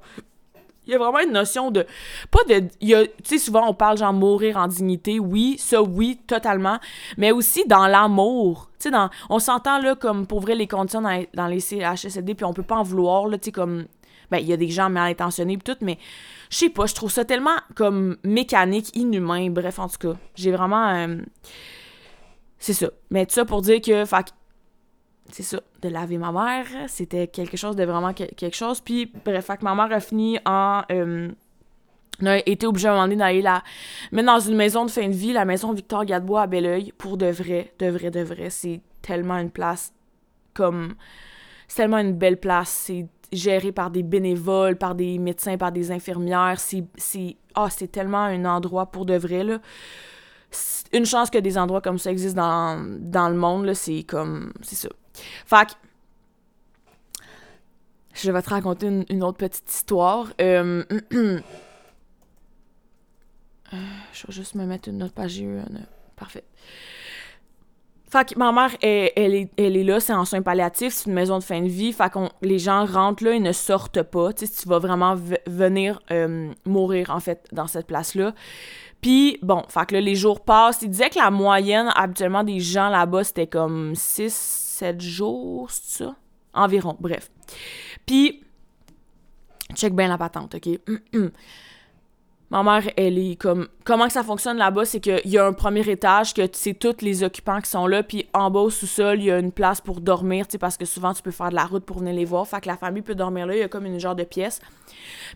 Il 0.86 0.92
y 0.92 0.94
a 0.94 0.98
vraiment 0.98 1.20
une 1.20 1.32
notion 1.32 1.70
de. 1.70 1.84
Pas 2.30 2.38
de. 2.48 2.60
Tu 2.80 3.10
sais, 3.22 3.36
souvent, 3.36 3.68
on 3.68 3.74
parle, 3.74 3.98
genre, 3.98 4.14
mourir 4.14 4.56
en 4.56 4.66
dignité. 4.66 5.20
Oui, 5.20 5.56
ça, 5.58 5.82
oui, 5.82 6.18
totalement. 6.26 6.78
Mais 7.18 7.32
aussi 7.32 7.66
dans 7.66 7.86
l'amour. 7.86 8.70
Tu 8.80 8.88
sais. 8.88 8.96
On 9.28 9.38
s'entend, 9.38 9.78
là, 9.78 9.94
comme, 9.94 10.26
pour 10.26 10.40
vrai, 10.40 10.54
les 10.54 10.66
conditions 10.66 11.02
dans, 11.02 11.22
dans 11.34 11.46
les 11.46 11.60
CHSLD, 11.60 12.34
puis 12.34 12.46
on 12.46 12.54
peut 12.54 12.62
pas 12.62 12.76
en 12.76 12.82
vouloir, 12.82 13.28
là, 13.28 13.36
tu 13.36 13.44
sais, 13.44 13.52
comme. 13.52 13.84
Ben, 14.30 14.38
il 14.38 14.46
y 14.46 14.54
a 14.54 14.56
des 14.56 14.70
gens 14.70 14.88
mal 14.88 15.10
intentionnés, 15.10 15.58
puis 15.58 15.74
tout, 15.74 15.84
mais 15.84 15.98
je 16.48 16.56
sais 16.56 16.70
pas, 16.70 16.86
je 16.86 16.94
trouve 16.94 17.10
ça 17.10 17.26
tellement, 17.26 17.58
comme, 17.74 18.16
mécanique, 18.24 18.96
inhumain. 18.96 19.50
Bref, 19.50 19.78
en 19.78 19.88
tout 19.88 19.98
cas, 19.98 20.18
j'ai 20.34 20.50
vraiment. 20.50 20.88
Euh, 20.88 21.16
c'est 22.64 22.72
ça. 22.72 22.88
Mais 23.10 23.26
tout 23.26 23.34
ça 23.34 23.44
pour 23.44 23.60
dire 23.60 23.78
que, 23.82 24.06
fait, 24.06 24.32
c'est 25.30 25.42
ça, 25.42 25.60
de 25.82 25.88
laver 25.90 26.16
ma 26.16 26.32
mère, 26.32 26.66
c'était 26.88 27.26
quelque 27.26 27.58
chose 27.58 27.76
de 27.76 27.84
vraiment 27.84 28.14
quelque 28.14 28.56
chose. 28.56 28.80
Puis, 28.80 29.12
bref, 29.22 29.44
fait 29.44 29.58
que 29.58 29.64
ma 29.64 29.74
mère 29.74 29.94
a 29.94 30.00
fini 30.00 30.38
en. 30.46 30.80
Euh, 30.90 31.28
on 32.22 32.26
a 32.26 32.38
été 32.38 32.66
obligé 32.66 32.88
à 32.88 32.92
un 32.92 32.94
moment 32.94 33.06
donné 33.06 33.16
d'aller 33.16 33.42
là. 33.42 33.62
Mais 34.12 34.22
dans 34.22 34.40
une 34.40 34.56
maison 34.56 34.86
de 34.86 34.90
fin 34.90 35.06
de 35.06 35.12
vie, 35.12 35.34
la 35.34 35.44
maison 35.44 35.74
Victor 35.74 36.06
Gadebois 36.06 36.40
à 36.40 36.46
Belleuil, 36.46 36.92
pour 36.96 37.18
de 37.18 37.26
vrai, 37.26 37.74
de 37.80 37.88
vrai, 37.88 38.10
de 38.10 38.20
vrai, 38.20 38.48
c'est 38.48 38.80
tellement 39.02 39.36
une 39.36 39.50
place 39.50 39.92
comme. 40.54 40.94
C'est 41.68 41.82
tellement 41.82 41.98
une 41.98 42.14
belle 42.14 42.38
place. 42.38 42.70
C'est 42.70 43.06
géré 43.30 43.72
par 43.72 43.90
des 43.90 44.02
bénévoles, 44.02 44.76
par 44.76 44.94
des 44.94 45.18
médecins, 45.18 45.58
par 45.58 45.70
des 45.70 45.90
infirmières. 45.90 46.58
C'est. 46.58 46.86
Ah, 47.54 47.68
c'est 47.68 47.92
tellement 47.92 48.24
un 48.24 48.46
endroit 48.46 48.86
pour 48.86 49.04
de 49.04 49.18
vrai, 49.18 49.44
là 49.44 49.58
une 50.92 51.06
chance 51.06 51.30
que 51.30 51.38
des 51.38 51.58
endroits 51.58 51.80
comme 51.80 51.98
ça 51.98 52.10
existent 52.10 52.42
dans, 52.42 52.98
dans 53.00 53.28
le 53.28 53.36
monde, 53.36 53.64
là, 53.64 53.74
c'est 53.74 54.04
comme. 54.04 54.52
C'est 54.62 54.76
ça. 54.76 54.88
Fait 55.46 55.66
que, 55.66 55.72
je 58.14 58.30
vais 58.30 58.42
te 58.42 58.50
raconter 58.50 59.04
une, 59.08 59.22
autre 59.24 59.38
petite 59.38 59.70
histoire. 59.70 60.28
Euh, 60.40 60.84
euh, 61.14 61.40
je 64.12 64.26
vais 64.26 64.32
juste 64.32 64.54
me 64.54 64.64
mettre 64.64 64.88
une 64.88 65.02
autre 65.02 65.14
page. 65.14 65.42
Parfait. 66.16 66.44
Fait 68.14 68.32
que 68.32 68.38
ma 68.38 68.52
mère, 68.52 68.70
elle, 68.80 69.34
est, 69.34 69.50
elle 69.56 69.76
est 69.76 69.82
là, 69.82 69.98
c'est 69.98 70.12
en 70.12 70.24
soins 70.24 70.40
palliatifs, 70.40 70.94
c'est 70.94 71.06
une 71.06 71.14
maison 71.14 71.40
de 71.40 71.42
fin 71.42 71.60
de 71.60 71.66
vie. 71.66 71.92
Fait 71.92 72.08
que 72.12 72.20
les 72.42 72.60
gens 72.60 72.86
rentrent 72.86 73.24
là, 73.24 73.34
ils 73.34 73.42
ne 73.42 73.50
sortent 73.50 74.04
pas. 74.04 74.32
Tu 74.32 74.46
sais, 74.46 74.62
tu 74.62 74.68
vas 74.68 74.78
vraiment 74.78 75.16
venir 75.48 76.00
euh, 76.12 76.52
mourir, 76.64 77.10
en 77.10 77.18
fait, 77.18 77.44
dans 77.50 77.66
cette 77.66 77.88
place-là. 77.88 78.32
Puis, 79.04 79.36
bon, 79.42 79.62
fait 79.68 79.84
que 79.84 79.96
les 79.96 80.14
jours 80.14 80.40
passent. 80.40 80.80
Il 80.80 80.88
disait 80.88 81.10
que 81.10 81.18
la 81.18 81.30
moyenne, 81.30 81.90
habituellement, 81.94 82.42
des 82.42 82.58
gens 82.58 82.88
là-bas, 82.88 83.22
c'était 83.22 83.46
comme 83.46 83.92
6-7 83.92 84.98
jours, 84.98 85.70
c'est 85.70 86.04
ça? 86.04 86.14
Environ, 86.54 86.96
bref. 86.98 87.30
Puis, 88.06 88.42
check 89.74 89.94
bien 89.94 90.08
la 90.08 90.16
patente, 90.16 90.54
OK? 90.54 90.80
Ma 92.50 92.62
mère, 92.62 92.90
elle 92.96 93.18
est 93.18 93.36
comme... 93.36 93.68
Comment 93.84 94.08
ça 94.08 94.22
fonctionne 94.22 94.56
là-bas, 94.56 94.86
c'est 94.86 95.00
qu'il 95.00 95.20
y 95.26 95.36
a 95.36 95.44
un 95.44 95.52
premier 95.52 95.86
étage, 95.86 96.32
que 96.32 96.48
c'est 96.52 96.72
tous 96.72 97.02
les 97.02 97.22
occupants 97.22 97.60
qui 97.60 97.68
sont 97.68 97.86
là, 97.86 98.02
puis 98.02 98.26
en 98.32 98.50
bas, 98.50 98.70
sous-sol, 98.70 99.18
il 99.18 99.26
y 99.26 99.30
a 99.30 99.38
une 99.38 99.52
place 99.52 99.82
pour 99.82 100.00
dormir, 100.00 100.48
tu 100.48 100.56
parce 100.56 100.78
que 100.78 100.86
souvent, 100.86 101.12
tu 101.12 101.20
peux 101.20 101.30
faire 101.30 101.50
de 101.50 101.56
la 101.56 101.66
route 101.66 101.84
pour 101.84 101.98
venir 101.98 102.14
les 102.14 102.24
voir. 102.24 102.48
Fait 102.48 102.62
que 102.62 102.68
la 102.68 102.78
famille 102.78 103.02
peut 103.02 103.14
dormir 103.14 103.46
là, 103.46 103.54
il 103.54 103.58
y 103.58 103.64
a 103.64 103.68
comme 103.68 103.84
une 103.84 104.00
genre 104.00 104.14
de 104.14 104.24
pièce. 104.24 104.62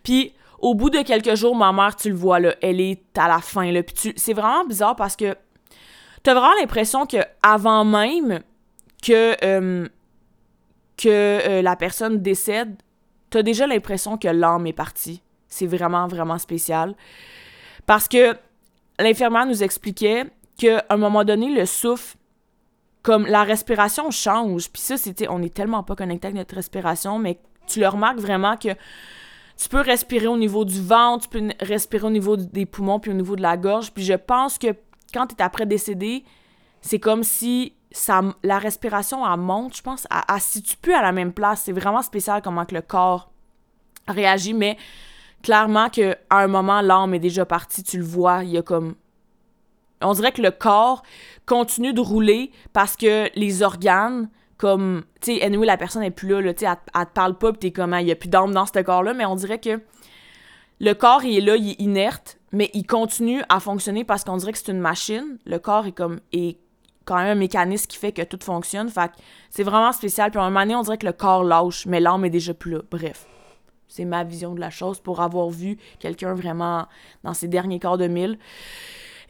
Puis 0.03 0.33
au 0.59 0.75
bout 0.75 0.91
de 0.91 1.03
quelques 1.03 1.35
jours, 1.35 1.55
ma 1.55 1.73
mère, 1.73 1.95
tu 1.97 2.11
le 2.11 2.17
vois, 2.17 2.41
là, 2.41 2.55
elle 2.61 2.81
est 2.81 3.03
à 3.17 3.29
la 3.29 3.41
fin. 3.41 3.71
Là. 3.71 3.83
Puis 3.83 4.13
c'est 4.17 4.33
vraiment 4.33 4.65
bizarre 4.65 4.97
parce 4.97 5.17
que 5.17 5.37
t'as 6.23 6.35
vraiment 6.35 6.55
l'impression 6.61 7.07
que 7.07 7.19
avant 7.43 7.85
même 7.85 8.41
que, 9.03 9.37
euh, 9.45 9.89
que 10.97 11.09
euh, 11.09 11.63
la 11.63 11.77
personne 11.77 12.21
décède, 12.21 12.77
t'as 13.31 13.43
déjà 13.43 13.67
l'impression 13.67 14.19
que 14.19 14.29
l'âme 14.29 14.67
est 14.67 14.73
partie. 14.73 15.23
C'est 15.47 15.67
vraiment, 15.67 16.09
vraiment 16.09 16.39
spécial. 16.39 16.95
Parce 17.87 18.09
que 18.09 18.37
l'infirmière 18.99 19.47
nous 19.47 19.63
expliquait 19.63 20.25
qu'à 20.59 20.85
un 20.91 20.97
moment 20.97 21.25
donné, 21.25 21.55
le 21.55 21.65
souffle, 21.67 22.17
comme 23.03 23.27
la 23.27 23.45
respiration 23.45 24.11
change. 24.11 24.71
Puis 24.71 24.83
ça, 24.83 24.97
c'était, 24.97 25.29
on 25.29 25.41
est 25.41 25.55
tellement 25.55 25.83
pas 25.83 25.95
connecté 25.95 26.27
avec 26.27 26.37
notre 26.37 26.57
respiration, 26.57 27.19
mais 27.19 27.39
tu 27.67 27.81
le 27.81 27.89
remarques 27.89 28.19
vraiment 28.19 28.57
que 28.57 28.71
tu 29.59 29.69
peux 29.69 29.81
respirer 29.81 30.29
au 30.29 30.39
niveau 30.39 30.65
du 30.65 30.81
ventre, 30.81 31.29
tu 31.29 31.39
peux 31.39 31.49
respirer 31.61 32.07
au 32.07 32.11
niveau 32.11 32.37
des 32.37 32.65
poumons 32.65 33.01
puis 33.01 33.11
au 33.11 33.15
niveau 33.15 33.35
de 33.35 33.43
la 33.43 33.57
gorge. 33.57 33.93
Puis 33.93 34.05
je 34.05 34.15
pense 34.15 34.57
que 34.57 34.69
quand 35.13 35.27
tu 35.27 35.35
es 35.35 35.43
après 35.43 35.67
décédé, 35.67 36.25
c'est 36.81 37.01
comme 37.01 37.25
si 37.25 37.75
la 38.45 38.59
respiration 38.59 39.27
elle 39.31 39.41
monte, 39.41 39.77
je 39.77 39.83
pense, 39.83 40.07
à, 40.11 40.33
à 40.33 40.39
situe 40.39 40.77
plus 40.77 40.93
à 40.93 41.03
la 41.03 41.11
même 41.11 41.33
place. 41.33 41.63
C'est 41.65 41.73
vraiment 41.73 42.03
spécial 42.03 42.41
comment 42.41 42.65
que 42.65 42.75
le 42.75 42.83
corps 42.83 43.33
réagit, 44.07 44.55
mais 44.55 44.77
clairement 45.43 45.89
que 45.91 46.17
à 46.31 46.39
un 46.39 46.47
moment 46.47 46.81
l'âme 46.81 47.15
est 47.15 47.19
déjà 47.19 47.45
partie, 47.45 47.83
tu 47.83 47.99
le 47.99 48.05
vois, 48.05 48.45
il 48.45 48.51
y 48.51 48.59
a 48.59 48.63
comme 48.63 48.95
On 50.01 50.13
dirait 50.13 50.33
que 50.33 50.43
le 50.43 50.53
corps 50.53 51.03
continue 51.47 51.93
de 51.93 52.01
rouler 52.01 52.53
parce 52.73 52.97
que 52.97 53.29
les 53.35 53.63
organes, 53.63 54.31
comme, 54.59 55.05
tu 55.21 55.37
sais, 55.37 55.43
anyway, 55.43 55.67
la 55.67 55.77
personne 55.77 56.03
n'est 56.03 56.11
plus 56.11 56.29
là, 56.29 56.41
là 56.41 56.53
tu 56.53 56.67
sais, 56.67 56.71
elle, 56.95 57.07
te 57.07 57.13
parle 57.13 57.39
pas, 57.39 57.53
pis 57.53 57.59
t'es 57.59 57.71
comme, 57.71 57.97
il 58.01 58.07
y 58.07 58.13
a 58.13 58.17
plus 58.17 58.29
d'âme 58.29 58.53
dans 58.53 58.67
ce 58.67 58.79
corps-là, 58.81 59.15
mais 59.15 59.25
on 59.25 59.37
dirait 59.37 59.61
que 59.61 59.81
le 60.81 60.93
corps, 60.93 61.25
il 61.25 61.39
est 61.39 61.41
là, 61.41 61.57
il 61.57 61.71
est 61.71 61.81
inerte, 61.81 62.39
mais 62.53 62.71
il 62.75 62.87
continue 62.87 63.43
à 63.49 63.61
fonctionner 63.61 64.05
parce 64.05 64.25
qu'on 64.25 64.37
dirait 64.37 64.53
que 64.53 64.59
c'est 64.59 64.71
une 64.71 64.81
machine. 64.81 65.39
Le 65.45 65.59
corps 65.59 65.87
est 65.87 65.93
comme, 65.93 66.21
est 66.33 66.59
quand 67.05 67.17
même 67.17 67.29
un 67.29 67.35
mécanisme 67.35 67.87
qui 67.87 67.97
fait 67.97 68.13
que 68.13 68.23
tout 68.23 68.39
fonctionne. 68.43 68.89
Fait 68.89 69.11
c'est 69.51 69.63
vraiment 69.63 69.93
spécial. 69.93 70.31
Puis 70.31 70.39
à 70.39 70.45
un 70.45 70.51
moment 70.51 70.61
donné, 70.61 70.75
on 70.77 70.83
dirait 70.83 70.99
que 70.99 71.07
le 71.07 71.13
corps 71.13 71.43
lâche, 71.43 71.87
mais 71.87 72.01
l'âme 72.01 72.25
est 72.25 72.31
déjà 72.31 72.55
plus 72.55 72.73
là. 72.73 72.81
Bref. 72.91 73.27
C'est 73.89 74.05
ma 74.05 74.23
vision 74.23 74.55
de 74.55 74.61
la 74.61 74.71
chose 74.71 75.01
pour 75.01 75.21
avoir 75.23 75.49
vu 75.49 75.79
quelqu'un 75.99 76.35
vraiment 76.35 76.87
dans 77.25 77.33
ses 77.33 77.49
derniers 77.49 77.81
quarts 77.81 77.97
de 77.97 78.07
mille. 78.07 78.39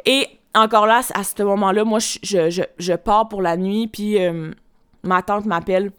Et 0.04 0.26
encore 0.54 0.86
là, 0.86 1.00
à 1.14 1.22
ce 1.22 1.42
moment-là, 1.42 1.84
moi, 1.84 2.00
je, 2.00 2.66
je, 2.78 2.92
pars 2.94 3.28
pour 3.28 3.40
la 3.40 3.56
nuit, 3.56 3.86
puis 3.86 4.20
euh, 4.20 4.50
ma 5.02 5.22
tante 5.22 5.46
m'appelle 5.46 5.92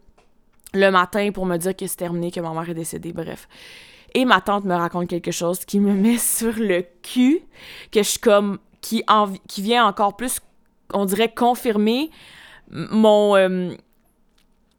le 0.74 0.90
matin 0.92 1.32
pour 1.32 1.46
me 1.46 1.58
dire 1.58 1.76
que 1.76 1.88
c'est 1.88 1.98
terminé, 1.98 2.32
que 2.32 2.40
ma 2.40 2.54
mère 2.54 2.70
est 2.70 2.74
décédée, 2.76 3.14
bref. 3.14 3.48
Et 4.14 4.26
ma 4.26 4.42
tante 4.42 4.66
me 4.66 4.76
raconte 4.76 5.08
quelque 5.08 5.32
chose 5.32 5.66
qui 5.66 5.80
me 5.80 5.94
met 6.02 6.18
sur 6.18 6.54
le 6.58 6.84
cul, 7.02 7.42
que 7.92 8.04
je 8.04 8.10
suis 8.10 8.20
comme, 8.20 8.60
qui, 8.82 9.04
vient 9.58 9.86
encore 9.86 10.16
plus, 10.16 10.40
on 10.94 11.06
dirait, 11.06 11.34
confirmer 11.34 12.10
mon, 12.72 13.36
euh, 13.36 13.74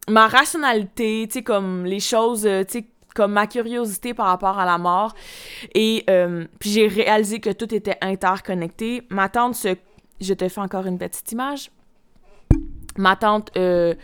ma 0.08 0.28
rationalité, 0.28 1.28
tu 1.30 1.42
comme 1.42 1.84
les 1.84 2.00
choses, 2.00 2.46
euh, 2.46 2.64
tu 2.64 2.86
comme 3.14 3.32
ma 3.32 3.46
curiosité 3.46 4.14
par 4.14 4.26
rapport 4.26 4.58
à 4.58 4.64
la 4.64 4.78
mort. 4.78 5.14
Et 5.74 6.04
euh, 6.08 6.46
puis 6.58 6.70
j'ai 6.70 6.86
réalisé 6.86 7.40
que 7.40 7.50
tout 7.50 7.74
était 7.74 7.96
interconnecté. 8.00 9.02
Ma 9.10 9.28
tante 9.28 9.54
se... 9.54 9.76
Je 10.20 10.34
te 10.34 10.48
fais 10.48 10.60
encore 10.60 10.86
une 10.86 10.98
petite 10.98 11.32
image. 11.32 11.70
Ma 12.96 13.16
tante 13.16 13.50
euh, 13.56 13.94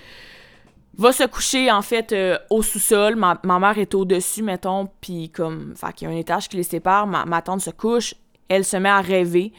va 0.97 1.13
se 1.13 1.25
coucher, 1.25 1.71
en 1.71 1.83
fait, 1.83 2.13
euh, 2.13 2.39
au 2.51 2.63
sous-sol. 2.63 3.17
Ma, 3.17 3.39
mère 3.45 3.79
est 3.79 3.95
au-dessus, 3.95 4.43
mettons, 4.43 4.89
puis 5.01 5.31
comme... 5.31 5.75
Fait 5.77 5.93
qu'il 5.93 6.09
y 6.09 6.11
a 6.11 6.15
un 6.15 6.19
étage 6.19 6.49
qui 6.49 6.57
les 6.57 6.63
sépare. 6.63 7.07
Ma, 7.07 7.43
tante 7.43 7.61
se 7.61 7.71
couche. 7.71 8.15
Elle 8.49 8.65
se 8.65 8.77
met 8.77 8.89
à 8.89 9.01
rêver. 9.01 9.53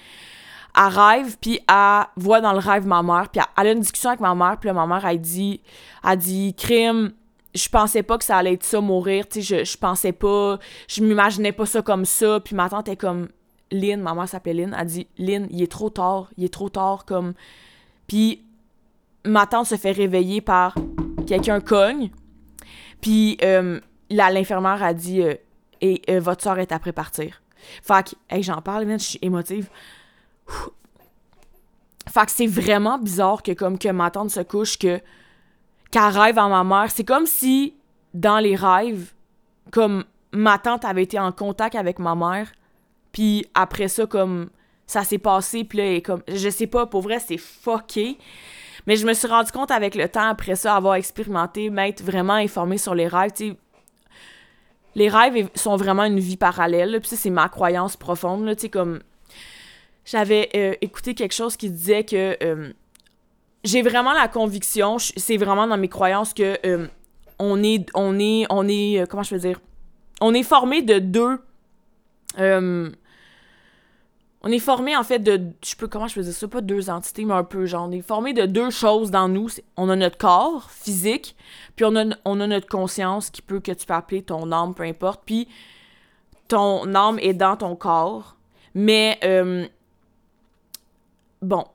Elle 0.76 0.84
rêve, 0.84 1.38
puis 1.42 1.60
elle 1.68 2.06
voit 2.16 2.42
dans 2.42 2.54
le 2.54 2.60
rêve 2.60 2.86
ma 2.86 3.04
mère. 3.04 3.30
Puis 3.32 3.42
elle, 3.58 3.68
a 3.68 3.72
une 3.72 3.82
discussion 3.82 4.10
avec 4.10 4.22
ma 4.22 4.36
mère. 4.36 4.58
Puis 4.60 4.72
ma 4.72 4.88
mère, 4.88 5.06
elle 5.06 5.22
dit... 5.22 5.62
Elle 6.04 6.18
dit, 6.18 6.56
crime 6.56 7.12
je 7.58 7.70
pensais 7.70 8.04
pas 8.04 8.18
que 8.18 8.24
ça 8.24 8.38
allait 8.38 8.54
être 8.54 8.64
ça, 8.64 8.80
mourir, 8.82 9.28
tu 9.28 9.42
sais, 9.42 9.66
je, 9.66 9.72
je 9.72 9.78
pensais 9.78 10.12
pas, 10.12 10.60
je 10.88 11.02
m'imaginais 11.02 11.52
pas 11.52 11.66
ça 11.66 11.82
comme 11.82 12.06
ça, 12.06 12.40
puis 12.40 12.56
ma 12.56 12.70
tante 12.70 12.88
est 12.88 12.96
comme, 12.96 13.30
Lynn, 13.72 14.02
ma 14.02 14.14
mère 14.14 14.30
s'appelait 14.30 14.54
Lynn, 14.54 14.76
elle 14.80 14.88
dit, 14.88 15.08
Lynn, 15.18 15.48
il 15.50 15.62
est 15.62 15.72
trop 15.72 15.90
tard, 15.90 16.30
il 16.38 16.46
est 16.46 16.54
trop 16.54 16.70
tard, 16.70 17.06
comme, 17.06 17.34
puis 18.08 18.44
ma 19.28 19.46
tante 19.46 19.68
se 19.68 19.76
fait 19.76 19.92
réveiller 19.92 20.42
par 20.42 20.76
quelqu'un 21.28 21.60
cogne, 21.60 22.10
puis 23.02 23.38
euh, 23.44 23.80
l'infirmière 24.10 24.82
a 24.82 24.94
dit, 24.94 25.22
euh, 25.22 25.36
et 25.82 26.02
euh, 26.10 26.20
votre 26.20 26.44
soeur 26.44 26.60
est 26.60 26.72
après 26.72 26.94
partir. 26.94 27.42
Fait 27.84 28.16
que, 28.30 28.42
j'en 28.42 28.62
parle, 28.62 28.88
je 28.90 28.98
suis 28.98 29.20
émotive. 29.22 29.70
Fait 32.10 32.26
que 32.26 32.32
c'est 32.32 32.48
vraiment 32.48 32.98
bizarre 32.98 33.44
que 33.44 33.52
comme 33.52 33.78
que 33.78 33.90
ma 33.90 34.10
tante 34.10 34.30
se 34.30 34.40
couche, 34.40 34.78
que 34.78 35.00
qu'elle 35.92 36.04
rêve 36.04 36.38
à 36.38 36.48
ma 36.48 36.64
mère. 36.64 36.92
C'est 36.92 37.04
comme 37.04 37.26
si, 37.26 37.76
dans 38.14 38.40
les 38.40 38.56
rêves, 38.56 39.14
comme 39.72 40.06
ma 40.32 40.58
tante 40.58 40.86
avait 40.86 41.04
été 41.04 41.20
en 41.20 41.32
contact 41.32 41.76
avec 41.76 42.00
ma 42.00 42.16
mère, 42.16 42.52
puis 43.12 43.46
après 43.54 43.88
ça, 43.88 44.06
comme 44.06 44.50
ça 44.86 45.04
s'est 45.04 45.18
passé, 45.18 45.66
puis 45.66 45.78
là, 45.78 46.02
comme, 46.02 46.24
je 46.28 46.50
sais 46.50 46.68
pas, 46.68 46.86
pour 46.86 47.02
vrai, 47.02 47.20
c'est 47.20 47.38
fucké. 47.38 48.18
Mais 48.88 48.96
je 48.96 49.06
me 49.06 49.14
suis 49.14 49.28
rendu 49.28 49.52
compte 49.52 49.70
avec 49.70 49.96
le 49.96 50.08
temps, 50.08 50.30
après 50.30 50.56
ça, 50.56 50.76
avoir 50.76 50.96
expérimenté, 50.96 51.70
m'être 51.70 52.02
vraiment 52.02 52.34
informée 52.34 52.78
sur 52.78 52.96
les 52.96 53.08
rêves. 53.08 53.32
Les 54.96 55.10
rêves 55.10 55.50
sont 55.56 55.76
vraiment 55.76 56.06
une 56.06 56.20
vie 56.20 56.38
parallèle, 56.38 56.98
puis 57.02 57.10
ça, 57.10 57.18
c'est 57.18 57.30
ma 57.30 57.50
croyance 57.50 57.98
profonde, 57.98 58.48
tu 58.56 58.62
sais, 58.62 58.70
comme... 58.70 59.02
J'avais 60.06 60.50
euh, 60.56 60.74
écouté 60.80 61.14
quelque 61.14 61.34
chose 61.34 61.58
qui 61.58 61.70
disait 61.70 62.06
que... 62.06 62.38
Euh, 62.42 62.72
j'ai 63.66 63.82
vraiment 63.82 64.14
la 64.14 64.30
conviction, 64.30 64.98
c'est 64.98 65.36
vraiment 65.36 65.68
dans 65.68 65.78
mes 65.78 65.90
croyances 65.90 66.34
que 66.34 66.58
euh, 66.66 66.88
on 67.38 67.62
est, 67.62 67.86
on 67.94 68.18
est, 68.18 68.46
on 68.50 68.66
est, 68.70 69.06
comment 69.10 69.24
je 69.24 69.32
peux 69.32 69.42
dire, 69.42 69.60
on 70.22 70.34
est 70.34 70.44
formé 70.44 70.82
de 70.82 71.00
deux, 71.00 71.40
on 74.42 74.52
est 74.52 74.60
formé 74.60 74.96
en 74.96 75.04
fait 75.04 75.20
de, 75.20 75.42
je 75.66 75.76
peux, 75.76 75.88
comment 75.88 76.08
je 76.08 76.22
dire 76.22 76.34
ça, 76.34 76.48
pas 76.48 76.62
deux 76.62 76.90
entités, 76.90 77.26
mais 77.26 77.34
un 77.34 77.44
peu 77.44 77.66
genre, 77.66 77.88
on 77.88 77.92
est 77.92 78.02
formé 78.02 78.34
de 78.34 78.46
deux 78.46 78.70
choses 78.70 79.12
dans 79.12 79.28
nous. 79.28 79.50
On 79.76 79.90
a 79.90 79.96
notre 79.96 80.18
corps 80.18 80.70
physique, 80.70 81.36
puis 81.76 81.86
on 81.86 81.96
a, 81.96 82.16
on 82.24 82.36
notre 82.36 82.68
conscience 82.68 83.30
qui 83.30 83.42
peut, 83.42 83.60
que 83.60 83.72
tu 83.72 83.86
peux 83.86 83.94
appeler 83.94 84.22
ton 84.22 84.52
âme, 84.52 84.74
peu 84.74 84.84
importe, 84.84 85.22
puis 85.26 85.48
ton 86.48 86.94
âme 86.94 87.20
est 87.20 87.34
dans 87.34 87.58
ton 87.58 87.76
corps, 87.76 88.38
mais 88.74 89.20
bon, 91.42 91.66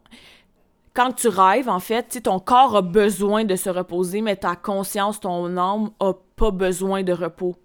quand 0.95 1.13
tu 1.13 1.29
rêves, 1.29 1.69
en 1.69 1.81
fait, 1.81 2.23
ton 2.23 2.39
corps 2.39 2.77
a 2.77 2.83
besoin 2.83 3.45
de 3.45 3.57
se 3.57 3.71
reposer, 3.71 4.21
mais 4.21 4.37
ta 4.37 4.57
conscience, 4.57 5.21
ton 5.21 5.57
âme, 5.57 5.91
a 6.01 6.13
pas 6.37 6.51
besoin 6.51 7.03
de 7.03 7.13
repos. 7.13 7.57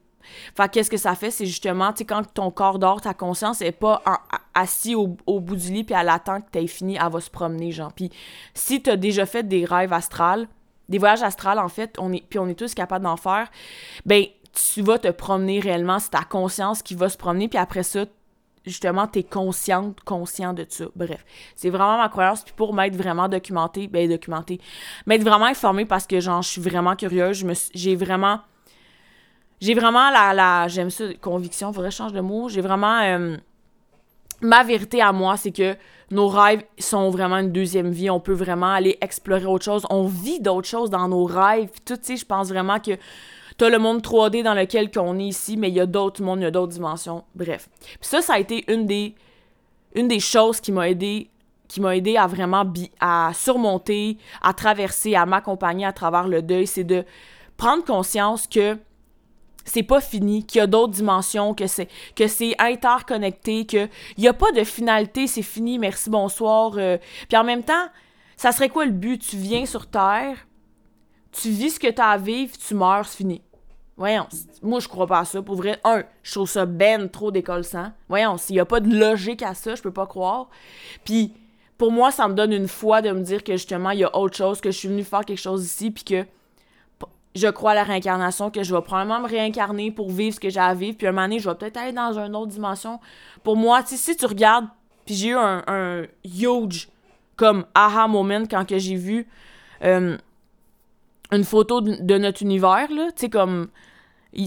Fait 0.56 0.70
qu'est-ce 0.70 0.90
que 0.90 0.98
ça 0.98 1.16
fait? 1.16 1.32
C'est 1.32 1.46
justement, 1.46 1.92
tu 1.92 2.00
sais, 2.00 2.06
quand 2.06 2.24
ton 2.34 2.52
corps 2.52 2.80
dort, 2.80 3.02
ta 3.02 3.14
conscience 3.14 3.62
est 3.62 3.72
pas 3.72 4.02
assis 4.54 4.96
au, 4.96 5.08
bout 5.08 5.56
du 5.56 5.72
lit 5.72 5.84
puis 5.84 5.96
elle 5.98 6.10
attend 6.10 6.42
que 6.42 6.50
t'aies 6.52 6.68
fini, 6.68 6.98
elle 7.02 7.12
va 7.12 7.22
se 7.22 7.30
promener, 7.30 7.72
genre. 7.72 7.94
Puis 7.94 8.12
si 8.54 8.82
t'as 8.82 8.96
déjà 8.96 9.26
fait 9.26 9.44
des 9.44 9.66
rêves 9.66 9.94
astrales, 9.94 10.48
des 10.90 10.98
voyages 10.98 11.24
astrales, 11.24 11.60
en 11.60 11.70
fait, 11.70 11.96
on 12.00 12.14
est, 12.14 12.24
puis 12.28 12.40
on 12.40 12.48
est 12.48 12.56
tous 12.56 12.74
capables 12.74 13.04
d'en 13.04 13.18
faire, 13.18 13.50
ben 14.06 14.26
tu 14.74 14.82
vas 14.82 14.98
te 14.98 15.10
promener 15.10 15.60
réellement, 15.60 16.00
c'est 16.00 16.12
ta 16.12 16.24
conscience 16.24 16.82
qui 16.82 16.96
va 16.96 17.10
se 17.10 17.18
promener, 17.18 17.48
puis 17.48 17.60
après 17.60 17.84
ça, 17.84 18.06
justement, 18.68 19.08
t'es 19.08 19.24
consciente, 19.24 20.02
conscient 20.02 20.54
de 20.54 20.66
ça. 20.70 20.86
Bref, 20.96 21.26
c'est 21.56 21.70
vraiment 21.70 21.98
ma 21.98 22.10
croyance. 22.10 22.44
Puis 22.44 22.54
pour 22.56 22.74
m'être 22.74 22.96
vraiment 22.96 23.30
documentée, 23.30 23.88
ben 23.88 24.10
documentée, 24.10 24.60
m'être 25.06 25.24
vraiment 25.24 25.46
informée 25.46 25.86
parce 25.86 26.06
que, 26.06 26.20
genre, 26.20 26.42
je 26.42 26.50
suis 26.50 26.62
vraiment 26.62 26.96
curieuse. 26.96 27.46
J'ai 27.74 27.96
vraiment... 27.96 28.40
J'ai 29.60 29.74
vraiment 29.74 30.10
la... 30.10 30.34
la 30.34 30.68
J'aime 30.68 30.90
ça, 30.90 31.06
conviction, 31.22 31.72
faudrait 31.74 31.92
changer 31.92 32.16
de 32.16 32.22
mot. 32.22 32.50
J'ai 32.50 32.62
vraiment... 32.62 33.02
Euh, 33.02 33.38
ma 34.42 34.64
vérité 34.64 35.02
à 35.02 35.12
moi, 35.12 35.38
c'est 35.38 35.52
que 35.52 35.76
nos 36.12 36.28
rêves 36.28 36.64
sont 36.80 37.10
vraiment 37.10 37.38
une 37.38 37.52
deuxième 37.52 37.92
vie. 37.92 38.10
On 38.10 38.20
peut 38.20 38.34
vraiment 38.34 38.72
aller 38.72 38.98
explorer 39.02 39.46
autre 39.46 39.66
chose. 39.66 39.86
On 39.90 40.06
vit 40.06 40.40
d'autres 40.40 40.68
choses 40.68 40.90
dans 40.90 41.08
nos 41.08 41.26
rêves. 41.26 41.70
Puis 41.70 41.82
tout, 41.86 41.98
tu 41.98 42.06
sais, 42.06 42.18
je 42.18 42.26
pense 42.26 42.50
vraiment 42.50 42.80
que 42.80 42.98
T'as 43.58 43.70
le 43.70 43.80
monde 43.80 44.02
3D 44.02 44.44
dans 44.44 44.54
lequel 44.54 44.92
on 44.98 45.18
est 45.18 45.24
ici, 45.24 45.58
mais 45.58 45.70
il 45.70 45.74
y 45.74 45.80
a 45.80 45.88
d'autres 45.88 46.22
mondes, 46.22 46.40
il 46.42 46.44
y 46.44 46.46
a 46.46 46.52
d'autres 46.52 46.74
dimensions. 46.74 47.24
Bref. 47.34 47.68
Puis 47.82 47.98
ça, 48.02 48.22
ça 48.22 48.34
a 48.34 48.40
été 48.40 48.72
une 48.72 48.86
des, 48.86 49.16
une 49.96 50.08
des 50.08 50.20
choses 50.20 50.62
qui 50.62 50.72
m'a 50.72 50.90
aidé 50.90 51.30
qui 51.68 51.82
m'a 51.82 51.98
aidé 51.98 52.16
à 52.16 52.28
vraiment 52.28 52.64
à 53.02 53.32
surmonter, 53.34 54.18
à 54.42 54.54
traverser, 54.54 55.16
à 55.16 55.26
m'accompagner 55.26 55.86
à 55.86 55.92
travers 55.92 56.26
le 56.30 56.42
deuil, 56.42 56.66
c'est 56.66 56.86
de 56.86 57.04
prendre 57.58 57.84
conscience 57.84 58.48
que 58.48 58.78
c'est 59.68 59.84
pas 59.84 60.02
fini, 60.02 60.46
qu'il 60.46 60.60
y 60.60 60.62
a 60.62 60.68
d'autres 60.68 60.94
dimensions, 60.94 61.54
que 61.54 61.68
c'est 61.68 61.88
que 62.16 62.28
c'est 62.28 62.56
interconnecté, 62.60 63.66
que 63.66 63.88
y 64.18 64.28
a 64.28 64.34
pas 64.34 64.52
de 64.52 64.64
finalité, 64.64 65.28
c'est 65.28 65.42
fini, 65.42 65.78
merci, 65.78 66.10
bonsoir. 66.10 66.74
Euh. 66.78 66.98
Puis 67.28 67.38
en 67.38 67.44
même 67.44 67.64
temps, 67.64 67.88
ça 68.36 68.52
serait 68.52 68.70
quoi 68.70 68.86
le 68.86 68.92
but? 68.92 69.22
Tu 69.22 69.38
viens 69.38 69.66
sur 69.66 69.88
terre, 69.88 70.48
tu 71.32 71.50
vis 71.50 71.72
ce 71.72 71.80
que 71.80 71.88
tu 71.92 72.02
as 72.02 72.10
à 72.10 72.18
vivre, 72.18 72.56
tu 72.58 72.74
meurs, 72.74 73.06
c'est 73.06 73.18
fini. 73.18 73.42
Voyons, 73.98 74.28
moi 74.62 74.80
je 74.80 74.88
crois 74.88 75.08
pas 75.08 75.20
à 75.20 75.26
ça. 75.26 75.42
Pour 75.42 75.56
vrai, 75.56 75.80
un, 75.84 76.04
je 76.22 76.32
trouve 76.32 76.50
ça 76.50 76.66
ben 76.66 77.10
trop 77.10 77.32
décollissant. 77.32 77.92
Voyons, 78.08 78.38
s'il 78.38 78.56
y 78.56 78.60
a 78.60 78.66
pas 78.66 78.80
de 78.80 78.96
logique 78.96 79.42
à 79.42 79.56
ça, 79.56 79.74
je 79.74 79.82
peux 79.82 79.92
pas 79.92 80.06
croire. 80.06 80.50
Puis 81.04 81.34
pour 81.78 81.92
moi, 81.92 82.12
ça 82.12 82.28
me 82.28 82.34
donne 82.34 82.54
une 82.54 82.68
foi 82.68 83.02
de 83.02 83.12
me 83.12 83.22
dire 83.22 83.44
que 83.44 83.54
justement, 83.54 83.92
il 83.92 84.00
y 84.00 84.04
a 84.04 84.16
autre 84.16 84.36
chose, 84.38 84.62
que 84.62 84.72
je 84.72 84.78
suis 84.78 84.88
venu 84.88 85.04
faire 85.04 85.26
quelque 85.26 85.42
chose 85.42 85.66
ici, 85.66 85.92
puis 85.92 86.04
que 86.04 86.26
je 87.38 87.48
crois 87.48 87.72
à 87.72 87.76
la 87.76 87.84
réincarnation, 87.84 88.50
que 88.50 88.64
je 88.64 88.74
vais 88.76 88.82
probablement 88.82 89.22
me 89.22 89.28
réincarner 89.28 89.92
pour 89.92 90.10
vivre 90.10 90.36
ce 90.36 90.40
que 90.40 90.50
j'ai 90.50 90.60
à 90.60 90.74
vivre, 90.74 90.98
puis 90.98 91.08
un 91.08 91.12
moment 91.12 91.24
donné, 91.24 91.40
je 91.40 91.50
vais 91.50 91.56
peut-être 91.56 91.78
aller 91.78 91.92
dans 91.92 92.18
une 92.18 92.36
autre 92.36 92.52
dimension. 92.52 93.00
Pour 93.44 93.56
moi, 93.56 93.82
si 93.86 94.16
tu 94.16 94.26
regardes, 94.26 94.68
puis 95.06 95.16
j'ai 95.16 95.30
eu 95.30 95.36
un, 95.36 96.04
huge, 96.26 96.90
comme 97.36 97.66
aha 97.76 98.08
moment 98.08 98.44
quand 98.50 98.66
j'ai 98.68 98.96
vu 98.96 99.28
euh, 99.84 100.18
une 101.32 101.44
photo 101.44 101.82
de, 101.82 102.18
notre 102.18 102.42
univers, 102.42 102.92
là, 102.92 103.12
tu 103.16 103.22
sais, 103.22 103.30
comme 103.30 103.68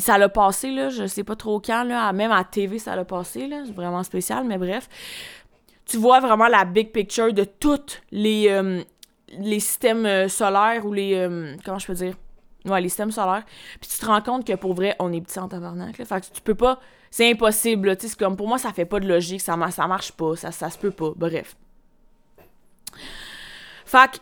ça 0.00 0.18
l'a 0.18 0.28
passé, 0.28 0.70
là, 0.70 0.88
je 0.88 1.06
sais 1.06 1.24
pas 1.24 1.36
trop 1.36 1.60
quand, 1.60 1.84
là, 1.84 2.12
même 2.12 2.32
à 2.32 2.44
TV, 2.44 2.78
ça 2.78 2.96
l'a 2.96 3.04
passé, 3.04 3.46
là, 3.46 3.62
c'est 3.64 3.74
vraiment 3.74 4.02
spécial, 4.02 4.44
mais 4.44 4.58
bref. 4.58 4.88
Tu 5.86 5.96
vois 5.96 6.20
vraiment 6.20 6.46
la 6.46 6.64
big 6.64 6.92
picture 6.92 7.32
de 7.32 7.44
tous 7.44 8.00
les, 8.12 8.48
euh, 8.48 8.82
systèmes 9.58 10.06
euh, 10.06 10.28
solaires 10.28 10.84
ou 10.86 10.92
les... 10.92 11.28
Comment 11.64 11.78
je 11.78 11.86
peux 11.86 11.94
dire? 11.94 12.14
Ouais, 12.66 12.80
les 12.80 12.88
systèmes 12.88 13.10
solaires. 13.10 13.44
Puis 13.80 13.90
tu 13.90 13.98
te 13.98 14.06
rends 14.06 14.20
compte 14.20 14.46
que 14.46 14.54
pour 14.54 14.74
vrai, 14.74 14.94
on 14.98 15.12
est 15.12 15.20
petit 15.20 15.38
en 15.38 15.48
tabarnak, 15.48 15.98
là. 15.98 16.04
Fait 16.04 16.20
que 16.20 16.26
tu 16.26 16.40
peux 16.42 16.54
pas... 16.54 16.78
C'est 17.10 17.28
impossible, 17.28 17.96
tu 17.96 18.08
sais, 18.08 18.16
comme... 18.16 18.36
Pour 18.36 18.46
moi, 18.46 18.58
ça 18.58 18.72
fait 18.72 18.84
pas 18.84 19.00
de 19.00 19.08
logique, 19.08 19.40
ça, 19.40 19.56
marche 19.56 20.12
pas, 20.12 20.36
ça, 20.36 20.52
ça 20.52 20.70
se 20.70 20.78
peut 20.78 20.92
pas, 20.92 21.12
bref. 21.16 21.56
Fait 23.84 24.12
que, 24.12 24.18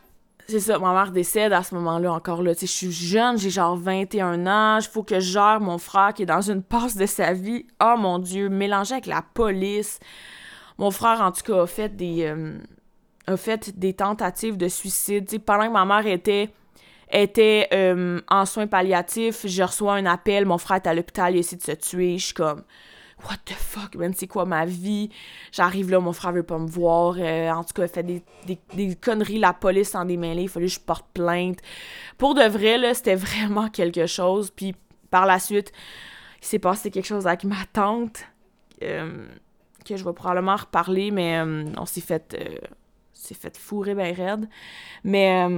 c'est 0.48 0.60
ça, 0.60 0.78
ma 0.78 0.94
mère 0.94 1.12
décède 1.12 1.52
à 1.52 1.62
ce 1.62 1.74
moment-là 1.74 2.10
encore 2.10 2.42
là. 2.42 2.54
Tu 2.54 2.60
sais, 2.60 2.66
je 2.66 2.72
suis 2.72 2.92
jeune, 2.92 3.36
j'ai 3.36 3.50
genre 3.50 3.76
21 3.76 4.46
ans, 4.46 4.78
il 4.78 4.88
faut 4.88 5.02
que 5.02 5.16
je 5.20 5.32
gère 5.32 5.60
mon 5.60 5.76
frère 5.76 6.14
qui 6.14 6.22
est 6.22 6.26
dans 6.26 6.40
une 6.40 6.62
passe 6.62 6.96
de 6.96 7.04
sa 7.04 7.34
vie. 7.34 7.66
Oh 7.82 7.96
mon 7.98 8.18
Dieu, 8.18 8.48
mélangé 8.48 8.94
avec 8.94 9.04
la 9.04 9.20
police. 9.20 10.00
Mon 10.78 10.90
frère, 10.90 11.20
en 11.20 11.32
tout 11.32 11.42
cas, 11.42 11.62
a 11.62 11.66
fait 11.66 11.94
des, 11.94 12.24
euh, 12.24 12.56
a 13.26 13.36
fait 13.36 13.78
des 13.78 13.92
tentatives 13.92 14.56
de 14.56 14.68
suicide. 14.68 15.26
Tu 15.26 15.32
sais, 15.32 15.38
pendant 15.38 15.66
que 15.66 15.72
ma 15.72 15.84
mère 15.84 16.06
était 16.06 16.50
était 17.10 17.68
euh, 17.72 18.20
en 18.28 18.46
soins 18.46 18.66
palliatifs, 18.66 19.46
je 19.46 19.62
reçois 19.62 19.94
un 19.94 20.06
appel, 20.06 20.46
mon 20.46 20.58
frère 20.58 20.76
est 20.78 20.86
à 20.86 20.94
l'hôpital, 20.94 21.34
il 21.34 21.38
essaie 21.38 21.56
de 21.56 21.62
se 21.62 21.72
tuer, 21.72 22.18
je 22.18 22.26
suis 22.26 22.34
comme 22.34 22.62
what 23.24 23.36
the 23.44 23.52
fuck, 23.52 23.96
man, 23.96 24.12
c'est 24.14 24.26
quoi 24.26 24.44
ma 24.44 24.64
vie? 24.64 25.10
J'arrive 25.52 25.90
là, 25.90 26.00
mon 26.00 26.12
frère 26.12 26.32
veut 26.32 26.42
pas 26.42 26.58
me 26.58 26.68
voir. 26.68 27.16
Euh, 27.18 27.50
en 27.50 27.64
tout 27.64 27.72
cas, 27.74 27.84
il 27.84 27.88
fait 27.88 28.02
des, 28.02 28.22
des, 28.74 28.94
conneries, 28.94 29.38
la 29.38 29.52
police 29.52 29.90
s'en 29.90 30.04
démêlait, 30.04 30.44
il 30.44 30.48
fallait 30.48 30.66
que 30.66 30.72
je 30.72 30.80
porte 30.80 31.06
plainte. 31.12 31.58
Pour 32.16 32.34
de 32.34 32.44
vrai, 32.44 32.78
là, 32.78 32.94
c'était 32.94 33.14
vraiment 33.16 33.68
quelque 33.68 34.06
chose. 34.06 34.50
Puis 34.54 34.74
par 35.10 35.26
la 35.26 35.38
suite, 35.38 35.72
il 36.40 36.46
s'est 36.46 36.58
passé 36.58 36.90
quelque 36.90 37.06
chose 37.06 37.26
avec 37.26 37.44
ma 37.44 37.64
tante, 37.72 38.24
euh, 38.82 39.26
que 39.84 39.96
je 39.96 40.04
vais 40.04 40.12
probablement 40.12 40.56
reparler, 40.56 41.10
mais 41.10 41.40
on 41.76 41.86
s'est 41.86 42.00
fait, 42.00 42.36
fait 43.14 43.56
fourrer 43.56 43.94
bien 43.94 44.12
raide. 44.12 44.48
Mais 45.02 45.48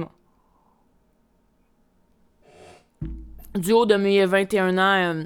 du 3.55 3.71
haut 3.71 3.85
de 3.85 3.95
mes 3.95 4.25
21 4.25 4.77
ans, 4.77 5.25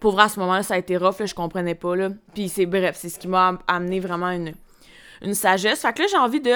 pour 0.00 0.12
vrai, 0.12 0.24
à 0.24 0.28
ce 0.28 0.38
moment-là, 0.40 0.62
ça 0.62 0.74
a 0.74 0.78
été 0.78 0.96
rough, 0.96 1.24
je 1.24 1.34
comprenais 1.34 1.74
pas. 1.74 1.94
Puis 2.34 2.48
c'est 2.48 2.66
bref, 2.66 2.96
c'est 2.98 3.08
ce 3.08 3.18
qui 3.18 3.28
m'a 3.28 3.58
amené 3.66 4.00
vraiment 4.00 4.30
une, 4.30 4.54
une 5.22 5.34
sagesse. 5.34 5.82
Fait 5.82 5.92
que 5.92 6.02
là, 6.02 6.08
j'ai 6.10 6.18
envie 6.18 6.40
de... 6.40 6.52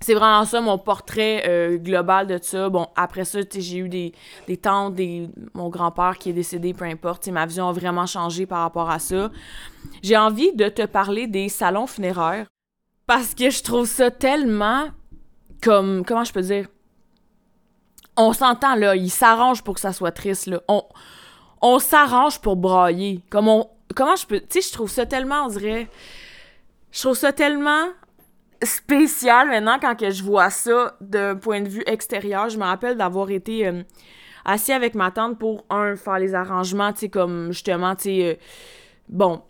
C'est 0.00 0.14
vraiment 0.14 0.44
ça, 0.44 0.60
mon 0.60 0.78
portrait 0.78 1.44
euh, 1.46 1.78
global 1.78 2.26
de 2.26 2.36
ça. 2.42 2.68
Bon, 2.68 2.88
après 2.96 3.24
ça, 3.24 3.38
j'ai 3.54 3.78
eu 3.78 3.88
des, 3.88 4.12
des 4.48 4.56
tantes, 4.56 4.96
des, 4.96 5.30
mon 5.54 5.68
grand-père 5.68 6.18
qui 6.18 6.30
est 6.30 6.32
décédé, 6.32 6.74
peu 6.74 6.84
importe. 6.84 7.28
ma 7.28 7.46
vision 7.46 7.68
a 7.68 7.72
vraiment 7.72 8.06
changé 8.06 8.44
par 8.44 8.62
rapport 8.62 8.90
à 8.90 8.98
ça. 8.98 9.30
J'ai 10.02 10.16
envie 10.16 10.52
de 10.54 10.68
te 10.68 10.84
parler 10.86 11.28
des 11.28 11.48
salons 11.48 11.86
funéraires 11.86 12.46
parce 13.06 13.32
que 13.34 13.48
je 13.48 13.62
trouve 13.62 13.86
ça 13.86 14.10
tellement 14.10 14.88
comme... 15.62 16.04
Comment 16.04 16.24
je 16.24 16.32
peux 16.32 16.42
dire? 16.42 16.66
On 18.16 18.32
s'entend, 18.32 18.74
là. 18.74 18.94
Ils 18.96 19.10
s'arrangent 19.10 19.62
pour 19.62 19.74
que 19.74 19.80
ça 19.80 19.92
soit 19.92 20.12
triste, 20.12 20.46
là. 20.46 20.60
On 20.68 20.84
on 21.62 21.78
s'arrange 21.78 22.40
pour 22.40 22.56
brailler. 22.56 23.20
Comme 23.30 23.48
on, 23.48 23.70
comment 23.94 24.16
je 24.16 24.26
peux. 24.26 24.40
Tu 24.40 24.60
sais, 24.60 24.68
je 24.68 24.72
trouve 24.72 24.90
ça 24.90 25.06
tellement, 25.06 25.46
on 25.46 25.48
dirait. 25.48 25.88
Je 26.90 27.00
trouve 27.00 27.16
ça 27.16 27.32
tellement 27.32 27.86
spécial 28.62 29.48
maintenant 29.48 29.78
quand 29.80 29.96
que 29.96 30.10
je 30.10 30.22
vois 30.22 30.50
ça 30.50 30.96
d'un 31.00 31.36
point 31.36 31.62
de 31.62 31.68
vue 31.68 31.84
extérieur. 31.86 32.48
Je 32.48 32.58
me 32.58 32.64
rappelle 32.64 32.96
d'avoir 32.96 33.30
été 33.30 33.66
euh, 33.66 33.82
assis 34.44 34.72
avec 34.72 34.94
ma 34.94 35.10
tante 35.10 35.38
pour, 35.38 35.64
un, 35.70 35.96
faire 35.96 36.18
les 36.18 36.34
arrangements, 36.34 36.92
tu 36.92 37.00
sais, 37.00 37.08
comme 37.08 37.52
justement, 37.52 37.94
tu 37.94 38.02
sais. 38.02 38.24
Euh, 38.24 38.34
bon, 39.08 39.42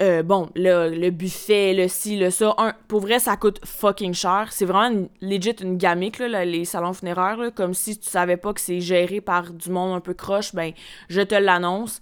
euh, 0.00 0.22
bon, 0.22 0.50
le, 0.54 0.90
le, 0.90 1.10
buffet, 1.10 1.72
le 1.72 1.88
ci, 1.88 2.16
le 2.16 2.30
ça, 2.30 2.54
un, 2.58 2.74
pour 2.86 3.00
vrai, 3.00 3.18
ça 3.18 3.36
coûte 3.36 3.60
fucking 3.64 4.12
cher. 4.12 4.48
C'est 4.50 4.66
vraiment 4.66 5.08
une, 5.22 5.40
une 5.62 5.78
gamique, 5.78 6.18
là, 6.18 6.44
les 6.44 6.66
salons 6.66 6.92
funéraires, 6.92 7.38
comme 7.54 7.72
si 7.72 7.96
tu 7.98 8.08
savais 8.08 8.36
pas 8.36 8.52
que 8.52 8.60
c'est 8.60 8.80
géré 8.80 9.22
par 9.22 9.52
du 9.52 9.70
monde 9.70 9.94
un 9.96 10.00
peu 10.00 10.12
croche, 10.12 10.54
ben, 10.54 10.72
je 11.08 11.22
te 11.22 11.34
l'annonce. 11.34 12.00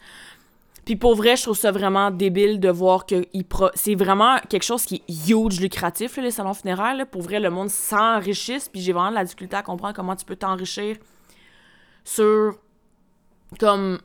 Puis 0.84 0.96
pour 0.96 1.14
vrai, 1.14 1.36
je 1.36 1.42
trouve 1.42 1.56
ça 1.56 1.70
vraiment 1.70 2.10
débile 2.10 2.60
de 2.60 2.68
voir 2.68 3.06
que 3.06 3.24
c'est 3.74 3.94
vraiment 3.94 4.38
quelque 4.48 4.64
chose 4.64 4.84
qui 4.84 5.02
est 5.08 5.30
huge 5.30 5.60
lucratif, 5.60 6.16
les 6.18 6.30
salons 6.30 6.52
funéraires. 6.52 6.96
Là. 6.96 7.06
Pour 7.06 7.22
vrai, 7.22 7.40
le 7.40 7.48
monde 7.48 7.70
s'enrichisse, 7.70 8.68
puis 8.68 8.80
j'ai 8.80 8.92
vraiment 8.92 9.10
de 9.10 9.14
la 9.14 9.24
difficulté 9.24 9.56
à 9.56 9.62
comprendre 9.62 9.94
comment 9.94 10.16
tu 10.16 10.24
peux 10.24 10.36
t'enrichir 10.36 10.96
sur 12.04 12.56
comme 13.58 13.98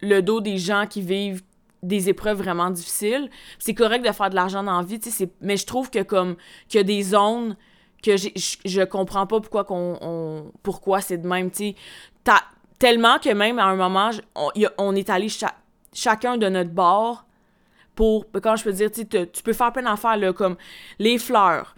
le 0.00 0.20
dos 0.20 0.40
des 0.40 0.58
gens 0.58 0.86
qui 0.86 1.00
vivent 1.00 1.42
des 1.86 2.08
épreuves 2.08 2.38
vraiment 2.38 2.70
difficiles. 2.70 3.30
C'est 3.58 3.74
correct 3.74 4.04
de 4.06 4.12
faire 4.12 4.30
de 4.30 4.34
l'argent 4.34 4.62
dans 4.62 4.78
la 4.78 4.84
vie, 4.84 5.00
mais 5.40 5.56
je 5.56 5.66
trouve 5.66 5.90
que 5.90 6.02
comme 6.02 6.36
qu'il 6.68 6.78
y 6.78 6.80
a 6.80 6.84
des 6.84 7.02
zones 7.02 7.56
que 8.02 8.16
je, 8.16 8.28
je 8.64 8.82
comprends 8.82 9.26
pas 9.26 9.40
pourquoi 9.40 9.64
qu'on 9.64 10.52
pourquoi 10.62 11.00
c'est 11.00 11.18
de 11.18 11.26
même, 11.26 11.50
tellement 12.78 13.18
que 13.18 13.32
même 13.32 13.58
à 13.58 13.64
un 13.64 13.76
moment 13.76 14.10
on, 14.78 14.94
est 14.94 15.10
allé 15.10 15.28
chacun 15.92 16.36
de 16.36 16.48
notre 16.48 16.70
bord 16.70 17.24
pour 17.94 18.26
quand 18.42 18.56
je 18.56 18.64
peux 18.64 18.72
dire 18.72 18.90
tu 18.92 19.42
peux 19.42 19.52
faire 19.52 19.72
plein 19.72 19.82
d'affaires 19.82 20.34
comme 20.34 20.56
les 20.98 21.18
fleurs 21.18 21.74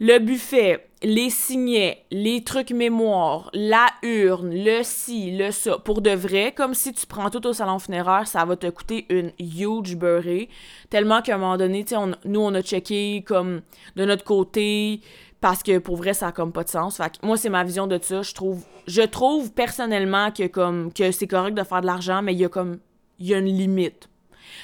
le 0.00 0.18
buffet, 0.18 0.89
les 1.02 1.30
signets, 1.30 2.04
les 2.10 2.44
trucs 2.44 2.72
mémoire, 2.72 3.50
la 3.54 3.86
urne, 4.02 4.50
le 4.52 4.82
ci, 4.82 5.30
le 5.36 5.50
ça, 5.50 5.78
pour 5.78 6.02
de 6.02 6.10
vrai, 6.10 6.52
comme 6.54 6.74
si 6.74 6.92
tu 6.92 7.06
prends 7.06 7.30
tout 7.30 7.46
au 7.46 7.52
salon 7.52 7.78
funéraire, 7.78 8.26
ça 8.26 8.44
va 8.44 8.56
te 8.56 8.68
coûter 8.68 9.06
une 9.08 9.32
huge 9.38 9.96
beurrée. 9.96 10.50
Tellement 10.90 11.22
qu'à 11.22 11.36
un 11.36 11.38
moment 11.38 11.56
donné, 11.56 11.86
sais, 11.86 11.96
nous, 12.24 12.40
on 12.40 12.54
a 12.54 12.60
checké 12.60 13.24
comme 13.26 13.62
de 13.96 14.04
notre 14.04 14.24
côté, 14.24 15.00
parce 15.40 15.62
que 15.62 15.78
pour 15.78 15.96
vrai, 15.96 16.12
ça 16.12 16.28
a 16.28 16.32
comme 16.32 16.52
pas 16.52 16.64
de 16.64 16.68
sens. 16.68 16.98
Fait 16.98 17.10
que 17.10 17.26
moi, 17.26 17.38
c'est 17.38 17.48
ma 17.48 17.64
vision 17.64 17.86
de 17.86 17.98
ça. 18.02 18.20
Je 18.20 18.34
trouve, 18.34 18.62
je 18.86 19.02
trouve 19.02 19.52
personnellement 19.52 20.30
que 20.30 20.48
comme, 20.48 20.92
que 20.92 21.12
c'est 21.12 21.26
correct 21.26 21.54
de 21.54 21.64
faire 21.64 21.80
de 21.80 21.86
l'argent, 21.86 22.20
mais 22.20 22.34
il 22.34 22.40
y 22.40 22.44
a 22.44 22.50
comme, 22.50 22.78
il 23.18 23.28
y 23.28 23.34
a 23.34 23.38
une 23.38 23.46
limite. 23.46 24.10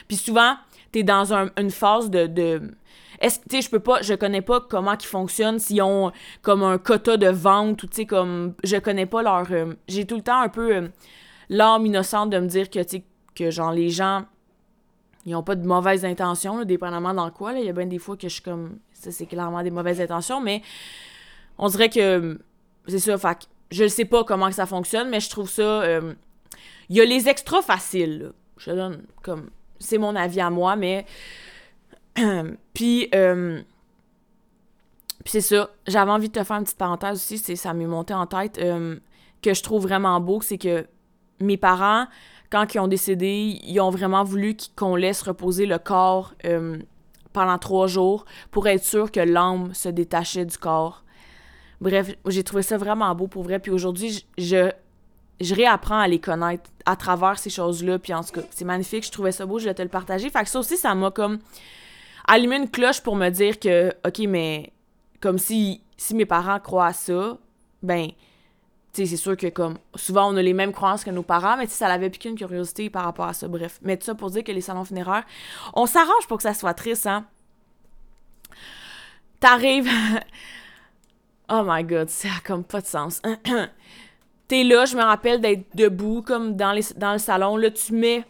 Puis 0.06 0.18
souvent, 0.18 0.56
t'es 0.92 1.02
dans 1.02 1.32
une 1.32 1.70
phase 1.70 2.10
de 2.10 2.60
est-ce 3.20 3.38
que, 3.38 3.48
tu 3.48 3.56
sais, 3.56 3.62
je 3.62 3.70
peux 3.70 3.80
pas, 3.80 4.02
je 4.02 4.14
connais 4.14 4.42
pas 4.42 4.60
comment 4.60 4.94
ils 4.98 5.06
fonctionnent, 5.06 5.58
s'ils 5.58 5.82
ont 5.82 6.12
comme 6.42 6.62
un 6.62 6.78
quota 6.78 7.16
de 7.16 7.28
vente 7.28 7.82
ou, 7.82 7.86
tu 7.86 7.96
sais, 7.96 8.06
comme, 8.06 8.54
je 8.64 8.76
connais 8.76 9.06
pas 9.06 9.22
leur. 9.22 9.50
Euh, 9.50 9.74
j'ai 9.88 10.06
tout 10.06 10.16
le 10.16 10.22
temps 10.22 10.40
un 10.40 10.48
peu 10.48 10.76
euh, 10.76 10.88
l'âme 11.48 11.86
innocente 11.86 12.30
de 12.30 12.38
me 12.38 12.46
dire 12.46 12.70
que, 12.70 12.80
tu 12.80 12.98
sais, 12.98 13.04
que 13.34 13.50
genre 13.50 13.72
les 13.72 13.90
gens, 13.90 14.24
ils 15.24 15.34
ont 15.34 15.42
pas 15.42 15.54
de 15.54 15.66
mauvaises 15.66 16.04
intentions, 16.04 16.64
dépendamment 16.64 17.14
dans 17.14 17.30
quoi, 17.30 17.52
là. 17.52 17.60
Il 17.60 17.66
y 17.66 17.70
a 17.70 17.72
bien 17.72 17.86
des 17.86 17.98
fois 17.98 18.16
que 18.16 18.28
je 18.28 18.34
suis 18.34 18.42
comme, 18.42 18.78
ça, 18.92 19.10
c'est 19.10 19.26
clairement 19.26 19.62
des 19.62 19.70
mauvaises 19.70 20.00
intentions, 20.00 20.40
mais 20.40 20.62
on 21.58 21.68
dirait 21.68 21.88
que, 21.88 22.38
c'est 22.86 22.98
ça, 22.98 23.18
fait 23.18 23.48
je 23.70 23.88
sais 23.88 24.04
pas 24.04 24.24
comment 24.24 24.50
ça 24.52 24.66
fonctionne, 24.66 25.08
mais 25.08 25.20
je 25.20 25.30
trouve 25.30 25.50
ça. 25.50 25.82
Euh, 25.82 26.14
il 26.88 26.96
y 26.96 27.00
a 27.00 27.04
les 27.04 27.28
extras 27.28 27.62
faciles, 27.62 28.18
là. 28.20 28.28
Je 28.58 28.70
donne 28.70 29.02
comme. 29.22 29.50
C'est 29.78 29.98
mon 29.98 30.16
avis 30.16 30.40
à 30.40 30.48
moi, 30.48 30.76
mais 30.76 31.04
puis, 32.74 33.08
euh, 33.14 33.60
puis 35.24 35.32
c'est 35.32 35.40
ça. 35.40 35.70
J'avais 35.86 36.10
envie 36.10 36.28
de 36.28 36.38
te 36.38 36.44
faire 36.44 36.56
une 36.56 36.64
petite 36.64 36.78
parenthèse 36.78 37.16
aussi, 37.16 37.38
c'est 37.38 37.56
ça 37.56 37.74
m'est 37.74 37.86
monté 37.86 38.14
en 38.14 38.26
tête, 38.26 38.58
euh, 38.58 38.96
que 39.42 39.54
je 39.54 39.62
trouve 39.62 39.82
vraiment 39.82 40.20
beau, 40.20 40.40
c'est 40.40 40.58
que 40.58 40.86
mes 41.40 41.56
parents, 41.56 42.06
quand 42.50 42.74
ils 42.74 42.78
ont 42.78 42.88
décédé, 42.88 43.58
ils 43.62 43.80
ont 43.80 43.90
vraiment 43.90 44.24
voulu 44.24 44.56
qu'on 44.76 44.96
laisse 44.96 45.22
reposer 45.22 45.66
le 45.66 45.78
corps 45.78 46.34
euh, 46.44 46.78
pendant 47.32 47.58
trois 47.58 47.86
jours 47.86 48.24
pour 48.50 48.66
être 48.68 48.84
sûr 48.84 49.10
que 49.10 49.20
l'âme 49.20 49.74
se 49.74 49.88
détachait 49.88 50.44
du 50.46 50.56
corps. 50.56 51.04
Bref, 51.80 52.14
j'ai 52.26 52.42
trouvé 52.42 52.62
ça 52.62 52.78
vraiment 52.78 53.14
beau 53.14 53.26
pour 53.26 53.42
vrai. 53.42 53.58
Puis 53.58 53.70
aujourd'hui, 53.70 54.24
je, 54.38 54.70
je 55.40 55.54
réapprends 55.54 55.98
à 55.98 56.08
les 56.08 56.18
connaître 56.18 56.70
à 56.86 56.96
travers 56.96 57.38
ces 57.38 57.50
choses-là. 57.50 57.98
Puis 57.98 58.14
en 58.14 58.24
tout 58.24 58.40
cas, 58.40 58.46
c'est 58.50 58.64
magnifique. 58.64 59.04
Je 59.04 59.12
trouvais 59.12 59.32
ça 59.32 59.44
beau, 59.44 59.58
je 59.58 59.64
voulais 59.64 59.74
te 59.74 59.82
le 59.82 59.88
partager. 59.88 60.30
Fait 60.30 60.42
que 60.44 60.48
ça 60.48 60.58
aussi, 60.58 60.78
ça 60.78 60.94
m'a 60.94 61.10
comme 61.10 61.38
allumer 62.26 62.56
une 62.56 62.70
cloche 62.70 63.00
pour 63.00 63.16
me 63.16 63.28
dire 63.30 63.58
que, 63.58 63.92
OK, 64.06 64.18
mais 64.28 64.72
comme 65.20 65.38
si, 65.38 65.82
si 65.96 66.14
mes 66.14 66.26
parents 66.26 66.60
croient 66.60 66.86
à 66.86 66.92
ça, 66.92 67.38
ben, 67.82 68.08
tu 68.92 69.02
sais, 69.02 69.06
c'est 69.06 69.16
sûr 69.16 69.36
que 69.36 69.48
comme 69.48 69.76
souvent 69.94 70.32
on 70.32 70.36
a 70.36 70.42
les 70.42 70.54
mêmes 70.54 70.72
croyances 70.72 71.04
que 71.04 71.10
nos 71.10 71.22
parents, 71.22 71.56
mais 71.56 71.66
tu 71.66 71.72
ça 71.72 71.88
l'avait 71.88 72.10
piqué 72.10 72.28
une 72.28 72.36
curiosité 72.36 72.88
par 72.90 73.04
rapport 73.04 73.26
à 73.26 73.32
ça. 73.32 73.46
Bref, 73.48 73.78
mais 73.82 73.96
tout 73.96 74.04
ça 74.04 74.14
pour 74.14 74.30
dire 74.30 74.42
que 74.42 74.52
les 74.52 74.60
salons 74.60 74.84
funéraires, 74.84 75.24
on 75.74 75.86
s'arrange 75.86 76.26
pour 76.28 76.38
que 76.38 76.42
ça 76.42 76.54
soit 76.54 76.74
triste, 76.74 77.06
hein. 77.06 77.26
T'arrives. 79.38 79.90
oh 81.50 81.62
my 81.66 81.84
god, 81.84 82.08
ça 82.08 82.28
a 82.28 82.40
comme 82.46 82.64
pas 82.64 82.80
de 82.80 82.86
sens. 82.86 83.20
T'es 84.48 84.64
là, 84.64 84.84
je 84.84 84.96
me 84.96 85.02
rappelle 85.02 85.40
d'être 85.40 85.66
debout 85.74 86.22
comme 86.22 86.56
dans, 86.56 86.72
les, 86.72 86.84
dans 86.96 87.12
le 87.12 87.18
salon. 87.18 87.56
Là, 87.56 87.70
tu 87.70 87.92
mets 87.92 88.24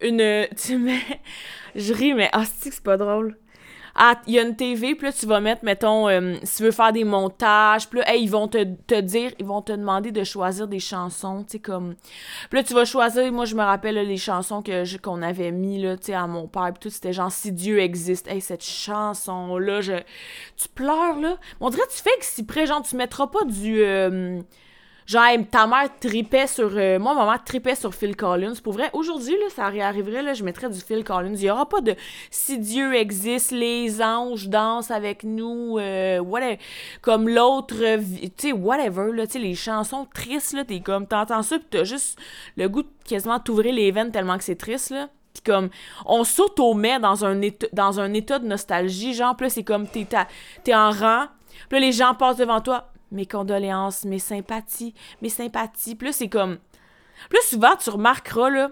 une. 0.00 0.46
Tu 0.56 0.78
mets. 0.78 1.20
Je 1.74 1.92
ris, 1.92 2.14
mais 2.14 2.30
ah, 2.32 2.44
c'est 2.44 2.80
pas 2.80 2.96
drôle? 2.96 3.36
Ah, 3.98 4.20
il 4.26 4.34
y 4.34 4.38
a 4.38 4.42
une 4.42 4.54
TV, 4.54 4.94
puis 4.94 5.06
là, 5.06 5.12
tu 5.12 5.24
vas 5.24 5.40
mettre, 5.40 5.64
mettons, 5.64 6.06
euh, 6.06 6.36
si 6.42 6.58
tu 6.58 6.64
veux 6.64 6.70
faire 6.70 6.92
des 6.92 7.04
montages, 7.04 7.88
puis 7.88 8.00
là, 8.00 8.14
ils 8.14 8.28
vont 8.28 8.46
te, 8.46 9.00
dire, 9.00 9.32
ils 9.38 9.46
vont 9.46 9.62
te 9.62 9.72
demander 9.72 10.12
de 10.12 10.22
choisir 10.22 10.68
des 10.68 10.80
chansons, 10.80 11.44
tu 11.44 11.52
sais, 11.52 11.58
comme... 11.60 11.94
Puis 12.50 12.58
là, 12.58 12.62
tu 12.62 12.74
vas 12.74 12.84
choisir, 12.84 13.32
moi, 13.32 13.46
je 13.46 13.54
me 13.54 13.62
rappelle 13.62 13.94
les 13.94 14.16
chansons 14.18 14.60
que 14.60 14.98
qu'on 14.98 15.22
avait 15.22 15.50
mis, 15.50 15.80
là, 15.80 15.96
tu 15.96 16.06
sais, 16.06 16.14
à 16.14 16.26
mon 16.26 16.46
père, 16.46 16.72
puis 16.74 16.80
tout, 16.80 16.90
c'était 16.90 17.14
genre 17.14 17.32
«Si 17.32 17.52
Dieu 17.52 17.78
existe». 17.78 18.28
Hey, 18.28 18.42
cette 18.42 18.64
chanson-là, 18.64 19.80
je... 19.80 19.94
Tu 20.58 20.68
pleures, 20.74 21.18
là? 21.18 21.38
On 21.60 21.70
dirait 21.70 21.86
tu 21.88 22.02
fais 22.02 22.18
que 22.18 22.24
si 22.26 22.44
près, 22.44 22.66
genre, 22.66 22.82
tu 22.82 22.96
mettras 22.96 23.28
pas 23.28 23.44
du... 23.44 23.80
Euh, 23.80 24.42
Genre, 25.06 25.22
ta 25.52 25.68
mère 25.68 25.88
tripait 26.00 26.48
sur. 26.48 26.70
Euh, 26.74 26.98
moi, 26.98 27.14
ma 27.14 27.24
mère 27.26 27.44
tripait 27.44 27.76
sur 27.76 27.94
Phil 27.94 28.16
Collins. 28.16 28.54
Pour 28.62 28.72
vrai, 28.72 28.90
aujourd'hui, 28.92 29.34
là, 29.34 29.46
ça 29.54 29.68
réarriverait, 29.68 30.22
là, 30.22 30.34
je 30.34 30.42
mettrais 30.42 30.68
du 30.68 30.80
Phil 30.80 31.04
Collins. 31.04 31.34
Il 31.34 31.42
n'y 31.42 31.50
aura 31.50 31.68
pas 31.68 31.80
de 31.80 31.94
si 32.30 32.58
Dieu 32.58 32.92
existe, 32.92 33.52
les 33.52 34.02
anges 34.02 34.48
dansent 34.48 34.90
avec 34.90 35.22
nous, 35.22 35.78
euh, 35.78 36.18
whatever. 36.18 36.58
Comme 37.02 37.28
l'autre, 37.28 37.76
tu 37.76 38.30
sais, 38.36 38.52
whatever, 38.52 39.12
là, 39.12 39.26
tu 39.26 39.34
sais, 39.34 39.38
les 39.38 39.54
chansons 39.54 40.08
tristes, 40.12 40.54
là, 40.54 40.64
t'es 40.64 40.80
comme, 40.80 41.06
t'entends 41.06 41.42
ça, 41.42 41.60
pis 41.60 41.66
t'as 41.70 41.84
juste 41.84 42.18
le 42.56 42.68
goût 42.68 42.82
de 42.82 42.88
quasiment 43.04 43.38
t'ouvrir 43.38 43.74
les 43.74 43.92
veines 43.92 44.10
tellement 44.10 44.36
que 44.36 44.44
c'est 44.44 44.56
triste, 44.56 44.90
là. 44.90 45.08
Pis 45.34 45.42
comme, 45.42 45.68
on 46.04 46.24
s'auto-met 46.24 46.98
dans 46.98 47.24
un, 47.24 47.42
état, 47.42 47.68
dans 47.72 48.00
un 48.00 48.12
état 48.12 48.40
de 48.40 48.46
nostalgie, 48.46 49.14
genre, 49.14 49.36
pis 49.36 49.50
c'est 49.50 49.62
comme, 49.62 49.86
t'es, 49.86 50.04
t'es 50.64 50.74
en 50.74 50.90
rang, 50.90 51.26
pis 51.68 51.76
là, 51.76 51.80
les 51.80 51.92
gens 51.92 52.14
passent 52.14 52.38
devant 52.38 52.60
toi 52.60 52.88
mes 53.10 53.26
condoléances, 53.26 54.04
mes 54.04 54.18
sympathies, 54.18 54.94
mes 55.22 55.28
sympathies. 55.28 55.94
Plus 55.94 56.12
c'est 56.12 56.28
comme. 56.28 56.58
Plus 57.30 57.42
souvent, 57.42 57.76
tu 57.76 57.90
remarqueras, 57.90 58.50
là. 58.50 58.70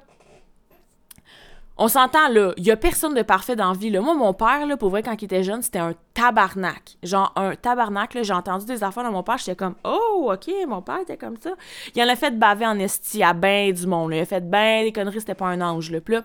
On 1.76 1.89
s'entend, 1.89 2.28
là, 2.28 2.53
il 2.57 2.64
y 2.64 2.70
a 2.70 2.76
personne 2.76 3.14
de 3.14 3.22
parfait 3.22 3.57
dans 3.57 3.72
la 3.72 3.76
vie, 3.76 3.91
là. 3.91 4.01
Moi, 4.01 4.14
mon 4.14 4.32
père, 4.32 4.64
là, 4.64 4.76
pour 4.76 4.91
vrai, 4.91 5.03
quand 5.03 5.20
il 5.20 5.24
était 5.24 5.43
jeune, 5.43 5.61
c'était 5.61 5.80
un 5.80 5.95
tabarnak. 6.12 6.99
Genre, 7.03 7.32
un 7.35 7.57
tabarnak, 7.57 8.14
là. 8.14 8.22
J'ai 8.22 8.32
entendu 8.32 8.64
des 8.64 8.85
affaires 8.85 9.03
de 9.03 9.09
mon 9.09 9.24
père, 9.24 9.39
j'étais 9.39 9.57
comme, 9.57 9.74
oh, 9.82 10.30
OK, 10.32 10.49
mon 10.68 10.82
père 10.82 11.01
était 11.01 11.16
comme 11.16 11.37
ça. 11.37 11.51
Il 11.97 12.03
en 12.03 12.09
a 12.09 12.14
fait 12.14 12.39
baver 12.39 12.64
en 12.64 12.78
esti 12.78 13.24
à 13.24 13.32
ben 13.32 13.72
du 13.72 13.89
monde. 13.89 14.12
Il 14.14 14.20
a 14.20 14.24
fait 14.24 14.49
ben 14.49 14.85
des 14.85 14.93
conneries, 14.93 15.18
c'était 15.18 15.35
pas 15.35 15.47
un 15.47 15.61
ange, 15.61 15.91
là. 15.91 16.01
Puis 16.01 16.14
là, 16.14 16.22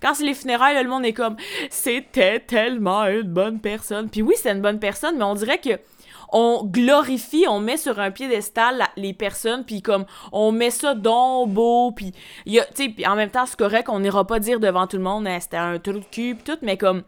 quand 0.00 0.14
c'est 0.14 0.24
les 0.24 0.32
funérailles, 0.32 0.74
là, 0.74 0.82
le 0.82 0.88
monde 0.88 1.04
est 1.04 1.12
comme, 1.12 1.36
c'était 1.68 2.40
tellement 2.40 3.04
une 3.04 3.30
bonne 3.30 3.60
personne. 3.60 4.08
Puis 4.08 4.22
oui, 4.22 4.34
c'est 4.38 4.50
une 4.50 4.62
bonne 4.62 4.78
personne, 4.78 5.18
mais 5.18 5.24
on 5.24 5.34
dirait 5.34 5.58
que 5.58 5.78
on 6.32 6.64
glorifie, 6.64 7.46
on 7.48 7.60
met 7.60 7.76
sur 7.76 7.98
un 7.98 8.10
piédestal 8.10 8.86
les 8.96 9.12
personnes, 9.12 9.64
puis 9.64 9.82
comme 9.82 10.04
on 10.32 10.52
met 10.52 10.70
ça 10.70 10.94
donc 10.94 11.50
beau, 11.50 11.92
puis 11.92 12.12
y 12.46 12.58
a, 12.58 12.66
en 13.10 13.16
même 13.16 13.30
temps, 13.30 13.46
c'est 13.46 13.58
correct, 13.58 13.88
on 13.88 14.00
n'ira 14.00 14.26
pas 14.26 14.38
dire 14.38 14.60
devant 14.60 14.86
tout 14.86 14.96
le 14.96 15.02
monde, 15.02 15.26
hein, 15.26 15.38
c'était 15.40 15.56
un 15.56 15.78
trou 15.78 15.94
de 15.94 16.04
cul, 16.10 16.34
pis 16.34 16.44
tout, 16.44 16.58
mais 16.62 16.76
comme, 16.76 17.02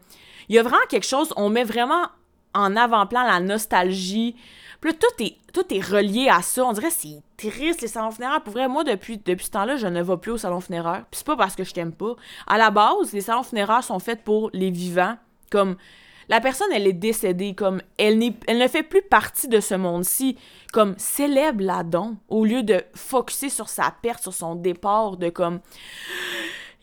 il 0.47 0.55
y 0.55 0.59
a 0.59 0.63
vraiment 0.63 0.77
quelque 0.89 1.07
chose, 1.07 1.33
on 1.35 1.49
met 1.49 1.63
vraiment 1.63 2.07
en 2.53 2.75
avant-plan 2.75 3.23
la 3.23 3.39
nostalgie, 3.39 4.35
puis 4.81 4.93
tout 4.93 5.23
est, 5.23 5.35
tout 5.51 5.65
est 5.73 5.85
relié 5.85 6.29
à 6.29 6.41
ça. 6.41 6.63
On 6.63 6.71
dirait 6.71 6.89
c'est 6.89 7.21
triste, 7.37 7.81
les 7.81 7.87
salons 7.87 8.11
funéraires. 8.11 8.41
Pour 8.41 8.53
vrai, 8.53 8.67
moi, 8.67 8.83
depuis, 8.83 9.17
depuis 9.17 9.45
ce 9.45 9.51
temps-là, 9.51 9.75
je 9.75 9.87
ne 9.87 10.01
vais 10.01 10.17
plus 10.17 10.31
au 10.31 10.37
salon 10.37 10.61
funéraire. 10.61 11.03
Puis 11.11 11.19
c'est 11.19 11.27
pas 11.27 11.35
parce 11.35 11.55
que 11.55 11.63
je 11.63 11.73
t'aime 11.73 11.91
pas. 11.91 12.15
À 12.47 12.57
la 12.57 12.71
base, 12.71 13.11
les 13.11 13.21
salons 13.21 13.43
funéraires 13.43 13.83
sont 13.83 13.99
faits 13.99 14.23
pour 14.23 14.49
les 14.53 14.71
vivants. 14.71 15.17
Comme 15.51 15.75
la 16.29 16.39
personne, 16.39 16.67
elle 16.71 16.85
est 16.85 16.93
décédée, 16.93 17.55
comme 17.55 17.81
elle, 17.97 18.19
ne 18.19 18.67
fait 18.67 18.83
plus 18.83 19.01
partie 19.01 19.47
de 19.47 19.59
ce 19.59 19.73
monde-ci. 19.73 20.37
Comme 20.71 20.93
célèbre-la 20.97 21.83
don, 21.83 22.17
au 22.29 22.45
lieu 22.45 22.61
de 22.61 22.83
focuser 22.93 23.49
sur 23.49 23.67
sa 23.67 23.91
perte, 24.03 24.21
sur 24.21 24.33
son 24.33 24.53
départ, 24.53 25.17
de 25.17 25.29
comme 25.29 25.59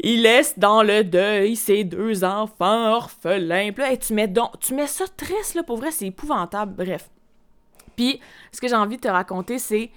il 0.01 0.23
laisse 0.23 0.59
dans 0.59 0.83
le 0.83 1.05
deuil 1.05 1.55
ses 1.55 1.85
deux 1.85 2.25
enfants 2.25 2.93
orphelins. 2.93 3.71
Là, 3.77 3.97
tu 3.97 4.13
mets 4.15 4.33
tu 4.61 4.75
mets 4.75 4.89
ça 4.89 5.05
triste, 5.17 5.55
là, 5.55 5.63
pour 5.63 5.77
vrai, 5.77 5.93
c'est 5.93 6.07
épouvantable. 6.07 6.75
Bref. 6.85 7.09
Puis, 7.95 8.21
ce 8.51 8.61
que 8.61 8.67
j'ai 8.67 8.75
envie 8.75 8.97
de 8.97 9.03
te 9.03 9.09
raconter, 9.09 9.61
c'est 9.61 9.91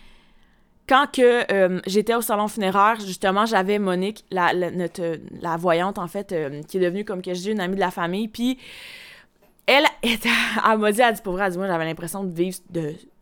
quand 0.88 1.08
que 1.12 1.52
euh, 1.52 1.82
j'étais 1.88 2.14
au 2.14 2.22
salon 2.22 2.48
funéraire, 2.48 3.00
justement, 3.00 3.48
j'avais 3.48 3.80
Monique, 3.80 4.26
la, 4.30 4.54
la 4.54 5.58
voyante, 5.58 5.98
en 5.98 6.08
fait, 6.08 6.32
euh, 6.32 6.62
qui 6.64 6.78
est 6.78 6.80
devenue, 6.80 7.04
comme 7.04 7.24
que 7.24 7.34
je 7.34 7.42
dis, 7.42 7.52
une 7.52 7.60
amie 7.60 7.76
de 7.76 7.80
la 7.80 7.92
famille. 7.92 8.28
Puis, 8.28 8.60
elle, 9.70 9.86
elle 10.04 10.78
m'a 10.80 10.92
dit, 10.92 11.02
elle 11.02 11.14
dit, 11.14 11.22
pour 11.22 11.34
vrai, 11.34 11.46
elle 11.46 11.52
dit, 11.52 11.58
moi, 11.58 11.68
j'avais 11.68 11.86
l'impression 11.86 12.24
de 12.24 12.34
vivre 12.34 12.58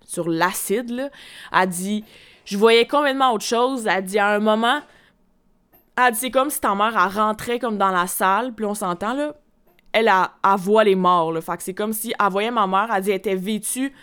sur 0.05 0.29
l'acide, 0.29 0.89
là. 0.89 1.09
Elle 1.51 1.69
dit, 1.69 2.05
je 2.45 2.57
voyais 2.57 2.87
complètement 2.87 3.33
autre 3.33 3.45
chose. 3.45 3.85
Elle 3.87 4.03
dit, 4.05 4.17
à 4.17 4.29
un 4.29 4.39
moment, 4.39 4.79
elle 5.97 6.13
dit, 6.13 6.19
c'est 6.19 6.31
comme 6.31 6.49
si 6.49 6.61
ta 6.61 6.73
mère, 6.73 6.93
elle 6.93 7.17
rentrait 7.17 7.59
comme 7.59 7.77
dans 7.77 7.91
la 7.91 8.07
salle, 8.07 8.53
puis 8.53 8.65
on 8.65 8.73
s'entend, 8.73 9.13
là. 9.13 9.33
Elle, 9.91 10.07
a, 10.07 10.33
elle 10.43 10.59
voit 10.59 10.83
les 10.83 10.95
morts, 10.95 11.33
là. 11.33 11.41
Fait 11.41 11.57
que 11.57 11.63
c'est 11.63 11.73
comme 11.73 11.93
si 11.93 12.13
elle 12.19 12.31
voyait 12.31 12.51
ma 12.51 12.67
mère, 12.67 12.89
elle 12.93 13.03
dit, 13.03 13.11
elle 13.11 13.17
était 13.17 13.35
vêtue 13.35 13.93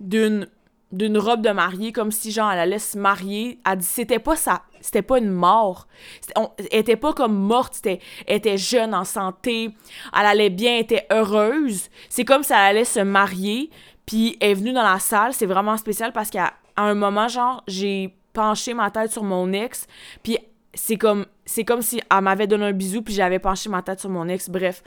d'une 0.00 0.48
d'une 0.92 1.18
robe 1.18 1.40
de 1.40 1.50
mariée, 1.50 1.90
comme 1.90 2.12
si, 2.12 2.30
genre, 2.30 2.52
elle 2.52 2.60
allait 2.60 2.78
se 2.78 2.96
marier. 2.96 3.58
Elle 3.68 3.78
dit, 3.78 3.84
c'était 3.84 4.20
pas 4.20 4.36
ça, 4.36 4.62
c'était 4.84 5.00
pas 5.00 5.16
une 5.16 5.30
mort. 5.30 5.88
elle 6.36 6.48
était 6.70 6.96
pas 6.96 7.14
comme 7.14 7.34
morte, 7.34 7.80
elle 7.86 7.98
était 8.26 8.58
jeune, 8.58 8.94
en 8.94 9.04
santé, 9.04 9.70
elle 10.12 10.26
allait 10.26 10.50
bien, 10.50 10.74
elle 10.74 10.82
était 10.82 11.06
heureuse. 11.10 11.88
C'est 12.10 12.26
comme 12.26 12.42
si 12.42 12.52
elle 12.52 12.58
allait 12.58 12.84
se 12.84 13.00
marier, 13.00 13.70
puis 14.04 14.36
elle 14.40 14.50
est 14.50 14.54
venue 14.54 14.74
dans 14.74 14.82
la 14.82 14.98
salle. 14.98 15.32
C'est 15.32 15.46
vraiment 15.46 15.78
spécial 15.78 16.12
parce 16.12 16.28
qu'à 16.28 16.52
un 16.76 16.92
moment, 16.92 17.28
genre, 17.28 17.64
j'ai 17.66 18.14
penché 18.34 18.74
ma 18.74 18.90
tête 18.90 19.10
sur 19.10 19.24
mon 19.24 19.54
ex, 19.54 19.86
puis 20.22 20.36
c'est 20.74 20.98
comme, 20.98 21.24
comme 21.66 21.80
si 21.80 22.02
elle 22.10 22.20
m'avait 22.20 22.46
donné 22.46 22.66
un 22.66 22.72
bisou, 22.72 23.00
puis 23.00 23.14
j'avais 23.14 23.38
penché 23.38 23.70
ma 23.70 23.80
tête 23.80 24.00
sur 24.00 24.10
mon 24.10 24.28
ex. 24.28 24.50
Bref, 24.50 24.82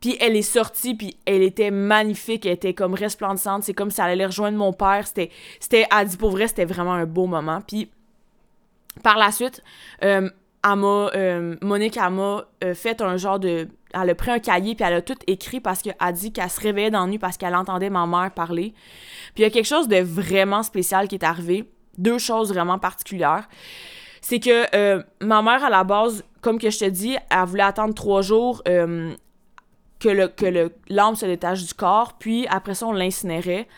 puis 0.00 0.16
elle 0.18 0.34
est 0.34 0.40
sortie, 0.40 0.94
puis 0.94 1.18
elle 1.26 1.42
était 1.42 1.70
magnifique, 1.70 2.46
elle 2.46 2.52
était 2.52 2.72
comme 2.72 2.94
resplendissante. 2.94 3.64
C'est 3.64 3.74
comme 3.74 3.90
si 3.90 4.00
elle 4.00 4.12
allait 4.12 4.26
rejoindre 4.26 4.56
mon 4.56 4.72
père. 4.72 5.06
C'était, 5.06 5.30
c'était, 5.60 5.86
elle 5.94 6.08
dit 6.08 6.16
pour 6.16 6.30
vrai, 6.30 6.48
c'était 6.48 6.64
vraiment 6.64 6.94
un 6.94 7.04
beau 7.04 7.26
moment. 7.26 7.60
Puis 7.60 7.90
par 9.02 9.18
la 9.18 9.30
suite, 9.32 9.62
euh, 10.02 10.28
euh 10.66 11.56
Monique, 11.60 11.96
elle 11.96 12.12
euh, 12.12 12.74
fait 12.74 13.00
un 13.02 13.16
genre 13.16 13.38
de. 13.38 13.68
Elle 13.92 14.10
a 14.10 14.14
pris 14.14 14.30
un 14.30 14.38
cahier, 14.38 14.74
puis 14.74 14.84
elle 14.84 14.94
a 14.94 15.02
tout 15.02 15.16
écrit 15.26 15.60
parce 15.60 15.82
qu'elle 15.82 15.96
a 16.00 16.10
dit 16.10 16.32
qu'elle 16.32 16.50
se 16.50 16.60
réveillait 16.60 16.90
dans 16.90 17.06
nuit 17.06 17.18
parce 17.18 17.36
qu'elle 17.36 17.54
entendait 17.54 17.90
ma 17.90 18.06
mère 18.06 18.32
parler. 18.32 18.74
Puis 19.34 19.38
il 19.38 19.42
y 19.42 19.44
a 19.44 19.50
quelque 19.50 19.66
chose 19.66 19.86
de 19.86 19.98
vraiment 19.98 20.62
spécial 20.62 21.06
qui 21.06 21.14
est 21.14 21.24
arrivé. 21.24 21.70
Deux 21.96 22.18
choses 22.18 22.52
vraiment 22.52 22.78
particulières. 22.78 23.48
C'est 24.20 24.40
que 24.40 25.04
ma 25.22 25.42
mère, 25.42 25.62
à 25.62 25.70
la 25.70 25.84
base, 25.84 26.24
comme 26.40 26.58
que 26.58 26.70
je 26.70 26.78
te 26.78 26.86
dis, 26.86 27.16
elle 27.30 27.44
voulait 27.44 27.62
attendre 27.62 27.94
trois 27.94 28.22
jours 28.22 28.64
que 28.64 30.08
le 30.08 30.28
que 30.28 30.46
le 30.46 30.72
se 31.14 31.26
détache 31.26 31.64
du 31.64 31.74
corps, 31.74 32.14
puis 32.18 32.46
après 32.48 32.74
ça 32.74 32.86
on 32.86 32.92
l'incinérait. 32.92 33.68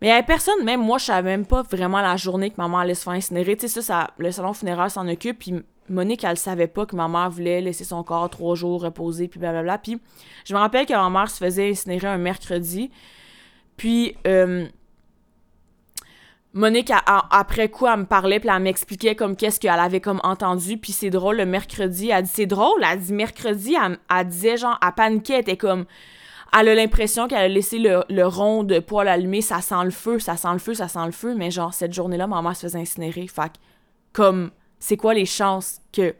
Mais 0.00 0.08
il 0.08 0.10
y 0.10 0.12
avait 0.12 0.26
personne, 0.26 0.62
même 0.64 0.80
moi, 0.80 0.98
je 0.98 1.06
savais 1.06 1.30
même 1.30 1.46
pas 1.46 1.62
vraiment 1.62 2.02
la 2.02 2.16
journée 2.16 2.50
que 2.50 2.56
maman 2.58 2.78
allait 2.78 2.94
se 2.94 3.02
faire 3.02 3.14
incinérer. 3.14 3.56
Tu 3.56 3.68
sais, 3.68 3.82
ça, 3.82 4.10
le 4.18 4.30
salon 4.30 4.52
funéraire 4.52 4.90
s'en 4.90 5.08
occupe, 5.08 5.38
puis 5.38 5.54
Monique, 5.88 6.24
elle 6.24 6.36
savait 6.36 6.66
pas 6.66 6.84
que 6.84 6.96
ma 6.96 7.08
mère 7.08 7.30
voulait 7.30 7.60
laisser 7.60 7.84
son 7.84 8.02
corps 8.02 8.28
trois 8.28 8.54
jours 8.54 8.82
reposer, 8.82 9.28
puis 9.28 9.40
blablabla. 9.40 9.78
Puis 9.78 10.00
je 10.44 10.54
me 10.54 10.58
rappelle 10.58 10.86
que 10.86 10.92
ma 10.92 11.08
mère 11.10 11.30
se 11.30 11.42
faisait 11.42 11.70
incinérer 11.70 12.08
un 12.08 12.18
mercredi. 12.18 12.90
Puis 13.76 14.16
euh, 14.26 14.66
Monique, 16.56 16.90
après 17.30 17.68
quoi, 17.68 17.92
elle 17.92 18.00
me 18.00 18.04
parlait, 18.06 18.40
puis 18.40 18.48
elle 18.48 18.62
m'expliquait 18.62 19.14
comme 19.14 19.36
qu'est-ce 19.36 19.60
qu'elle 19.60 19.78
avait 19.78 20.00
comme 20.00 20.20
entendu. 20.24 20.78
Puis 20.78 20.92
c'est 20.92 21.10
drôle, 21.10 21.36
le 21.36 21.46
mercredi, 21.46 22.08
elle 22.08 22.22
dit 22.24 22.30
c'est 22.32 22.46
drôle, 22.46 22.82
elle 22.82 22.98
dit 22.98 23.12
mercredi, 23.12 23.76
elle, 24.08 24.26
disait 24.26 24.56
genre, 24.56 24.78
elle 24.82 24.92
paniquait, 24.92 25.34
elle 25.34 25.40
était 25.40 25.56
comme. 25.58 25.84
Elle 26.58 26.68
a 26.68 26.74
l'impression 26.74 27.28
qu'elle 27.28 27.38
a 27.38 27.48
laissé 27.48 27.78
le, 27.78 28.26
rond 28.26 28.64
de 28.64 28.78
poêle 28.78 29.08
allumé, 29.08 29.42
ça 29.42 29.60
sent 29.60 29.84
le 29.84 29.90
feu, 29.90 30.18
ça 30.18 30.36
sent 30.36 30.52
le 30.52 30.58
feu, 30.58 30.74
ça 30.74 30.88
sent 30.88 31.04
le 31.04 31.12
feu. 31.12 31.34
Mais 31.34 31.50
genre, 31.50 31.74
cette 31.74 31.92
journée-là, 31.92 32.26
maman 32.26 32.54
se 32.54 32.62
faisait 32.62 32.78
incinérer. 32.78 33.26
Fait 33.26 33.52
comme, 34.12 34.50
c'est 34.78 34.96
quoi 34.96 35.12
les 35.12 35.26
chances 35.26 35.80
que 35.92 36.14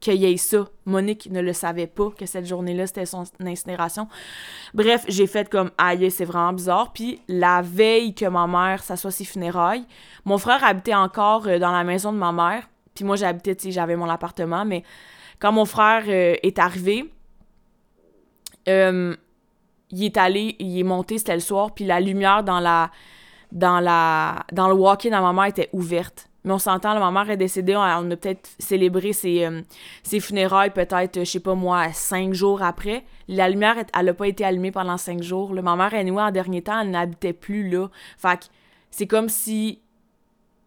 qu'il 0.00 0.14
y 0.14 0.24
ait 0.24 0.36
ça? 0.38 0.66
Monique 0.86 1.30
ne 1.30 1.40
le 1.40 1.52
savait 1.52 1.86
pas 1.86 2.10
que 2.10 2.26
cette 2.26 2.46
journée-là, 2.46 2.86
c'était 2.86 3.06
son 3.06 3.24
incinération. 3.40 4.08
Bref, 4.74 5.04
j'ai 5.08 5.26
fait 5.26 5.48
comme 5.48 5.70
aïe, 5.78 6.10
c'est 6.10 6.24
vraiment 6.24 6.52
bizarre. 6.52 6.92
Puis 6.92 7.20
la 7.28 7.62
veille 7.62 8.14
que 8.14 8.24
ma 8.26 8.46
mère 8.46 8.82
s'assoit 8.82 9.10
ses 9.10 9.24
funérailles, 9.24 9.84
mon 10.24 10.38
frère 10.38 10.64
habitait 10.64 10.94
encore 10.94 11.46
euh, 11.46 11.58
dans 11.58 11.72
la 11.72 11.84
maison 11.84 12.12
de 12.12 12.18
ma 12.18 12.32
mère. 12.32 12.68
Puis 12.94 13.04
moi, 13.04 13.16
j'habitais, 13.16 13.54
tu 13.54 13.70
j'avais 13.70 13.96
mon 13.96 14.08
appartement. 14.08 14.64
Mais 14.64 14.84
quand 15.38 15.52
mon 15.52 15.64
frère 15.64 16.04
euh, 16.08 16.34
est 16.42 16.58
arrivé, 16.58 17.12
euh, 18.68 19.14
il 19.90 20.04
est 20.04 20.16
allé, 20.16 20.56
il 20.58 20.78
est 20.78 20.84
monté, 20.84 21.18
c'était 21.18 21.34
le 21.34 21.40
soir, 21.40 21.74
puis 21.74 21.84
la 21.84 22.00
lumière 22.00 22.42
dans 22.42 22.60
la 22.60 22.90
dans 23.52 23.80
la 23.80 24.44
dans 24.52 24.68
le 24.68 24.74
walk-in 24.74 25.12
à 25.12 25.20
ma 25.20 25.32
mère 25.32 25.46
était 25.46 25.70
ouverte. 25.72 26.30
Mais 26.44 26.52
on 26.52 26.58
s'entend, 26.58 26.98
ma 26.98 27.10
mère 27.10 27.30
est 27.30 27.36
décédée, 27.36 27.76
on 27.76 27.82
a, 27.82 28.02
peut-être 28.16 28.48
célébré 28.58 29.12
ses, 29.12 29.44
euh, 29.44 29.60
ses 30.02 30.20
funérailles 30.20 30.70
peut-être, 30.70 31.18
je 31.18 31.24
sais 31.24 31.40
pas 31.40 31.54
moi, 31.54 31.92
cinq 31.92 32.32
jours 32.32 32.62
après. 32.62 33.04
La 33.28 33.48
lumière, 33.50 33.76
elle 33.92 34.08
a 34.08 34.14
pas 34.14 34.26
été 34.26 34.44
allumée 34.44 34.72
pendant 34.72 34.96
cinq 34.96 35.22
jours. 35.22 35.52
Ma 35.52 35.76
mère 35.76 35.92
née 35.92 36.10
en 36.10 36.30
dernier 36.30 36.62
temps, 36.62 36.80
elle 36.80 36.90
n'habitait 36.90 37.34
plus 37.34 37.68
là. 37.68 37.88
Fait 38.16 38.38
que 38.38 38.44
c'est 38.90 39.06
comme 39.06 39.28
si 39.28 39.80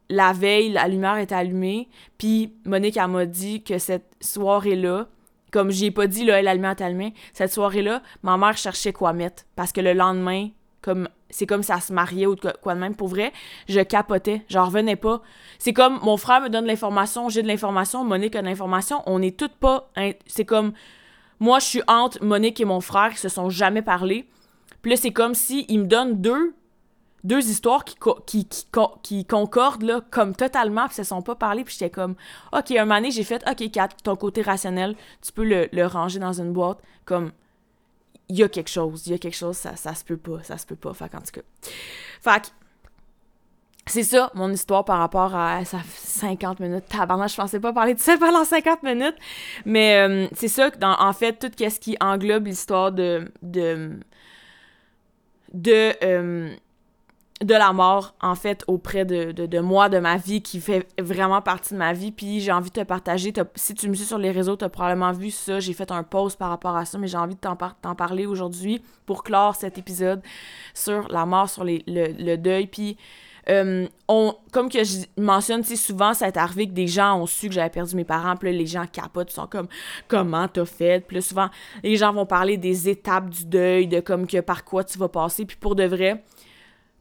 la 0.10 0.32
veille, 0.32 0.70
la 0.72 0.88
lumière 0.88 1.18
était 1.18 1.34
allumée, 1.34 1.90
puis 2.20 2.54
Monique, 2.66 2.98
elle 2.98 3.08
m'a 3.08 3.26
dit 3.26 3.64
que 3.64 3.80
cette 3.80 4.12
soirée-là, 4.22 5.08
comme 5.54 5.70
j'ai 5.72 5.92
pas 5.92 6.08
dit, 6.08 6.26
là, 6.26 6.42
la 6.42 6.56
lumière 6.56 6.72
est 6.72 6.82
allumée, 6.82 7.14
cette 7.32 7.54
soirée-là, 7.54 8.02
ma 8.24 8.38
mère 8.38 8.58
cherchait 8.58 8.92
quoi 8.92 9.14
mettre. 9.14 9.44
Parce 9.56 9.72
que 9.72 9.80
le 9.80 9.94
lendemain, 9.94 10.50
comme 10.82 11.08
c'est 11.30 11.48
comme 11.48 11.64
ça 11.64 11.80
se 11.80 11.92
mariait 11.92 12.26
ou 12.26 12.36
quoi 12.62 12.76
de 12.76 12.80
même. 12.80 12.96
Pour 12.96 13.08
vrai, 13.08 13.32
je 13.68 13.80
capotais. 13.82 14.44
J'en 14.50 14.66
revenais 14.66 14.96
pas. 14.96 15.22
C'est 15.58 15.74
comme 15.74 16.00
mon 16.04 16.18
frère 16.18 16.42
me 16.42 16.50
donne 16.50 16.66
l'information, 16.66 17.30
j'ai 17.30 17.42
de 17.42 17.48
l'information, 17.48 18.04
Monique 18.04 18.36
a 18.36 18.42
de 18.42 18.48
l'information. 18.48 19.02
On 19.06 19.22
est 19.22 19.38
toutes 19.38 19.56
pas. 19.56 19.90
C'est 20.28 20.46
comme. 20.46 20.74
Moi, 21.40 21.60
je 21.60 21.66
suis 21.66 21.82
entre 21.88 22.24
Monique 22.24 22.62
et 22.62 22.66
mon 22.66 22.82
frère 22.82 23.12
qui 23.12 23.18
se 23.18 23.30
sont 23.30 23.50
jamais 23.50 23.82
parlé. 23.82 24.28
Puis 24.82 24.92
là, 24.92 24.98
c'est 24.98 25.12
comme 25.12 25.34
si 25.34 25.66
il 25.70 25.80
me 25.80 25.86
donne 25.86 26.22
deux 26.22 26.54
deux 27.24 27.50
histoires 27.50 27.86
qui, 27.86 27.98
qui, 28.26 28.68
qui, 29.02 29.26
concordent, 29.26 29.84
là, 29.84 30.02
comme 30.12 30.36
totalement, 30.36 30.88
puis 30.88 30.96
se 30.96 31.04
sont 31.04 31.22
pas 31.22 31.36
parlé, 31.36 31.64
puis 31.64 31.74
j'étais 31.78 31.90
comme, 31.90 32.16
OK, 32.52 32.72
un 32.72 32.86
moment 32.86 32.96
donné, 32.96 33.12
j'ai 33.12 33.24
fait, 33.24 33.44
OK, 33.50 33.72
Kat, 33.72 33.90
ton 34.04 34.16
côté 34.16 34.42
rationnel, 34.42 34.96
tu 35.22 35.32
peux 35.32 35.46
le, 35.46 35.70
le 35.72 35.86
ranger 35.86 36.20
dans 36.20 36.34
une 36.34 36.52
boîte, 36.52 36.80
comme, 37.06 37.32
il 38.30 38.38
y 38.38 38.44
a 38.44 38.50
quelque 38.50 38.70
chose, 38.70 39.08
il 39.08 39.12
y 39.12 39.16
a 39.16 39.18
quelque 39.18 39.36
chose, 39.36 39.56
ça, 39.56 39.76
ça 39.76 39.94
se 39.96 40.04
peut 40.04 40.18
pas, 40.18 40.44
ça 40.44 40.58
se 40.58 40.66
peut 40.66 40.76
pas, 40.76 40.94
fait 40.94 41.14
en 41.16 41.20
tout 41.20 41.32
cas. 41.32 41.42
Fait 42.22 42.54
c'est 43.86 44.04
ça, 44.04 44.32
mon 44.34 44.50
histoire 44.50 44.86
par 44.86 45.00
rapport 45.00 45.36
à 45.36 45.66
ça 45.66 45.80
50 45.96 46.62
minutes. 46.62 46.86
Tabarnak, 46.88 47.30
je 47.30 47.36
pensais 47.36 47.60
pas 47.60 47.74
parler 47.74 47.94
de 47.94 48.00
ça 48.00 48.18
pendant 48.18 48.46
50 48.46 48.82
minutes. 48.84 49.16
Mais 49.66 49.98
euh, 49.98 50.28
c'est 50.34 50.48
ça, 50.48 50.70
dans, 50.70 50.96
en 51.00 51.12
fait, 51.12 51.34
tout 51.34 51.52
ce 51.58 51.80
qui 51.80 51.98
englobe 52.00 52.48
l'histoire 52.48 52.94
de, 52.94 53.30
de, 53.42 54.00
de, 55.54 55.94
euh, 56.02 56.56
de 57.42 57.54
la 57.54 57.74
mort, 57.74 58.16
en 58.22 58.36
fait, 58.36 58.64
auprès 58.68 59.06
de, 59.06 59.60
moi, 59.60 59.90
de 59.90 60.00
ma 60.00 60.18
vie, 60.18 60.42
qui 60.42 60.60
fait 60.60 60.88
vraiment 61.00 61.42
partie 61.42 61.74
de 61.74 61.80
ma 61.80 61.94
vie. 61.94 62.12
Puis 62.12 62.40
j'ai 62.40 62.52
envie 62.52 62.70
de 62.70 62.76
te 62.76 62.86
partager. 62.86 63.34
Si 63.56 63.74
tu 63.74 63.90
me 63.90 63.96
suis 63.96 64.06
sur 64.06 64.18
les 64.18 64.32
réseaux, 64.32 64.56
tu 64.56 64.66
as 64.66 64.70
probablement 64.70 65.12
vu 65.12 65.32
ça. 65.32 65.60
J'ai 65.60 65.74
fait 65.74 65.92
un 65.92 66.04
post 66.04 66.38
par 66.38 66.50
rapport 66.50 66.76
à 66.76 66.86
ça, 66.86 66.98
mais 66.98 67.08
j'ai 67.08 67.18
envie 67.18 67.36
de 67.36 67.40
t'en, 67.40 67.56
parler 67.96 68.26
aujourd'hui 68.26 68.82
pour 69.06 69.24
clore 69.24 69.56
cet 69.56 69.78
épisode 69.78 70.22
sur 70.74 71.08
la 71.10 71.26
mort, 71.26 71.50
sur 71.50 71.64
le, 71.66 72.36
deuil. 72.38 72.68
Puis 72.68 72.98
euh, 73.50 73.88
on, 74.08 74.36
comme 74.52 74.70
que 74.70 74.84
je 74.84 75.00
mentionne, 75.18 75.64
souvent, 75.64 76.14
ça 76.14 76.28
est 76.28 76.38
arrivé 76.38 76.68
que 76.68 76.74
des 76.74 76.88
gens 76.88 77.20
ont 77.20 77.26
su 77.26 77.50
que 77.50 77.54
j'avais 77.54 77.70
perdu 77.70 77.96
mes 77.96 78.06
parents, 78.06 78.38
puis 78.38 78.52
là, 78.52 78.58
les 78.58 78.66
gens 78.66 78.86
capotent, 78.90 79.32
ils 79.32 79.36
sont 79.36 79.48
comme 79.48 79.68
«Comment 80.08 80.48
t'as 80.48 80.66
fait?» 80.66 81.06
Puis 81.08 81.16
là, 81.16 81.22
souvent, 81.22 81.50
les 81.84 81.98
gens 81.98 82.14
vont 82.14 82.26
parler 82.26 82.56
des 82.56 82.88
étapes 82.88 83.30
du 83.30 83.46
deuil, 83.46 83.88
de 83.88 84.00
comme 84.00 84.28
que 84.28 84.40
par 84.40 84.64
quoi 84.64 84.86
tu 84.86 84.98
vas 84.98 85.10
passer, 85.10 85.46
puis 85.46 85.58
pour 85.58 85.76
de 85.76 85.84
vrai, 85.84 86.24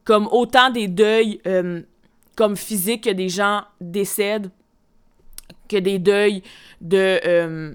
comme 0.05 0.29
autant 0.31 0.71
des 0.71 0.89
deuils 0.89 1.41
euh, 1.47 1.83
comme 2.37 2.57
physiques 2.57 3.05
que 3.05 3.11
des 3.11 3.29
gens 3.29 3.63
décèdent, 3.81 4.51
que 5.69 5.77
des 5.77 5.99
deuils 5.99 6.43
de... 6.81 7.21
Euh, 7.25 7.75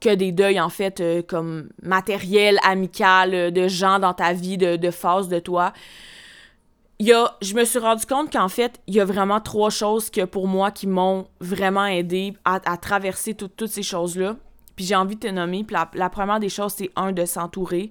que 0.00 0.14
des 0.14 0.32
deuils, 0.32 0.58
en 0.58 0.70
fait, 0.70 1.04
comme 1.28 1.68
matériel, 1.82 2.58
amical, 2.64 3.52
de 3.52 3.68
gens 3.68 3.98
dans 3.98 4.14
ta 4.14 4.32
vie, 4.32 4.56
de, 4.56 4.76
de 4.76 4.88
de 5.28 5.38
toi 5.40 5.74
je 7.00 7.54
me 7.54 7.64
suis 7.64 7.78
rendu 7.78 8.06
compte 8.06 8.32
qu'en 8.32 8.48
fait, 8.48 8.80
il 8.86 8.94
y 8.94 9.00
a 9.00 9.04
vraiment 9.04 9.40
trois 9.40 9.70
choses 9.70 10.10
pour 10.30 10.46
moi 10.46 10.70
qui 10.70 10.86
m'ont 10.86 11.26
vraiment 11.40 11.86
aidé 11.86 12.34
à, 12.44 12.76
traverser 12.76 13.34
toutes 13.34 13.66
ces 13.66 13.82
choses-là. 13.82 14.36
Puis 14.76 14.84
j'ai 14.84 14.94
envie 14.94 15.16
de 15.16 15.20
te 15.20 15.26
nommer. 15.28 15.64
La, 15.94 16.10
première 16.10 16.40
des 16.40 16.48
choses, 16.48 16.74
c'est 16.76 16.90
un, 16.96 17.12
de 17.12 17.24
s'entourer. 17.24 17.90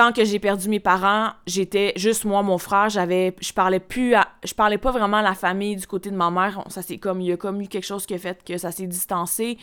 Quand 0.00 0.14
que 0.14 0.24
j'ai 0.24 0.38
perdu 0.38 0.70
mes 0.70 0.80
parents, 0.80 1.32
j'étais 1.46 1.92
juste 1.94 2.24
moi, 2.24 2.42
mon 2.42 2.56
frère, 2.56 2.88
j'avais 2.88 3.36
je 3.38 3.52
parlais 3.52 3.80
plus 3.80 4.14
à, 4.14 4.28
je 4.42 4.54
parlais 4.54 4.78
pas 4.78 4.92
vraiment 4.92 5.18
à 5.18 5.22
la 5.22 5.34
famille 5.34 5.76
du 5.76 5.86
côté 5.86 6.10
de 6.10 6.16
ma 6.16 6.30
mère, 6.30 6.64
ça 6.68 6.80
c'est 6.80 6.96
comme 6.96 7.20
il 7.20 7.26
y 7.26 7.32
a 7.32 7.36
comme 7.36 7.60
eu 7.60 7.68
quelque 7.68 7.84
chose 7.84 8.06
qui 8.06 8.14
a 8.14 8.18
fait 8.18 8.42
que 8.42 8.56
ça 8.56 8.72
s'est 8.72 8.86
distancé. 8.86 9.58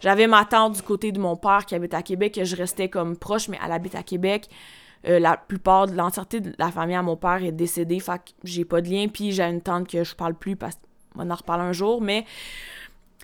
J'avais 0.00 0.28
ma 0.28 0.44
tante 0.44 0.76
du 0.76 0.82
côté 0.82 1.10
de 1.10 1.18
mon 1.18 1.34
père 1.34 1.66
qui 1.66 1.74
habite 1.74 1.92
à 1.92 2.02
Québec, 2.02 2.34
que 2.34 2.44
je 2.44 2.54
restais 2.54 2.88
comme 2.88 3.16
proche 3.16 3.48
mais 3.48 3.58
elle 3.66 3.72
habite 3.72 3.96
à 3.96 4.04
Québec. 4.04 4.48
Euh, 5.08 5.18
la 5.18 5.36
plupart 5.36 5.88
de 5.88 5.96
l'entièreté 5.96 6.38
de 6.38 6.54
la 6.56 6.70
famille 6.70 6.94
à 6.94 7.02
mon 7.02 7.16
père 7.16 7.42
est 7.42 7.50
décédée, 7.50 7.98
fait 7.98 8.18
que 8.18 8.30
j'ai 8.44 8.64
pas 8.64 8.80
de 8.82 8.88
lien, 8.88 9.08
puis 9.08 9.32
j'ai 9.32 9.42
une 9.42 9.60
tante 9.60 9.88
que 9.88 10.04
je 10.04 10.14
parle 10.14 10.34
plus 10.34 10.54
parce 10.54 10.78
qu'on 11.16 11.28
en 11.28 11.34
reparle 11.34 11.62
un 11.62 11.72
jour, 11.72 12.00
mais 12.00 12.26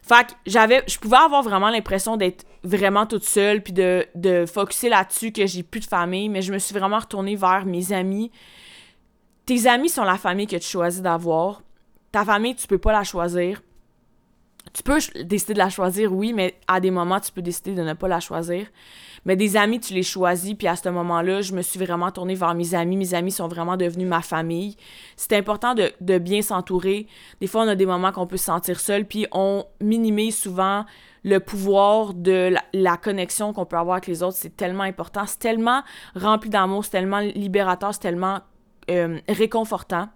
fait 0.06 0.28
que 0.28 0.32
j'avais 0.46 0.84
je 0.86 0.98
pouvais 0.98 1.16
avoir 1.16 1.42
vraiment 1.42 1.68
l'impression 1.68 2.16
d'être 2.16 2.46
vraiment 2.62 3.06
toute 3.06 3.24
seule 3.24 3.60
puis 3.62 3.72
de 3.72 4.06
de 4.14 4.46
focuser 4.46 4.88
là-dessus 4.88 5.32
que 5.32 5.46
j'ai 5.46 5.64
plus 5.64 5.80
de 5.80 5.86
famille, 5.86 6.28
mais 6.28 6.42
je 6.42 6.52
me 6.52 6.58
suis 6.58 6.74
vraiment 6.74 7.00
retournée 7.00 7.34
vers 7.34 7.66
mes 7.66 7.92
amis. 7.92 8.30
Tes 9.46 9.66
amis 9.66 9.88
sont 9.88 10.04
la 10.04 10.16
famille 10.16 10.46
que 10.46 10.56
tu 10.56 10.68
choisis 10.68 11.02
d'avoir. 11.02 11.62
Ta 12.12 12.24
famille, 12.24 12.54
tu 12.54 12.66
peux 12.66 12.78
pas 12.78 12.92
la 12.92 13.04
choisir. 13.04 13.62
Tu 14.72 14.82
peux 14.82 14.98
décider 15.24 15.54
de 15.54 15.58
la 15.58 15.70
choisir, 15.70 16.12
oui, 16.12 16.32
mais 16.32 16.58
à 16.66 16.80
des 16.80 16.90
moments, 16.90 17.20
tu 17.20 17.32
peux 17.32 17.42
décider 17.42 17.74
de 17.74 17.82
ne 17.82 17.94
pas 17.94 18.08
la 18.08 18.20
choisir. 18.20 18.66
Mais 19.26 19.34
des 19.34 19.56
amis, 19.56 19.80
tu 19.80 19.92
les 19.92 20.04
choisis. 20.04 20.54
Puis 20.54 20.68
à 20.68 20.76
ce 20.76 20.88
moment-là, 20.88 21.42
je 21.42 21.52
me 21.52 21.60
suis 21.60 21.78
vraiment 21.78 22.10
tournée 22.12 22.36
vers 22.36 22.54
mes 22.54 22.74
amis. 22.74 22.96
Mes 22.96 23.12
amis 23.12 23.32
sont 23.32 23.48
vraiment 23.48 23.76
devenus 23.76 24.08
ma 24.08 24.22
famille. 24.22 24.76
C'est 25.16 25.34
important 25.34 25.74
de, 25.74 26.18
bien 26.18 26.42
s'entourer. 26.42 27.08
Des 27.40 27.48
fois, 27.48 27.64
on 27.64 27.68
a 27.68 27.74
des 27.74 27.86
moments 27.86 28.12
qu'on 28.12 28.28
peut 28.28 28.36
se 28.36 28.44
sentir 28.44 28.78
seul. 28.78 29.04
Puis 29.04 29.26
on 29.32 29.64
minimise 29.80 30.38
souvent 30.38 30.86
le 31.24 31.40
pouvoir 31.40 32.14
de 32.14 32.54
la, 32.72 32.96
connexion 32.96 33.52
qu'on 33.52 33.66
peut 33.66 33.76
avoir 33.76 33.96
avec 33.96 34.06
les 34.06 34.22
autres. 34.22 34.36
C'est 34.38 34.56
tellement 34.56 34.84
important. 34.84 35.26
C'est 35.26 35.40
tellement 35.40 35.82
rempli 36.14 36.48
d'amour. 36.48 36.84
C'est 36.84 36.92
tellement 36.92 37.18
libérateur. 37.18 37.92
C'est 37.92 38.00
tellement 38.00 38.38
euh, 38.90 39.18
réconfortant. 39.28 40.08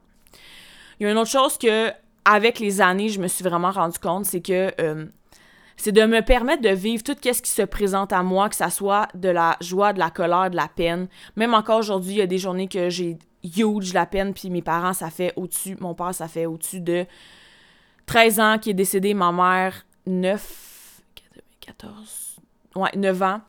Il 1.00 1.04
y 1.04 1.06
a 1.06 1.12
une 1.12 1.18
autre 1.18 1.30
chose 1.30 1.58
que, 1.58 1.90
avec 2.24 2.60
les 2.60 2.80
années, 2.80 3.08
je 3.08 3.20
me 3.20 3.26
suis 3.26 3.42
vraiment 3.42 3.72
rendu 3.72 3.98
compte, 3.98 4.26
c'est 4.26 4.42
que 4.42 4.70
euh, 4.80 5.06
c'est 5.80 5.92
de 5.92 6.04
me 6.04 6.20
permettre 6.20 6.62
de 6.62 6.68
vivre 6.68 7.02
tout 7.02 7.16
ce 7.22 7.40
qui 7.40 7.50
se 7.50 7.62
présente 7.62 8.12
à 8.12 8.22
moi, 8.22 8.50
que 8.50 8.54
ça 8.54 8.68
soit 8.68 9.08
de 9.14 9.30
la 9.30 9.56
joie, 9.62 9.94
de 9.94 9.98
la 9.98 10.10
colère, 10.10 10.50
de 10.50 10.56
la 10.56 10.68
peine. 10.68 11.08
Même 11.36 11.54
encore 11.54 11.78
aujourd'hui, 11.78 12.12
il 12.12 12.18
y 12.18 12.22
a 12.22 12.26
des 12.26 12.36
journées 12.36 12.68
que 12.68 12.90
j'ai 12.90 13.18
huge 13.42 13.94
la 13.94 14.04
peine, 14.04 14.34
puis 14.34 14.50
mes 14.50 14.60
parents, 14.60 14.92
ça 14.92 15.08
fait 15.08 15.32
au-dessus, 15.36 15.78
mon 15.80 15.94
père, 15.94 16.14
ça 16.14 16.28
fait 16.28 16.44
au-dessus 16.44 16.80
de 16.80 17.06
13 18.04 18.40
ans 18.40 18.58
qui 18.58 18.70
est 18.70 18.74
décédé, 18.74 19.14
ma 19.14 19.32
mère, 19.32 19.86
9, 20.06 21.00
14, 21.60 22.40
ouais, 22.76 22.90
9 22.96 23.22
ans. 23.22 23.40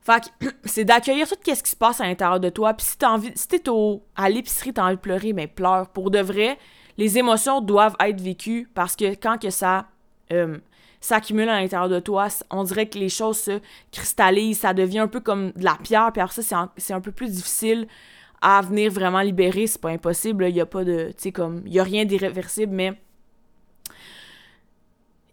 Fait 0.00 0.22
que 0.40 0.46
c'est 0.64 0.84
d'accueillir 0.84 1.28
tout 1.28 1.36
ce 1.44 1.62
qui 1.62 1.70
se 1.70 1.76
passe 1.76 2.00
à 2.00 2.04
l'intérieur 2.04 2.40
de 2.40 2.48
toi. 2.48 2.74
Puis 2.74 2.86
si 2.86 2.98
t'as 2.98 3.10
envie, 3.10 3.30
si 3.36 3.46
t'es 3.46 3.68
au, 3.68 4.02
à 4.16 4.28
l'épicerie, 4.28 4.72
t'as 4.72 4.86
envie 4.86 4.96
de 4.96 5.00
pleurer, 5.00 5.32
mais 5.32 5.46
pleure. 5.46 5.88
Pour 5.90 6.10
de 6.10 6.18
vrai, 6.18 6.58
les 6.98 7.16
émotions 7.16 7.60
doivent 7.60 7.96
être 8.00 8.20
vécues 8.20 8.68
parce 8.74 8.96
que 8.96 9.14
quand 9.14 9.38
que 9.38 9.50
ça 9.50 9.86
euh, 10.32 10.58
s'accumule 11.00 11.48
à 11.48 11.60
l'intérieur 11.60 11.88
de 11.88 11.98
toi. 11.98 12.28
On 12.50 12.62
dirait 12.64 12.88
que 12.88 12.98
les 12.98 13.08
choses 13.08 13.38
se 13.38 13.60
cristallisent, 13.90 14.60
ça 14.60 14.74
devient 14.74 15.00
un 15.00 15.08
peu 15.08 15.20
comme 15.20 15.52
de 15.52 15.64
la 15.64 15.76
pierre, 15.82 16.10
puis 16.12 16.20
après 16.20 16.42
ça, 16.42 16.70
c'est 16.76 16.92
un, 16.92 17.00
peu 17.00 17.12
plus 17.12 17.30
difficile 17.30 17.88
à 18.42 18.60
venir 18.60 18.92
vraiment 18.92 19.20
libérer. 19.20 19.66
C'est 19.66 19.80
pas 19.80 19.90
impossible, 19.90 20.46
il 20.48 20.54
y 20.54 20.60
a 20.60 20.66
pas 20.66 20.84
de. 20.84 21.12
Tu 21.16 21.32
comme. 21.32 21.62
Il 21.66 21.72
y 21.72 21.80
a 21.80 21.84
rien 21.84 22.04
d'irréversible, 22.04 22.74
mais. 22.74 22.92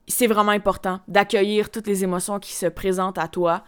C'est 0.09 0.28
vraiment 0.28 0.51
important 0.51 1.01
d'accueillir 1.09 1.70
toutes 1.70 1.86
les 1.86 2.05
émotions 2.05 2.39
qui 2.39 2.53
se 2.53 2.65
présentent 2.68 3.18
à 3.18 3.28
toi, 3.28 3.65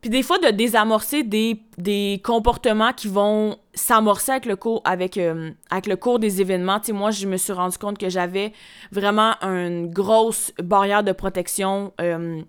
puis 0.00 0.08
des 0.08 0.22
fois, 0.22 0.38
de 0.38 0.48
désamorcer 0.48 1.22
des, 1.22 1.60
des 1.76 2.20
comportements 2.24 2.92
qui 2.92 3.08
vont 3.08 3.58
s'amorcer 3.74 4.32
avec 4.32 4.46
le 4.46 4.56
cours, 4.56 4.80
avec, 4.84 5.18
euh, 5.18 5.50
avec 5.70 5.86
le 5.86 5.96
cours 5.96 6.18
des 6.18 6.40
événements. 6.40 6.80
Tu 6.80 6.92
moi, 6.92 7.10
je 7.10 7.26
me 7.26 7.36
suis 7.36 7.52
rendu 7.52 7.76
compte 7.76 7.98
que 7.98 8.08
j'avais 8.08 8.52
vraiment 8.92 9.34
une 9.42 9.90
grosse 9.90 10.52
barrière 10.62 11.04
de 11.04 11.12
protection. 11.12 11.92
Euh, 12.00 12.40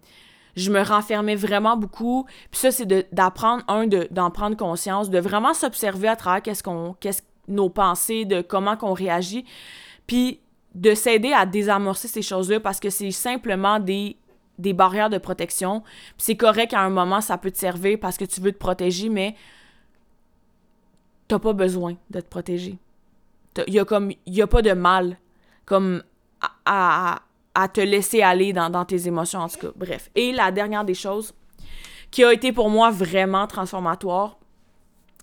je 0.55 0.71
me 0.71 0.81
renfermais 0.81 1.35
vraiment 1.35 1.75
beaucoup. 1.75 2.25
Puis 2.51 2.61
ça, 2.61 2.71
c'est 2.71 2.87
d'apprendre, 3.13 3.63
un, 3.67 3.85
d'en 3.87 4.31
prendre 4.31 4.55
conscience, 4.55 5.09
de 5.09 5.19
vraiment 5.19 5.53
s'observer 5.53 6.07
à 6.07 6.15
travers 6.15 6.41
qu'est-ce 6.41 6.63
qu'on, 6.63 6.95
qu'est-ce 7.01 7.21
nos 7.49 7.69
pensées, 7.69 8.23
de 8.23 8.41
comment 8.41 8.77
qu'on 8.77 8.93
réagit. 8.93 9.43
Puis 10.07 10.39
de 10.73 10.93
s'aider 10.93 11.33
à 11.33 11.45
désamorcer 11.45 12.07
ces 12.07 12.21
choses-là 12.21 12.61
parce 12.61 12.79
que 12.79 12.89
c'est 12.89 13.11
simplement 13.11 13.79
des 13.79 14.15
des 14.61 14.73
barrières 14.73 15.09
de 15.09 15.17
protection. 15.17 15.83
c'est 16.17 16.37
correct 16.37 16.71
qu'à 16.71 16.81
un 16.81 16.89
moment, 16.89 17.21
ça 17.21 17.37
peut 17.37 17.51
te 17.51 17.57
servir 17.57 17.99
parce 17.99 18.17
que 18.17 18.25
tu 18.25 18.39
veux 18.41 18.51
te 18.51 18.57
protéger, 18.57 19.09
mais 19.09 19.35
t'as 21.27 21.39
pas 21.39 21.53
besoin 21.53 21.95
de 22.09 22.19
te 22.19 22.27
protéger. 22.27 22.77
Il 23.67 23.73
y 23.73 23.79
a 23.79 23.85
y 24.27 24.41
a 24.41 24.47
pas 24.47 24.61
de 24.61 24.71
mal 24.71 25.17
comme 25.65 26.03
à, 26.65 27.21
à, 27.53 27.67
te 27.67 27.81
laisser 27.81 28.21
aller 28.21 28.53
dans, 28.53 28.69
dans, 28.69 28.85
tes 28.85 29.07
émotions 29.07 29.39
en 29.39 29.49
tout 29.49 29.59
cas. 29.59 29.71
Bref. 29.75 30.09
Et 30.15 30.31
la 30.31 30.51
dernière 30.51 30.85
des 30.85 30.93
choses 30.93 31.33
qui 32.11 32.23
a 32.23 32.33
été 32.33 32.51
pour 32.51 32.69
moi 32.69 32.91
vraiment 32.91 33.47
transformatoire, 33.47 34.37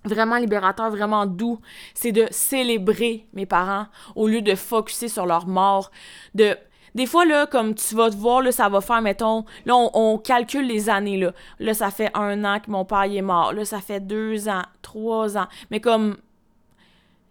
vraiment 0.05 0.37
libérateur, 0.37 0.91
vraiment 0.91 1.27
doux, 1.27 1.61
c'est 1.95 2.13
de 2.13 2.27
célébrer 2.31 3.27
mes 3.33 3.47
parents 3.47 3.87
au 4.15 4.27
lieu 4.27 4.43
de 4.43 4.55
focuser 4.55 5.09
sur 5.09 5.27
leur 5.27 5.47
mort, 5.47 5.91
de 6.35 6.57
des 6.95 7.07
fois, 7.07 7.25
là, 7.25 7.47
comme 7.47 7.75
tu 7.75 7.95
vas 7.95 8.11
te 8.11 8.17
voir, 8.17 8.43
là, 8.43 8.53
ça 8.53 8.69
va 8.69 8.81
faire, 8.81 9.03
mettons, 9.03 9.45
là, 9.67 9.75
on, 9.77 10.19
calcule 10.19 10.67
les 10.67 10.89
années, 10.89 11.19
là. 11.19 11.33
Là, 11.59 11.75
ça 11.75 11.91
fait 11.91 12.11
un 12.15 12.45
an 12.45 12.61
que 12.61 12.71
mon 12.71 12.85
père 12.85 13.05
est 13.05 13.23
mort. 13.23 13.53
Là, 13.53 13.65
ça 13.65 13.81
fait 13.81 14.01
deux 14.01 14.49
ans, 14.49 14.63
trois 14.83 15.37
ans. 15.37 15.47
Mais 15.71 15.81
comme, 15.81 16.17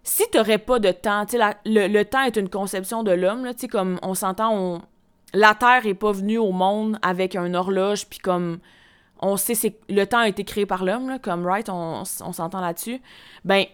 si 0.03 0.24
t'aurais 0.32 0.58
pas 0.58 0.80
de 0.80 0.91
temps, 0.91 1.26
tu 1.26 1.38
sais, 1.38 1.58
le, 1.66 2.03
temps 2.03 2.24
est 2.24 2.38
une 2.38 2.49
conception 2.49 3.03
de 3.03 3.12
l'homme, 3.12 3.45
là, 3.45 3.53
tu 3.53 3.62
sais, 3.62 3.68
comme, 3.68 3.99
on 4.01 4.14
s'entend, 4.14 4.53
on... 4.53 4.82
La 5.34 5.53
Terre 5.53 5.86
est 5.86 5.93
pas 5.93 6.14
venue 6.14 6.38
au 6.38 6.51
monde 6.51 6.97
avec 7.01 7.36
un 7.36 7.53
horloge, 7.53 8.08
puis 8.08 8.20
comme, 8.20 8.60
on 9.20 9.36
sait, 9.36 9.55
c'est 9.55 9.78
le 9.89 10.05
temps 10.05 10.20
a 10.20 10.30
été 10.30 10.45
créé 10.45 10.66
par 10.66 10.86
l'homme, 10.86 11.10
là, 11.10 11.20
comme, 11.20 11.45
right, 11.45 11.68
on, 11.70 12.03
on 12.22 12.34
s'entend 12.34 12.62
là-dessus. 12.62 13.01
Ben, 13.43 13.66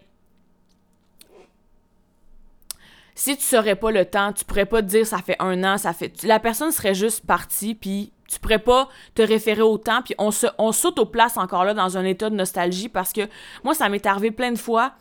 si 3.16 3.38
tu 3.38 3.44
saurais 3.44 3.76
pas 3.76 3.92
le 3.92 4.06
temps, 4.06 4.34
tu 4.34 4.46
pourrais 4.46 4.66
pas 4.66 4.82
te 4.82 4.88
dire 4.88 5.06
ça 5.06 5.20
fait 5.20 5.36
un 5.40 5.64
an, 5.64 5.78
ça 5.78 5.94
fait. 5.94 6.24
La 6.24 6.40
personne 6.40 6.72
serait 6.72 6.96
juste 6.96 7.26
partie, 7.26 7.76
puis 7.76 8.12
tu 8.28 8.40
pourrais 8.40 8.60
pas 8.60 8.90
te 9.16 9.22
référer 9.22 9.62
au 9.62 9.78
temps, 9.78 10.02
puis 10.02 10.16
on 10.18 10.32
se, 10.32 10.48
on 10.58 10.72
saute 10.72 11.00
aux 11.00 11.06
places 11.06 11.38
encore 11.38 11.66
là 11.66 11.74
dans 11.74 11.98
un 11.98 12.06
état 12.06 12.30
de 12.30 12.36
nostalgie 12.36 12.90
parce 12.90 13.14
que 13.14 13.22
moi, 13.64 13.74
ça 13.74 13.90
m'est 13.90 14.06
arrivé 14.06 14.32
plein 14.32 14.52
de 14.52 14.58
fois 14.58 14.94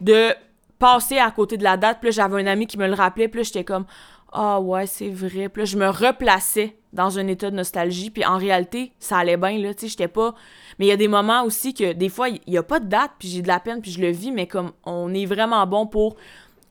de 0.00 0.34
passer 0.80 1.18
à 1.18 1.30
côté 1.30 1.56
de 1.56 1.62
la 1.62 1.76
date. 1.76 1.98
Puis 2.00 2.10
j'avais 2.10 2.42
un 2.42 2.46
ami 2.48 2.66
qui 2.66 2.78
me 2.78 2.88
le 2.88 2.94
rappelait. 2.94 3.28
Puis 3.28 3.40
là, 3.40 3.44
j'étais 3.44 3.62
comme, 3.62 3.84
ah 4.32 4.60
ouais, 4.60 4.86
c'est 4.86 5.10
vrai. 5.10 5.48
Puis 5.48 5.66
je 5.66 5.76
me 5.76 5.88
replaçais 5.88 6.76
dans 6.92 7.20
un 7.20 7.28
état 7.28 7.50
de 7.50 7.56
nostalgie. 7.56 8.10
Puis 8.10 8.24
en 8.24 8.38
réalité, 8.38 8.92
ça 8.98 9.18
allait 9.18 9.36
bien, 9.36 9.58
là. 9.58 9.74
Tu 9.74 9.82
sais, 9.82 9.88
j'étais 9.88 10.08
pas. 10.08 10.34
Mais 10.78 10.86
il 10.86 10.88
y 10.88 10.92
a 10.92 10.96
des 10.96 11.08
moments 11.08 11.44
aussi 11.44 11.74
que 11.74 11.92
des 11.92 12.08
fois, 12.08 12.30
il 12.30 12.40
n'y 12.48 12.58
a 12.58 12.64
pas 12.64 12.80
de 12.80 12.86
date. 12.86 13.12
Puis 13.18 13.28
j'ai 13.28 13.42
de 13.42 13.48
la 13.48 13.60
peine. 13.60 13.80
Puis 13.80 13.92
je 13.92 14.00
le 14.00 14.10
vis. 14.10 14.32
Mais 14.32 14.46
comme 14.46 14.72
on 14.84 15.14
est 15.14 15.26
vraiment 15.26 15.64
bon 15.66 15.86
pour 15.86 16.16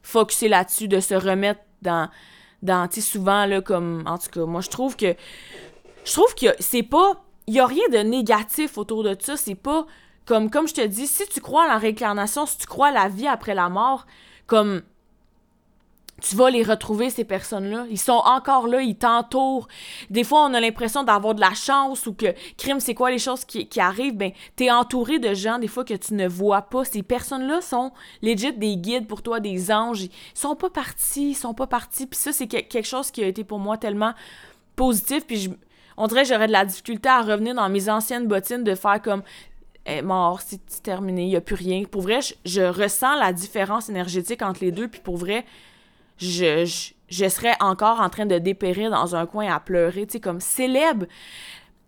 focuser 0.01 0.47
là-dessus, 0.47 0.87
de 0.87 0.99
se 0.99 1.13
remettre 1.13 1.61
dans. 1.81 2.09
dans 2.61 2.87
tu 2.87 3.01
sais, 3.01 3.11
souvent, 3.11 3.45
là, 3.45 3.61
comme. 3.61 4.03
En 4.05 4.17
tout 4.17 4.29
cas, 4.29 4.45
moi, 4.45 4.61
je 4.61 4.69
trouve 4.69 4.95
que. 4.95 5.15
Je 6.05 6.13
trouve 6.13 6.33
que 6.35 6.47
c'est 6.59 6.83
pas. 6.83 7.23
Il 7.47 7.55
y 7.55 7.59
a 7.59 7.65
rien 7.65 7.87
de 7.91 7.97
négatif 7.97 8.77
autour 8.77 9.03
de 9.03 9.15
ça. 9.19 9.37
C'est 9.37 9.55
pas. 9.55 9.85
Comme, 10.25 10.51
comme 10.51 10.67
je 10.67 10.75
te 10.75 10.85
dis, 10.85 11.07
si 11.07 11.27
tu 11.27 11.41
crois 11.41 11.65
à 11.65 11.67
la 11.67 11.77
réincarnation, 11.77 12.45
si 12.45 12.59
tu 12.59 12.67
crois 12.67 12.89
à 12.89 12.91
la 12.91 13.07
vie 13.07 13.27
après 13.27 13.55
la 13.55 13.67
mort, 13.67 14.05
comme 14.45 14.83
tu 16.21 16.35
vas 16.35 16.49
les 16.49 16.63
retrouver, 16.63 17.09
ces 17.09 17.23
personnes-là. 17.23 17.85
Ils 17.89 17.99
sont 17.99 18.21
encore 18.25 18.67
là, 18.67 18.81
ils 18.81 18.95
t'entourent. 18.95 19.67
Des 20.09 20.23
fois, 20.23 20.45
on 20.45 20.53
a 20.53 20.59
l'impression 20.59 21.03
d'avoir 21.03 21.35
de 21.35 21.41
la 21.41 21.53
chance 21.53 22.05
ou 22.07 22.13
que, 22.13 22.33
crime, 22.57 22.79
c'est 22.79 22.93
quoi 22.93 23.11
les 23.11 23.19
choses 23.19 23.45
qui, 23.45 23.67
qui 23.67 23.79
arrivent? 23.79 24.15
Ben, 24.15 24.31
t'es 24.55 24.71
entouré 24.71 25.19
de 25.19 25.33
gens, 25.33 25.59
des 25.59 25.67
fois, 25.67 25.83
que 25.83 25.93
tu 25.93 26.13
ne 26.13 26.27
vois 26.27 26.63
pas. 26.63 26.85
Ces 26.85 27.03
personnes-là 27.03 27.61
sont 27.61 27.91
legit 28.21 28.53
des 28.53 28.77
guides 28.77 29.07
pour 29.07 29.21
toi, 29.21 29.39
des 29.39 29.71
anges. 29.71 30.03
Ils 30.03 30.11
sont 30.33 30.55
pas 30.55 30.69
partis, 30.69 31.31
ils 31.31 31.35
sont 31.35 31.53
pas 31.53 31.67
partis. 31.67 32.05
Puis 32.05 32.19
ça, 32.19 32.31
c'est 32.31 32.47
quelque 32.47 32.83
chose 32.83 33.11
qui 33.11 33.23
a 33.23 33.27
été 33.27 33.43
pour 33.43 33.59
moi 33.59 33.77
tellement 33.77 34.13
positif. 34.75 35.25
Puis 35.25 35.37
je, 35.37 35.49
on 35.97 36.07
dirait 36.07 36.23
que 36.23 36.29
j'aurais 36.29 36.47
de 36.47 36.53
la 36.53 36.65
difficulté 36.65 37.09
à 37.09 37.21
revenir 37.21 37.55
dans 37.55 37.67
mes 37.69 37.89
anciennes 37.89 38.27
bottines 38.27 38.63
de 38.63 38.75
faire 38.75 39.01
comme 39.01 39.23
est 39.85 40.01
mort, 40.01 40.41
c'est 40.41 40.83
terminé, 40.83 41.23
il 41.23 41.29
n'y 41.29 41.35
a 41.35 41.41
plus 41.41 41.55
rien. 41.55 41.83
Pour 41.83 42.01
vrai, 42.01 42.21
je, 42.21 42.33
je, 42.45 42.61
ressens 42.61 43.15
la 43.15 43.33
différence 43.33 43.89
énergétique 43.89 44.41
entre 44.41 44.63
les 44.63 44.71
deux, 44.71 44.87
puis 44.87 45.01
pour 45.01 45.17
vrai, 45.17 45.45
je, 46.19 46.91
je, 47.09 47.29
serais 47.29 47.55
encore 47.59 48.01
en 48.01 48.09
train 48.09 48.25
de 48.25 48.37
dépérir 48.37 48.91
dans 48.91 49.15
un 49.15 49.25
coin 49.25 49.51
à 49.53 49.59
pleurer, 49.59 50.05
tu 50.05 50.13
sais, 50.13 50.19
comme 50.19 50.41
célèbre. 50.41 51.05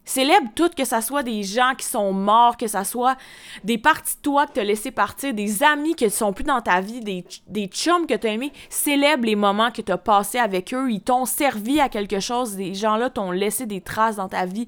Célèbre 0.03 0.49
tout, 0.55 0.69
que 0.75 0.84
ça 0.84 0.99
soit 0.99 1.21
des 1.21 1.43
gens 1.43 1.73
qui 1.77 1.86
sont 1.86 2.11
morts, 2.11 2.57
que 2.57 2.67
ça 2.67 2.84
soit 2.84 3.15
des 3.63 3.77
parties 3.77 4.17
de 4.17 4.21
toi 4.21 4.47
que 4.47 4.53
t'as 4.53 4.63
laissé 4.63 4.89
partir, 4.89 5.34
des 5.34 5.61
amis 5.61 5.93
qui 5.93 6.09
sont 6.09 6.34
plus 6.34 6.43
dans 6.43 6.59
ta 6.59 6.82
vie, 6.82 7.01
des, 7.01 7.23
des 7.47 7.67
chums 7.67 8.07
que 8.07 8.15
t'as 8.15 8.29
aimés. 8.29 8.51
Célèbre 8.69 9.25
les 9.25 9.36
moments 9.36 9.69
que 9.69 9.82
t'as 9.82 9.97
passés 9.97 10.39
avec 10.39 10.73
eux. 10.73 10.91
Ils 10.91 11.01
t'ont 11.01 11.25
servi 11.25 11.79
à 11.79 11.88
quelque 11.88 12.19
chose. 12.19 12.55
Des 12.55 12.73
gens-là 12.73 13.11
t'ont 13.11 13.32
laissé 13.32 13.67
des 13.67 13.79
traces 13.79 14.15
dans 14.15 14.27
ta 14.27 14.45
vie. 14.45 14.67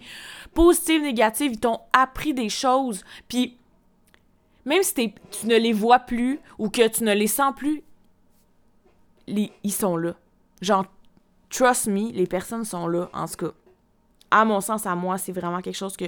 Positives, 0.54 1.02
négatives, 1.02 1.54
ils 1.54 1.60
t'ont 1.60 1.80
appris 1.94 2.36
des 2.36 2.50
choses. 2.50 3.04
Puis, 3.28 3.58
même 4.66 4.84
si 4.84 4.94
tu 4.94 5.48
ne 5.48 5.58
les 5.58 5.74
vois 5.74 6.00
plus 6.00 6.40
ou 6.60 6.70
que 6.70 6.88
tu 6.88 7.04
ne 7.04 7.14
les 7.14 7.28
sens 7.28 7.54
plus, 7.56 7.84
ils 9.28 9.72
sont 9.72 9.98
là. 9.98 10.14
Genre, 10.62 10.86
trust 11.50 11.88
me, 11.88 12.12
les 12.12 12.28
personnes 12.28 12.66
sont 12.66 12.88
là, 12.88 13.10
en 13.14 13.28
tout 13.28 13.48
cas. 13.48 13.52
À 14.32 14.46
mon 14.46 14.62
sens, 14.62 14.86
à 14.86 14.96
moi, 14.96 15.18
c'est 15.18 15.32
vraiment 15.32 15.62
quelque 15.62 15.76
chose 15.76 15.96
que 15.96 16.06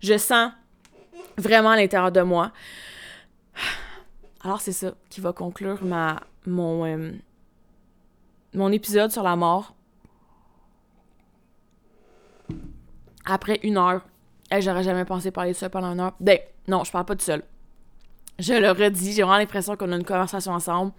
je 0.00 0.16
sens 0.16 0.52
vraiment 1.36 1.70
à 1.70 1.76
l'intérieur 1.76 2.12
de 2.12 2.20
moi. 2.20 2.52
Alors, 4.44 4.60
c'est 4.60 4.72
ça 4.72 4.92
qui 5.10 5.20
va 5.20 5.32
conclure 5.32 5.82
ma, 5.82 6.20
mon, 6.46 6.84
euh, 6.84 7.12
mon 8.54 8.70
épisode 8.70 9.10
sur 9.10 9.22
la 9.22 9.36
mort. 9.36 9.74
Après 13.24 13.58
une 13.62 13.76
heure. 13.76 14.02
J'aurais 14.50 14.84
jamais 14.84 15.04
pensé 15.04 15.30
parler 15.30 15.52
de 15.52 15.56
ça 15.56 15.68
pendant 15.68 15.92
une 15.92 16.00
heure. 16.00 16.14
Ben, 16.20 16.38
non, 16.66 16.84
je 16.84 16.90
parle 16.90 17.04
pas 17.04 17.14
de 17.14 17.20
seul. 17.20 17.42
Je 18.38 18.54
le 18.54 18.70
redis, 18.70 19.12
j'ai 19.12 19.22
vraiment 19.22 19.38
l'impression 19.38 19.76
qu'on 19.76 19.92
a 19.92 19.96
une 19.96 20.04
conversation 20.04 20.52
ensemble 20.52 20.92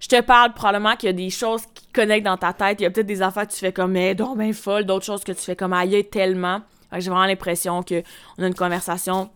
je 0.00 0.08
te 0.08 0.20
parle 0.20 0.52
probablement 0.52 0.96
qu'il 0.96 1.08
y 1.08 1.10
a 1.10 1.12
des 1.12 1.30
choses 1.30 1.62
qui 1.74 1.86
connectent 1.88 2.26
dans 2.26 2.36
ta 2.36 2.52
tête. 2.52 2.80
Il 2.80 2.84
y 2.84 2.86
a 2.86 2.90
peut-être 2.90 3.06
des 3.06 3.22
affaires 3.22 3.46
que 3.46 3.52
tu 3.52 3.58
fais 3.58 3.72
comme, 3.72 3.92
mais 3.92 4.14
donc 4.14 4.38
ben 4.38 4.52
folle, 4.52 4.84
d'autres 4.84 5.04
choses 5.04 5.24
que 5.24 5.32
tu 5.32 5.40
fais 5.40 5.56
comme, 5.56 5.72
aïe, 5.72 6.04
tellement. 6.10 6.62
J'ai 6.92 7.10
vraiment 7.10 7.26
l'impression 7.26 7.82
qu'on 7.82 8.42
a 8.42 8.46
une 8.46 8.54
conversation 8.54 9.30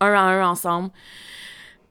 un 0.00 0.12
à 0.12 0.20
un 0.20 0.48
ensemble. 0.48 0.90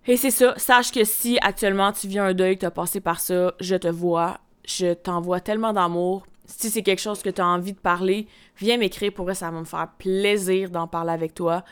Et 0.07 0.17
c'est 0.17 0.31
ça. 0.31 0.53
Sache 0.57 0.91
que 0.91 1.03
si 1.03 1.37
actuellement 1.41 1.91
tu 1.91 2.07
vis 2.07 2.19
un 2.19 2.33
deuil, 2.33 2.55
que 2.55 2.61
tu 2.61 2.65
as 2.65 2.71
passé 2.71 2.99
par 2.99 3.19
ça, 3.19 3.53
je 3.59 3.75
te 3.75 3.87
vois. 3.87 4.39
Je 4.65 4.93
t'envoie 4.93 5.39
tellement 5.39 5.73
d'amour. 5.73 6.25
Si 6.45 6.69
c'est 6.71 6.81
quelque 6.81 7.01
chose 7.01 7.21
que 7.21 7.29
tu 7.29 7.41
as 7.41 7.47
envie 7.47 7.73
de 7.73 7.79
parler, 7.79 8.27
viens 8.57 8.77
m'écrire. 8.77 9.13
Pour 9.13 9.25
vrai, 9.25 9.35
ça 9.35 9.51
va 9.51 9.59
me 9.59 9.65
faire 9.65 9.87
plaisir 9.99 10.71
d'en 10.71 10.87
parler 10.87 11.11
avec 11.11 11.35
toi. 11.35 11.63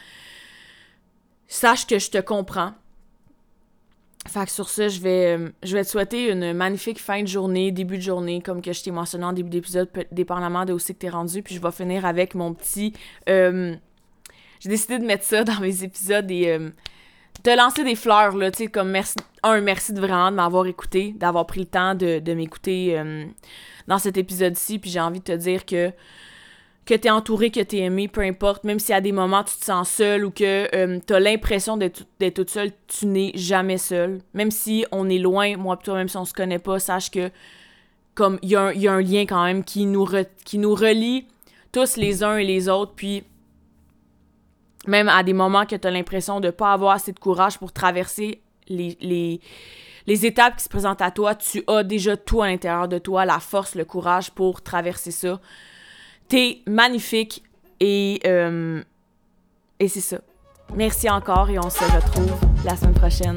Sache 1.47 1.87
que 1.87 1.97
je 1.97 2.11
te 2.11 2.19
comprends. 2.19 2.73
Fait 4.27 4.45
que 4.45 4.51
sur 4.51 4.69
ça, 4.69 4.87
je 4.89 4.99
vais, 4.99 5.37
euh, 5.37 5.49
je 5.63 5.75
vais 5.75 5.83
te 5.83 5.89
souhaiter 5.89 6.31
une 6.31 6.53
magnifique 6.53 6.99
fin 6.99 7.21
de 7.21 7.27
journée, 7.27 7.71
début 7.71 7.97
de 7.97 8.01
journée, 8.03 8.41
comme 8.41 8.61
que 8.61 8.73
je 8.73 8.83
t'ai 8.83 8.91
mentionné 8.91 9.25
en 9.25 9.33
début 9.33 9.49
d'épisode, 9.49 9.89
dépendamment 10.11 10.65
de 10.65 10.73
où 10.73 10.79
c'est 10.79 10.93
que 10.93 10.99
t'es 10.99 11.09
rendu. 11.09 11.41
Puis 11.41 11.55
je 11.55 11.61
vais 11.61 11.71
finir 11.71 12.05
avec 12.05 12.35
mon 12.35 12.53
petit... 12.53 12.93
Euh, 13.29 13.75
j'ai 14.59 14.69
décidé 14.69 14.99
de 14.99 15.05
mettre 15.05 15.23
ça 15.23 15.43
dans 15.45 15.59
mes 15.59 15.83
épisodes 15.83 16.29
et 16.29 16.49
euh, 16.49 16.69
te 17.41 17.55
lancer 17.55 17.83
des 17.83 17.95
fleurs, 17.95 18.35
là, 18.35 18.51
tu 18.51 18.57
sais, 18.57 18.67
comme 18.67 18.89
merci... 18.89 19.15
Un, 19.43 19.61
merci 19.61 19.93
de 19.93 19.99
vraiment 20.01 20.31
de 20.31 20.35
m'avoir 20.35 20.65
écouté, 20.65 21.13
d'avoir 21.15 21.45
pris 21.45 21.61
le 21.61 21.67
temps 21.67 21.95
de, 21.95 22.19
de 22.19 22.33
m'écouter 22.33 23.01
dans 23.87 23.99
cet 23.99 24.17
épisode-ci. 24.17 24.79
Puis 24.79 24.89
j'ai 24.89 24.99
envie 24.99 25.19
de 25.19 25.25
te 25.25 25.31
dire 25.31 25.65
que 25.65 25.93
que 26.87 26.93
t'es 26.93 27.09
entouré, 27.09 27.51
que 27.51 27.59
t'es 27.59 27.79
aimé, 27.79 28.07
peu 28.07 28.21
importe, 28.21 28.63
même 28.63 28.79
si 28.79 28.93
à 28.93 29.01
des 29.01 29.11
moments 29.11 29.43
tu 29.43 29.55
te 29.57 29.65
sens 29.65 29.89
seul 29.89 30.25
ou 30.25 30.31
que 30.31 30.73
euh, 30.73 30.99
t'as 31.05 31.19
l'impression 31.19 31.75
d'être 31.75 32.05
toute 32.33 32.49
seule, 32.49 32.71
tu 32.87 33.05
n'es 33.07 33.33
jamais 33.35 33.77
seul. 33.77 34.21
Même 34.33 34.51
si 34.51 34.85
on 34.93 35.09
est 35.09 35.19
loin, 35.19 35.57
moi 35.57 35.77
et 35.79 35.83
toi, 35.83 35.95
même 35.95 36.07
si 36.07 36.15
on 36.15 36.23
se 36.23 36.33
connaît 36.33 36.59
pas, 36.59 36.79
sache 36.79 37.11
que 37.11 37.29
comme 38.15 38.39
il 38.41 38.49
y, 38.49 38.55
a 38.55 38.93
un 38.93 39.01
lien 39.01 39.25
quand 39.27 39.43
même 39.43 39.63
qui 39.63 39.85
nous, 39.85 40.05
relie 40.05 41.27
tous 41.71 41.97
les 41.97 42.23
uns 42.23 42.37
et 42.37 42.45
les 42.45 42.69
autres, 42.69 42.93
puis 42.95 43.23
même 44.87 45.09
à 45.09 45.21
des 45.23 45.33
moments 45.33 45.65
que 45.65 45.75
t'as 45.75 45.91
l'impression 45.91 46.39
de 46.39 46.49
pas 46.49 46.71
avoir 46.71 46.93
assez 46.93 47.11
de 47.11 47.19
courage 47.19 47.59
pour 47.59 47.73
traverser 47.73 48.41
les, 48.69 48.97
les, 49.01 49.41
les 50.07 50.25
étapes 50.25 50.55
qui 50.55 50.63
se 50.63 50.69
présentent 50.69 51.01
à 51.01 51.11
toi, 51.11 51.35
tu 51.35 51.63
as 51.67 51.83
déjà 51.83 52.15
tout 52.15 52.41
à 52.41 52.47
l'intérieur 52.47 52.87
de 52.87 52.97
toi, 52.97 53.25
la 53.25 53.39
force, 53.39 53.75
le 53.75 53.85
courage 53.85 54.31
pour 54.31 54.63
traverser 54.63 55.11
ça. 55.11 55.39
T'es 56.27 56.59
magnifique 56.67 57.43
et, 57.79 58.19
euh, 58.25 58.81
et 59.79 59.87
c'est 59.87 60.01
ça. 60.01 60.17
Merci 60.75 61.09
encore 61.09 61.49
et 61.49 61.57
on 61.57 61.69
se 61.69 61.83
retrouve 61.83 62.33
la 62.65 62.75
semaine 62.75 62.93
prochaine. 62.93 63.35